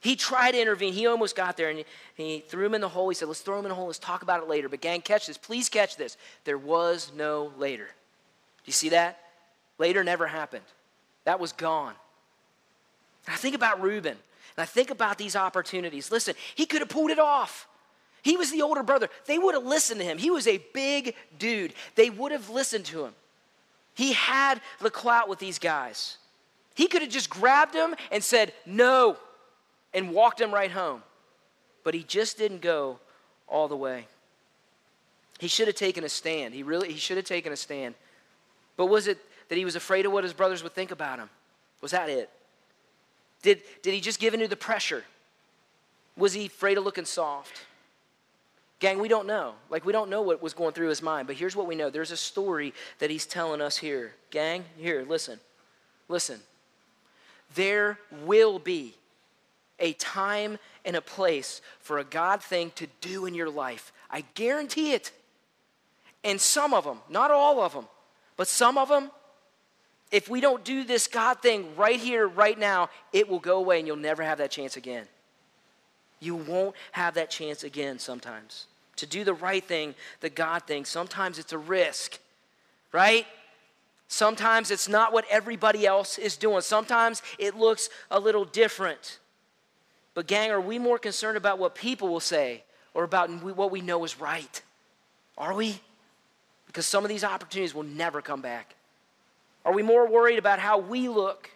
He 0.00 0.16
tried 0.16 0.52
to 0.52 0.62
intervene. 0.62 0.94
He 0.94 1.06
almost 1.06 1.36
got 1.36 1.58
there 1.58 1.68
and 1.68 1.78
he, 1.78 1.84
he 2.14 2.40
threw 2.40 2.64
him 2.64 2.74
in 2.74 2.80
the 2.80 2.88
hole. 2.88 3.10
He 3.10 3.14
said, 3.14 3.28
Let's 3.28 3.40
throw 3.40 3.58
him 3.58 3.66
in 3.66 3.68
the 3.68 3.74
hole. 3.74 3.88
Let's 3.88 3.98
talk 3.98 4.22
about 4.22 4.42
it 4.42 4.48
later. 4.48 4.70
But, 4.70 4.80
gang, 4.80 5.02
catch 5.02 5.26
this. 5.26 5.36
Please 5.36 5.68
catch 5.68 5.98
this. 5.98 6.16
There 6.44 6.56
was 6.56 7.12
no 7.14 7.52
later. 7.58 7.84
Do 7.84 8.64
you 8.64 8.72
see 8.72 8.88
that? 8.88 9.18
Later 9.82 10.04
never 10.04 10.28
happened. 10.28 10.62
That 11.24 11.40
was 11.40 11.50
gone. 11.50 11.94
And 13.26 13.34
I 13.34 13.36
think 13.36 13.56
about 13.56 13.82
Reuben 13.82 14.12
and 14.12 14.62
I 14.62 14.64
think 14.64 14.90
about 14.90 15.18
these 15.18 15.34
opportunities. 15.34 16.12
Listen, 16.12 16.36
he 16.54 16.66
could 16.66 16.82
have 16.82 16.88
pulled 16.88 17.10
it 17.10 17.18
off. 17.18 17.66
He 18.22 18.36
was 18.36 18.52
the 18.52 18.62
older 18.62 18.84
brother. 18.84 19.08
They 19.26 19.38
would 19.38 19.56
have 19.56 19.64
listened 19.64 19.98
to 19.98 20.06
him. 20.06 20.18
He 20.18 20.30
was 20.30 20.46
a 20.46 20.58
big 20.72 21.16
dude. 21.36 21.74
They 21.96 22.10
would 22.10 22.30
have 22.30 22.48
listened 22.48 22.84
to 22.86 23.04
him. 23.04 23.12
He 23.94 24.12
had 24.12 24.60
the 24.80 24.88
clout 24.88 25.28
with 25.28 25.40
these 25.40 25.58
guys. 25.58 26.16
He 26.76 26.86
could 26.86 27.02
have 27.02 27.10
just 27.10 27.28
grabbed 27.28 27.74
him 27.74 27.96
and 28.12 28.22
said, 28.22 28.52
No, 28.64 29.16
and 29.92 30.12
walked 30.12 30.40
him 30.40 30.54
right 30.54 30.70
home. 30.70 31.02
But 31.82 31.94
he 31.94 32.04
just 32.04 32.38
didn't 32.38 32.60
go 32.60 33.00
all 33.48 33.66
the 33.66 33.76
way. 33.76 34.06
He 35.40 35.48
should 35.48 35.66
have 35.66 35.74
taken 35.74 36.04
a 36.04 36.08
stand. 36.08 36.54
He 36.54 36.62
really 36.62 36.92
he 36.92 37.00
should 37.00 37.16
have 37.16 37.26
taken 37.26 37.52
a 37.52 37.56
stand. 37.56 37.96
But 38.76 38.86
was 38.86 39.08
it 39.08 39.18
that 39.52 39.58
he 39.58 39.66
was 39.66 39.76
afraid 39.76 40.06
of 40.06 40.12
what 40.12 40.24
his 40.24 40.32
brothers 40.32 40.62
would 40.62 40.72
think 40.72 40.92
about 40.92 41.18
him? 41.18 41.28
Was 41.82 41.90
that 41.90 42.08
it? 42.08 42.30
Did, 43.42 43.60
did 43.82 43.92
he 43.92 44.00
just 44.00 44.18
give 44.18 44.32
into 44.32 44.48
the 44.48 44.56
pressure? 44.56 45.04
Was 46.16 46.32
he 46.32 46.46
afraid 46.46 46.78
of 46.78 46.84
looking 46.84 47.04
soft? 47.04 47.60
Gang, 48.78 48.98
we 48.98 49.08
don't 49.08 49.26
know. 49.26 49.52
Like, 49.68 49.84
we 49.84 49.92
don't 49.92 50.08
know 50.08 50.22
what 50.22 50.42
was 50.42 50.54
going 50.54 50.72
through 50.72 50.88
his 50.88 51.02
mind, 51.02 51.26
but 51.26 51.36
here's 51.36 51.54
what 51.54 51.66
we 51.66 51.74
know 51.74 51.90
there's 51.90 52.12
a 52.12 52.16
story 52.16 52.72
that 52.98 53.10
he's 53.10 53.26
telling 53.26 53.60
us 53.60 53.76
here. 53.76 54.14
Gang, 54.30 54.64
here, 54.78 55.04
listen. 55.06 55.38
Listen. 56.08 56.40
There 57.54 57.98
will 58.24 58.58
be 58.58 58.94
a 59.78 59.92
time 59.92 60.58
and 60.86 60.96
a 60.96 61.02
place 61.02 61.60
for 61.80 61.98
a 61.98 62.04
God 62.04 62.42
thing 62.42 62.72
to 62.76 62.86
do 63.02 63.26
in 63.26 63.34
your 63.34 63.50
life. 63.50 63.92
I 64.10 64.24
guarantee 64.34 64.94
it. 64.94 65.12
And 66.24 66.40
some 66.40 66.72
of 66.72 66.84
them, 66.84 67.00
not 67.10 67.30
all 67.30 67.60
of 67.60 67.74
them, 67.74 67.84
but 68.38 68.48
some 68.48 68.78
of 68.78 68.88
them, 68.88 69.10
if 70.12 70.28
we 70.28 70.42
don't 70.42 70.62
do 70.62 70.84
this 70.84 71.08
God 71.08 71.40
thing 71.40 71.74
right 71.74 71.98
here, 71.98 72.28
right 72.28 72.58
now, 72.58 72.90
it 73.12 73.28
will 73.28 73.40
go 73.40 73.56
away 73.56 73.78
and 73.78 73.86
you'll 73.88 73.96
never 73.96 74.22
have 74.22 74.38
that 74.38 74.50
chance 74.50 74.76
again. 74.76 75.06
You 76.20 76.36
won't 76.36 76.76
have 76.92 77.14
that 77.14 77.30
chance 77.30 77.64
again 77.64 77.98
sometimes 77.98 78.66
to 78.96 79.06
do 79.06 79.24
the 79.24 79.34
right 79.34 79.64
thing, 79.64 79.94
the 80.20 80.28
God 80.28 80.64
thing. 80.64 80.84
Sometimes 80.84 81.38
it's 81.38 81.52
a 81.52 81.58
risk, 81.58 82.18
right? 82.92 83.26
Sometimes 84.06 84.70
it's 84.70 84.88
not 84.88 85.14
what 85.14 85.24
everybody 85.30 85.86
else 85.86 86.18
is 86.18 86.36
doing. 86.36 86.60
Sometimes 86.60 87.22
it 87.38 87.56
looks 87.56 87.88
a 88.10 88.20
little 88.20 88.44
different. 88.44 89.18
But, 90.12 90.26
gang, 90.26 90.50
are 90.50 90.60
we 90.60 90.78
more 90.78 90.98
concerned 90.98 91.38
about 91.38 91.58
what 91.58 91.74
people 91.74 92.08
will 92.08 92.20
say 92.20 92.64
or 92.92 93.02
about 93.02 93.30
what 93.30 93.70
we 93.70 93.80
know 93.80 94.04
is 94.04 94.20
right? 94.20 94.60
Are 95.38 95.54
we? 95.54 95.80
Because 96.66 96.84
some 96.84 97.02
of 97.02 97.08
these 97.08 97.24
opportunities 97.24 97.74
will 97.74 97.82
never 97.82 98.20
come 98.20 98.42
back. 98.42 98.74
Are 99.64 99.72
we 99.72 99.82
more 99.82 100.08
worried 100.08 100.38
about 100.38 100.58
how 100.58 100.78
we 100.78 101.08
look 101.08 101.50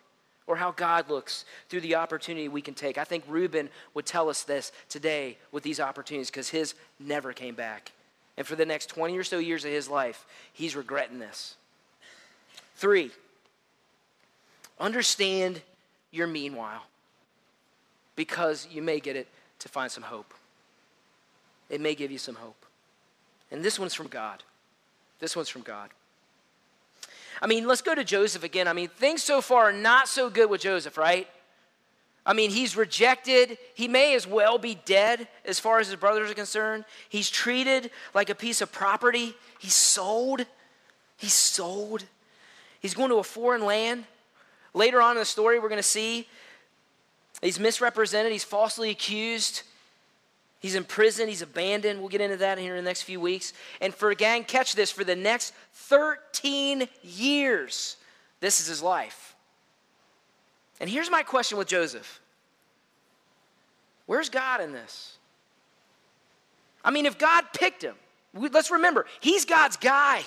or 0.47 0.57
how 0.57 0.71
God 0.71 1.11
looks 1.11 1.45
through 1.69 1.81
the 1.81 1.97
opportunity 1.97 2.49
we 2.49 2.62
can 2.62 2.75
take. 2.75 2.99
I 2.99 3.05
think 3.05 3.25
Reuben 3.27 3.69
would 3.95 4.07
tell 4.07 4.29
us 4.29 4.42
this 4.42 4.73
today 4.88 5.38
with 5.51 5.62
these 5.62 5.81
opportunities 5.81 6.31
because 6.31 6.49
his 6.49 6.75
never 7.01 7.33
came 7.33 7.55
back. 7.55 7.90
And 8.37 8.47
for 8.47 8.55
the 8.55 8.66
next 8.66 8.87
20 8.87 9.16
or 9.16 9.25
so 9.25 9.38
years 9.38 9.64
of 9.64 9.71
his 9.71 9.88
life, 9.88 10.25
he's 10.53 10.77
regretting 10.77 11.19
this. 11.19 11.57
Three, 12.77 13.11
understand 14.79 15.62
your 16.12 16.27
meanwhile 16.27 16.85
because 18.14 18.69
you 18.71 18.83
may 18.83 19.01
get 19.01 19.16
it 19.16 19.27
to 19.61 19.69
find 19.69 19.90
some 19.90 20.05
hope. 20.05 20.33
It 21.71 21.81
may 21.81 21.95
give 21.95 22.11
you 22.11 22.19
some 22.19 22.37
hope. 22.37 22.66
And 23.51 23.64
this 23.64 23.79
one's 23.79 23.95
from 23.95 24.09
God. 24.09 24.42
This 25.19 25.35
one's 25.35 25.49
from 25.49 25.62
God. 25.62 25.90
I 27.40 27.46
mean, 27.46 27.66
let's 27.66 27.83
go 27.83 27.94
to 27.94 28.05
Joseph 28.05 28.42
again. 28.42 28.68
I 28.68 28.72
mean, 28.72 28.88
things 28.88 29.22
so 29.22 29.40
far 29.40 29.64
are 29.64 29.72
not 29.72 30.09
so 30.09 30.31
good 30.31 30.49
with 30.49 30.62
Joseph, 30.62 30.96
right? 30.96 31.29
I 32.25 32.33
mean, 32.33 32.51
he's 32.51 32.77
rejected. 32.77 33.57
He 33.75 33.87
may 33.87 34.14
as 34.16 34.27
well 34.27 34.59
be 34.59 34.75
dead 34.85 35.29
as 35.44 35.61
far 35.61 35.79
as 35.79 35.87
his 35.87 35.96
brothers 35.96 36.31
are 36.31 36.35
concerned. 36.35 36.85
He's 37.09 37.31
treated 37.31 37.90
like 38.14 38.31
a 38.31 38.35
piece 38.35 38.61
of 38.61 38.72
property. 38.72 39.35
He's 39.61 39.75
sold. 39.75 40.44
He's 41.16 41.35
sold. 41.35 42.05
He's 42.81 42.94
going 42.94 43.11
to 43.11 43.16
a 43.16 43.22
foreign 43.22 43.64
land. 43.64 44.05
Later 44.75 45.01
on 45.01 45.12
in 45.12 45.18
the 45.18 45.25
story, 45.25 45.59
we're 45.59 45.68
going 45.68 45.79
to 45.79 45.83
see 45.83 46.27
he's 47.40 47.61
misrepresented, 47.61 48.33
he's 48.33 48.44
falsely 48.44 48.90
accused. 48.90 49.62
He's 50.66 50.74
in 50.74 50.83
prison, 50.83 51.29
he's 51.29 51.42
abandoned. 51.42 52.00
We'll 52.00 52.09
get 52.09 52.20
into 52.20 52.38
that 52.38 52.59
here 52.59 52.74
in 52.74 52.85
the 52.85 52.90
next 52.90 53.02
few 53.02 53.20
weeks. 53.20 53.52
And 53.81 53.94
for 53.94 54.11
a 54.11 54.16
gang, 54.16 54.42
catch 54.42 54.74
this 54.74 54.90
for 54.90 55.05
the 55.05 55.14
next 55.14 55.55
13 55.74 56.88
years, 57.05 57.96
this 58.40 58.59
is 58.59 58.66
his 58.66 58.83
life. 58.83 59.37
And 60.81 60.90
here's 60.90 61.09
my 61.09 61.22
question 61.22 61.57
with 61.57 61.68
Joseph 61.68 62.20
Where's 64.07 64.29
God 64.29 64.61
in 64.61 64.72
this? 64.72 65.18
I 66.85 66.90
mean, 66.90 67.07
if 67.07 67.16
God 67.16 67.44
picked 67.55 67.83
him, 67.83 67.94
let's 68.35 68.72
remember, 68.72 69.07
he's 69.20 69.44
God's 69.44 69.76
guy. 69.76 70.24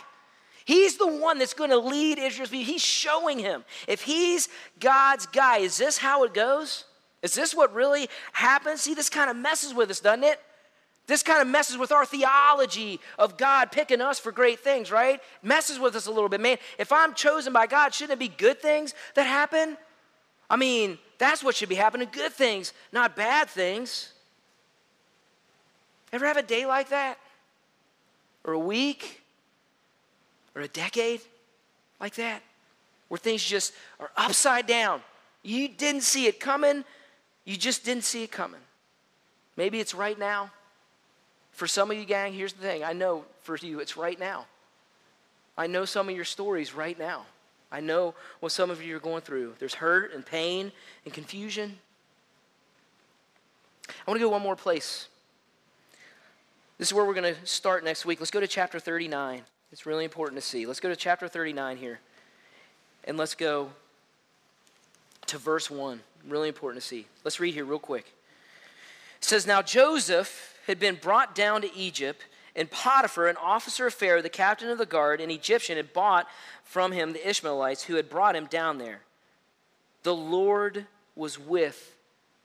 He's 0.64 0.96
the 0.96 1.08
one 1.08 1.38
that's 1.38 1.54
going 1.54 1.72
to 1.72 1.80
lead 1.80 2.18
Israel's 2.18 2.50
people. 2.50 2.72
He's 2.72 2.82
showing 2.82 3.40
him. 3.40 3.66
If 3.90 4.04
he's 4.04 4.48
God's 4.80 5.26
guy, 5.26 5.58
is 5.58 5.78
this 5.78 5.98
how 5.98 6.24
it 6.24 6.34
goes? 6.34 6.86
Is 7.22 7.34
this 7.34 7.54
what 7.54 7.74
really 7.74 8.10
happens? 8.32 8.82
See, 8.82 8.94
this 8.94 9.10
kind 9.10 9.30
of 9.30 9.36
messes 9.36 9.74
with 9.74 9.90
us, 9.90 10.00
doesn't 10.00 10.24
it? 10.24 10.40
This 11.08 11.24
kind 11.24 11.42
of 11.42 11.48
messes 11.48 11.76
with 11.76 11.92
our 11.92 12.06
theology 12.06 13.00
of 13.18 13.36
God 13.36 13.72
picking 13.72 14.00
us 14.00 14.20
for 14.20 14.32
great 14.32 14.60
things, 14.60 14.92
right? 14.92 15.20
Messes 15.42 15.80
with 15.80 15.96
us 15.96 16.06
a 16.06 16.12
little 16.12 16.30
bit. 16.30 16.40
Man, 16.40 16.58
if 16.78 16.92
I'm 16.92 17.16
chosen 17.16 17.52
by 17.52 17.66
God, 17.66 17.96
shouldn't 17.96 18.14
it 18.14 18.20
be 18.20 18.28
good 18.28 18.62
things 18.62 18.94
that 19.16 19.24
happen? 19.24 19.76
I 20.50 20.56
mean, 20.56 21.00
that's 21.18 21.44
what 21.44 21.56
should 21.56 21.68
be 21.68 21.76
happening 21.76 22.10
good 22.12 22.32
things, 22.32 22.74
not 22.92 23.16
bad 23.16 23.50
things. 23.50 24.14
Ever 26.14 26.26
have 26.26 26.38
a 26.38 26.44
day 26.44 26.66
like 26.66 26.90
that? 26.90 27.18
Or 28.44 28.54
a 28.54 28.60
week? 28.60 29.22
Or 30.56 30.62
a 30.62 30.68
decade 30.68 31.22
like 32.00 32.16
that? 32.16 32.42
Where 33.08 33.18
things 33.18 33.44
just 33.44 33.74
are 34.00 34.12
upside 34.16 34.68
down. 34.68 35.02
You 35.42 35.68
didn't 35.68 36.02
see 36.02 36.28
it 36.28 36.40
coming, 36.40 36.84
you 37.46 37.58
just 37.58 37.84
didn't 37.84 38.04
see 38.04 38.24
it 38.24 38.32
coming. 38.32 38.62
Maybe 39.58 39.80
it's 39.80 39.94
right 39.94 40.18
now. 40.18 40.52
For 41.52 41.68
some 41.68 41.92
of 41.92 41.98
you, 41.98 42.06
gang, 42.06 42.34
here's 42.34 42.54
the 42.54 42.62
thing 42.62 42.84
I 42.84 42.94
know 42.94 43.26
for 43.42 43.58
you, 43.58 43.80
it's 43.80 43.98
right 43.98 44.20
now. 44.20 44.46
I 45.58 45.68
know 45.68 45.84
some 45.84 46.08
of 46.08 46.16
your 46.16 46.26
stories 46.26 46.74
right 46.74 46.98
now. 46.98 47.26
I 47.72 47.82
know 47.82 48.16
what 48.40 48.52
some 48.52 48.70
of 48.70 48.82
you 48.82 48.96
are 48.96 49.00
going 49.00 49.22
through. 49.22 49.56
There's 49.60 49.76
hurt 49.76 50.14
and 50.14 50.26
pain 50.26 50.72
and 51.06 51.14
confusion. 51.14 51.78
I 53.90 54.10
want 54.10 54.20
to 54.20 54.26
go 54.26 54.30
one 54.30 54.42
more 54.42 54.56
place. 54.56 55.08
This 56.78 56.88
is 56.88 56.94
where 56.94 57.04
we're 57.04 57.14
going 57.14 57.36
to 57.36 57.46
start 57.46 57.84
next 57.84 58.06
week. 58.06 58.22
Let's 58.22 58.32
go 58.32 58.40
to 58.40 58.48
chapter 58.48 58.80
39. 58.80 59.42
It's 59.72 59.86
really 59.86 60.06
important 60.06 60.42
to 60.42 60.48
see. 60.48 60.66
Let's 60.66 60.80
go 60.80 60.90
to 60.90 60.96
chapter 60.96 61.28
39 61.28 61.78
here. 61.78 62.00
And 63.04 63.18
let's 63.18 63.36
go 63.36 63.70
to 65.30 65.38
verse 65.38 65.70
1. 65.70 66.02
Really 66.28 66.48
important 66.48 66.82
to 66.82 66.88
see. 66.88 67.06
Let's 67.24 67.40
read 67.40 67.54
here 67.54 67.66
real 67.66 67.80
quick. 67.80 68.14
It 69.18 69.24
says, 69.26 69.48
Now 69.48 69.62
Joseph 69.62 70.58
had 70.68 70.80
been 70.80 70.96
brought 70.96 71.34
down 71.34 71.62
to 71.62 71.76
Egypt 71.76 72.26
and 72.56 72.70
Potiphar, 72.70 73.28
an 73.28 73.38
officer 73.38 73.88
of 73.88 73.94
Pharaoh, 73.94 74.22
the 74.22 74.30
captain 74.30 74.70
of 74.70 74.78
the 74.78 74.86
guard, 74.86 75.22
an 75.22 75.32
Egyptian, 75.32 75.78
had 75.78 75.94
bought 75.94 76.28
from 76.64 76.92
him 76.92 77.14
the 77.14 77.30
Ishmaelites 77.30 77.84
who 77.84 77.96
had 77.96 78.10
brought 78.10 78.36
him 78.36 78.46
down 78.48 78.80
there. 78.80 79.02
The 80.04 80.16
Lord 80.16 80.86
was 81.16 81.40
with 81.40 81.96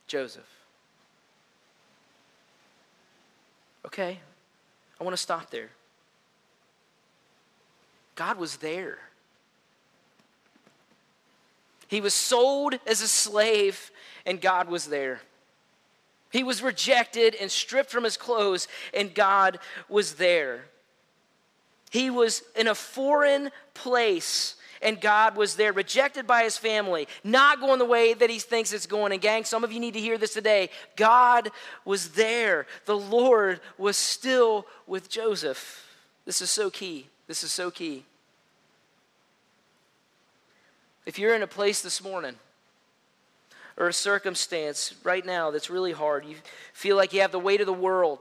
Joseph. 0.07 0.47
Okay, 3.85 4.19
I 4.99 5.03
want 5.03 5.15
to 5.15 5.21
stop 5.21 5.49
there. 5.51 5.69
God 8.15 8.37
was 8.37 8.57
there. 8.57 8.99
He 11.87 12.01
was 12.01 12.13
sold 12.13 12.75
as 12.87 13.01
a 13.01 13.07
slave, 13.07 13.91
and 14.25 14.41
God 14.41 14.69
was 14.69 14.87
there. 14.87 15.21
He 16.31 16.43
was 16.43 16.61
rejected 16.61 17.35
and 17.35 17.49
stripped 17.49 17.89
from 17.89 18.03
his 18.03 18.17
clothes, 18.17 18.67
and 18.93 19.13
God 19.13 19.59
was 19.87 20.15
there. 20.15 20.65
He 21.91 22.09
was 22.09 22.43
in 22.55 22.67
a 22.67 22.75
foreign 22.75 23.51
place, 23.73 24.55
and 24.81 24.99
God 24.99 25.37
was 25.37 25.55
there, 25.55 25.71
rejected 25.71 26.27
by 26.27 26.43
his 26.43 26.57
family, 26.57 27.07
not 27.23 27.61
going 27.61 27.79
the 27.79 27.85
way 27.85 28.13
that 28.13 28.29
he 28.29 28.39
thinks 28.39 28.73
it's 28.73 28.85
going. 28.85 29.13
And, 29.13 29.21
gang, 29.21 29.45
some 29.45 29.63
of 29.63 29.71
you 29.71 29.79
need 29.79 29.93
to 29.93 30.01
hear 30.01 30.17
this 30.17 30.33
today. 30.33 30.69
God 30.97 31.51
was 31.85 32.09
there, 32.09 32.67
the 32.85 32.97
Lord 32.97 33.61
was 33.77 33.95
still 33.95 34.65
with 34.87 35.09
Joseph. 35.09 35.87
This 36.25 36.41
is 36.41 36.49
so 36.49 36.69
key. 36.69 37.07
This 37.27 37.43
is 37.43 37.51
so 37.51 37.71
key. 37.71 38.03
If 41.05 41.19
you're 41.19 41.35
in 41.35 41.43
a 41.43 41.47
place 41.47 41.81
this 41.81 42.03
morning 42.03 42.35
or 43.77 43.87
a 43.87 43.93
circumstance 43.93 44.95
right 45.03 45.25
now 45.25 45.51
that's 45.51 45.69
really 45.69 45.91
hard, 45.91 46.25
you 46.25 46.35
feel 46.73 46.95
like 46.95 47.13
you 47.13 47.21
have 47.21 47.31
the 47.31 47.39
weight 47.39 47.61
of 47.61 47.67
the 47.67 47.73
world 47.73 48.19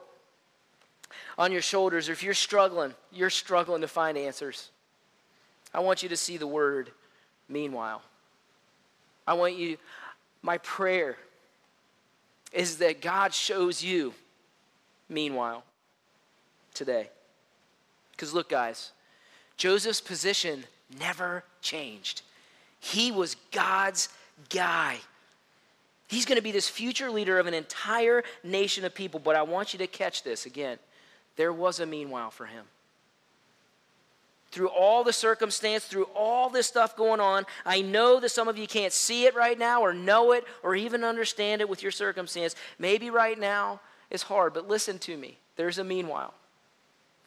on 1.38 1.53
your 1.53 1.62
shoulders, 1.62 2.09
or 2.09 2.12
if 2.12 2.23
you're 2.23 2.35
struggling, 2.35 2.94
you're 3.12 3.31
struggling 3.31 3.81
to 3.81 3.88
find 3.88 4.16
answers, 4.18 4.70
I 5.73 5.81
want 5.81 6.03
you 6.03 6.09
to 6.11 6.16
see 6.16 6.37
the 6.37 6.47
word 6.47 6.90
meanwhile. 7.49 8.03
I 9.27 9.35
want 9.35 9.57
you, 9.57 9.79
my 10.42 10.59
prayer 10.59 11.16
is 12.53 12.79
that 12.79 13.01
God 13.01 13.35
shows 13.35 13.83
you 13.83 14.14
meanwhile 15.09 15.64
today. 16.75 17.09
Because 18.12 18.33
look, 18.33 18.49
guys, 18.49 18.92
Joseph's 19.57 20.01
position 20.01 20.64
never 21.01 21.42
changed. 21.61 22.23
He 22.85 23.11
was 23.11 23.37
God's 23.51 24.11
guy. 24.51 24.99
He's 26.07 26.27
going 26.27 26.37
to 26.37 26.42
be 26.42 26.53
this 26.53 26.68
future 26.68 27.11
leader 27.11 27.38
of 27.38 27.47
an 27.47 27.55
entire 27.55 28.23
nation 28.42 28.85
of 28.85 28.94
people. 28.94 29.18
But 29.18 29.37
I 29.37 29.42
want 29.42 29.73
you 29.73 29.79
to 29.79 29.87
catch 29.87 30.23
this 30.23 30.44
again. 30.44 30.79
There 31.37 31.51
was 31.51 31.81
a 31.81 31.87
meanwhile 31.87 32.31
for 32.31 32.44
him. 32.44 32.66
Through 34.51 34.68
all 34.68 35.03
the 35.03 35.14
circumstance, 35.14 35.87
through 35.87 36.09
all 36.14 36.51
this 36.51 36.66
stuff 36.66 36.94
going 36.94 37.20
on, 37.20 37.47
I 37.64 37.81
know 37.81 38.20
that 38.20 38.29
some 38.29 38.49
of 38.49 38.59
you 38.59 38.66
can't 38.66 38.92
see 38.92 39.25
it 39.25 39.35
right 39.35 39.59
now 39.59 39.81
or 39.81 39.94
know 39.94 40.33
it 40.33 40.44
or 40.62 40.77
even 40.77 41.05
understand 41.05 41.62
it 41.62 41.68
with 41.70 41.83
your 41.83 41.90
circumstance. 41.90 42.55
Maybe 42.79 43.09
right 43.09 43.38
now 43.40 43.81
it's 44.11 44.25
hard, 44.25 44.53
but 44.53 44.68
listen 44.68 44.99
to 45.01 45.16
me. 45.16 45.38
There's 45.57 45.79
a 45.79 45.85
meanwhile. 45.85 46.35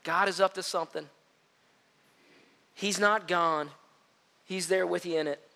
God 0.03 0.29
is 0.29 0.39
up 0.39 0.53
to 0.53 0.61
something. 0.61 1.07
He's 2.75 2.99
not 2.99 3.27
gone, 3.27 3.71
He's 4.45 4.67
there 4.67 4.85
with 4.87 5.05
you 5.05 5.19
in 5.19 5.27
it. 5.27 5.46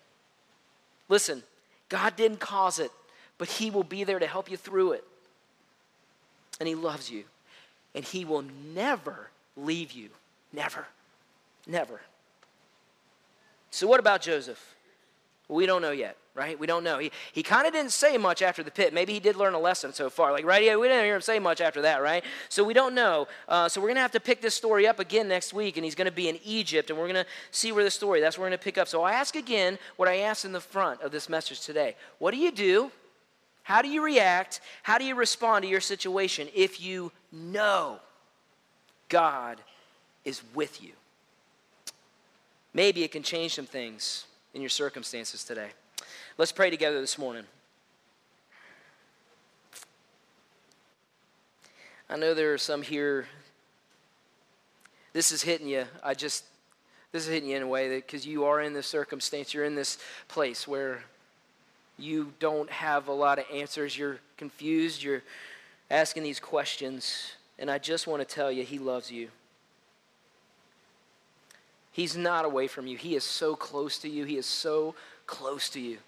Listen, 1.12 1.42
God 1.88 2.16
didn't 2.16 2.40
cause 2.40 2.78
it 2.78 2.90
but 3.42 3.48
He 3.48 3.70
will 3.70 3.82
be 3.82 4.04
there 4.04 4.20
to 4.20 4.26
help 4.28 4.48
you 4.48 4.56
through 4.56 4.92
it. 4.92 5.04
And 6.60 6.68
He 6.68 6.76
loves 6.76 7.10
you. 7.10 7.24
And 7.92 8.04
He 8.04 8.24
will 8.24 8.44
never 8.72 9.30
leave 9.56 9.90
you. 9.90 10.10
Never. 10.52 10.86
Never. 11.66 12.00
So, 13.72 13.88
what 13.88 13.98
about 13.98 14.22
Joseph? 14.22 14.76
We 15.48 15.66
don't 15.66 15.82
know 15.82 15.90
yet, 15.90 16.16
right? 16.34 16.58
We 16.58 16.66
don't 16.66 16.82
know. 16.82 16.98
He, 16.98 17.12
he 17.32 17.42
kind 17.42 17.66
of 17.66 17.72
didn't 17.72 17.92
say 17.92 18.16
much 18.16 18.40
after 18.40 18.62
the 18.62 18.70
pit. 18.70 18.94
Maybe 18.94 19.12
he 19.12 19.20
did 19.20 19.36
learn 19.36 19.54
a 19.54 19.58
lesson 19.58 19.92
so 19.92 20.08
far. 20.08 20.32
Like, 20.32 20.46
right? 20.46 20.64
Yeah, 20.64 20.76
we 20.76 20.88
didn't 20.88 21.04
hear 21.04 21.16
him 21.16 21.20
say 21.20 21.38
much 21.38 21.60
after 21.60 21.82
that, 21.82 22.02
right? 22.02 22.24
So 22.48 22.64
we 22.64 22.72
don't 22.72 22.94
know. 22.94 23.28
Uh, 23.48 23.68
so 23.68 23.80
we're 23.80 23.88
going 23.88 23.96
to 23.96 24.02
have 24.02 24.12
to 24.12 24.20
pick 24.20 24.40
this 24.40 24.54
story 24.54 24.86
up 24.86 24.98
again 24.98 25.28
next 25.28 25.52
week, 25.52 25.76
and 25.76 25.84
he's 25.84 25.94
going 25.94 26.06
to 26.06 26.12
be 26.12 26.28
in 26.28 26.38
Egypt, 26.44 26.90
and 26.90 26.98
we're 26.98 27.08
going 27.08 27.24
to 27.24 27.26
see 27.50 27.72
where 27.72 27.84
the 27.84 27.90
story, 27.90 28.20
that's 28.20 28.38
where 28.38 28.44
we're 28.44 28.50
going 28.50 28.58
to 28.58 28.64
pick 28.64 28.78
up. 28.78 28.88
So 28.88 29.02
I 29.02 29.12
ask 29.12 29.36
again 29.36 29.78
what 29.96 30.08
I 30.08 30.18
asked 30.18 30.44
in 30.44 30.52
the 30.52 30.60
front 30.60 31.02
of 31.02 31.12
this 31.12 31.28
message 31.28 31.60
today. 31.60 31.96
What 32.18 32.30
do 32.30 32.38
you 32.38 32.50
do 32.50 32.90
how 33.62 33.82
do 33.82 33.88
you 33.88 34.04
react? 34.04 34.60
How 34.82 34.98
do 34.98 35.04
you 35.04 35.14
respond 35.14 35.62
to 35.62 35.68
your 35.68 35.80
situation 35.80 36.48
if 36.54 36.80
you 36.80 37.12
know 37.30 38.00
God 39.08 39.58
is 40.24 40.42
with 40.54 40.82
you? 40.82 40.92
Maybe 42.74 43.04
it 43.04 43.12
can 43.12 43.22
change 43.22 43.54
some 43.54 43.66
things 43.66 44.24
in 44.54 44.60
your 44.60 44.70
circumstances 44.70 45.44
today. 45.44 45.68
Let's 46.38 46.52
pray 46.52 46.70
together 46.70 47.00
this 47.00 47.18
morning. 47.18 47.44
I 52.08 52.16
know 52.16 52.34
there 52.34 52.52
are 52.52 52.58
some 52.58 52.82
here 52.82 53.26
this 55.12 55.30
is 55.30 55.42
hitting 55.42 55.68
you, 55.68 55.84
I 56.02 56.14
just, 56.14 56.44
this 57.12 57.24
is 57.24 57.32
hitting 57.32 57.50
you 57.50 57.56
in 57.56 57.62
a 57.62 57.66
way 57.66 57.90
that 57.90 58.06
because 58.06 58.26
you 58.26 58.44
are 58.44 58.62
in 58.62 58.72
this 58.72 58.86
circumstance, 58.86 59.52
you're 59.52 59.64
in 59.64 59.74
this 59.74 59.98
place 60.28 60.66
where 60.66 61.02
you 61.98 62.32
don't 62.40 62.70
have 62.70 63.08
a 63.08 63.12
lot 63.12 63.38
of 63.38 63.44
answers, 63.52 63.96
you're 63.96 64.18
confused, 64.38 65.02
you're 65.02 65.22
asking 65.90 66.22
these 66.22 66.40
questions. 66.40 67.32
And 67.58 67.70
I 67.70 67.76
just 67.76 68.06
want 68.06 68.26
to 68.26 68.34
tell 68.34 68.50
you, 68.50 68.64
He 68.64 68.78
loves 68.78 69.10
you. 69.10 69.28
He's 71.92 72.16
not 72.16 72.44
away 72.44 72.66
from 72.66 72.86
you. 72.86 72.96
He 72.96 73.14
is 73.14 73.22
so 73.22 73.54
close 73.54 73.98
to 73.98 74.08
you. 74.08 74.24
He 74.24 74.38
is 74.38 74.46
so 74.46 74.94
close 75.26 75.68
to 75.70 75.80
you. 75.80 75.98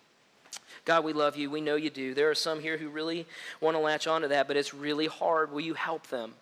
God, 0.85 1.05
we 1.05 1.13
love 1.13 1.37
you. 1.37 1.51
We 1.51 1.61
know 1.61 1.77
you 1.77 1.91
do. 1.91 2.15
There 2.15 2.31
are 2.31 2.35
some 2.35 2.61
here 2.61 2.77
who 2.77 2.89
really 2.89 3.27
want 3.61 3.77
to 3.77 3.81
latch 3.81 4.07
onto 4.07 4.29
that, 4.29 4.49
but 4.49 4.57
it's 4.57 4.75
really 4.75 5.07
hard. 5.07 5.53
Will 5.53 5.61
you 5.61 5.75
help 5.75 6.09
them? 6.09 6.35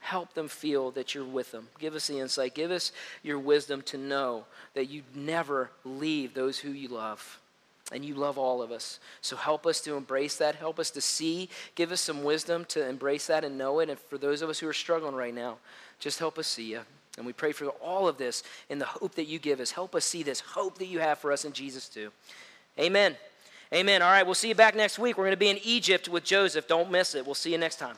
Help 0.00 0.34
them 0.34 0.48
feel 0.48 0.90
that 0.92 1.14
you're 1.14 1.24
with 1.24 1.50
them. 1.50 1.68
Give 1.78 1.94
us 1.94 2.08
the 2.08 2.18
insight. 2.18 2.54
Give 2.54 2.70
us 2.70 2.92
your 3.22 3.38
wisdom 3.38 3.80
to 3.82 3.96
know 3.96 4.44
that 4.74 4.86
you 4.86 5.02
never 5.14 5.70
leave 5.82 6.34
those 6.34 6.58
who 6.58 6.70
you 6.70 6.88
love. 6.88 7.40
And 7.92 8.04
you 8.04 8.14
love 8.14 8.38
all 8.38 8.62
of 8.62 8.70
us. 8.70 8.98
So 9.20 9.36
help 9.36 9.66
us 9.66 9.80
to 9.82 9.94
embrace 9.94 10.36
that. 10.36 10.56
Help 10.56 10.78
us 10.78 10.90
to 10.92 11.00
see. 11.00 11.48
Give 11.74 11.92
us 11.92 12.00
some 12.00 12.22
wisdom 12.22 12.64
to 12.66 12.86
embrace 12.86 13.26
that 13.28 13.44
and 13.44 13.56
know 13.56 13.80
it. 13.80 13.88
And 13.90 13.98
for 13.98 14.18
those 14.18 14.42
of 14.42 14.50
us 14.50 14.58
who 14.58 14.68
are 14.68 14.74
struggling 14.74 15.14
right 15.14 15.34
now, 15.34 15.58
just 15.98 16.18
help 16.18 16.38
us 16.38 16.46
see 16.46 16.72
you. 16.72 16.80
And 17.16 17.26
we 17.26 17.32
pray 17.32 17.52
for 17.52 17.66
all 17.66 18.08
of 18.08 18.18
this 18.18 18.42
in 18.68 18.78
the 18.78 18.86
hope 18.86 19.14
that 19.14 19.26
you 19.26 19.38
give 19.38 19.60
us. 19.60 19.70
Help 19.70 19.94
us 19.94 20.04
see 20.04 20.22
this 20.22 20.40
hope 20.40 20.78
that 20.78 20.86
you 20.86 20.98
have 20.98 21.18
for 21.18 21.32
us 21.32 21.44
in 21.44 21.52
Jesus 21.52 21.88
too. 21.88 22.10
Amen. 22.78 23.16
Amen. 23.72 24.02
All 24.02 24.10
right, 24.10 24.24
we'll 24.24 24.34
see 24.34 24.48
you 24.48 24.54
back 24.54 24.74
next 24.74 24.98
week. 24.98 25.16
We're 25.16 25.24
going 25.24 25.32
to 25.32 25.36
be 25.36 25.48
in 25.48 25.58
Egypt 25.62 26.08
with 26.08 26.24
Joseph. 26.24 26.66
Don't 26.66 26.90
miss 26.90 27.14
it. 27.14 27.24
We'll 27.24 27.34
see 27.34 27.52
you 27.52 27.58
next 27.58 27.76
time. 27.76 27.96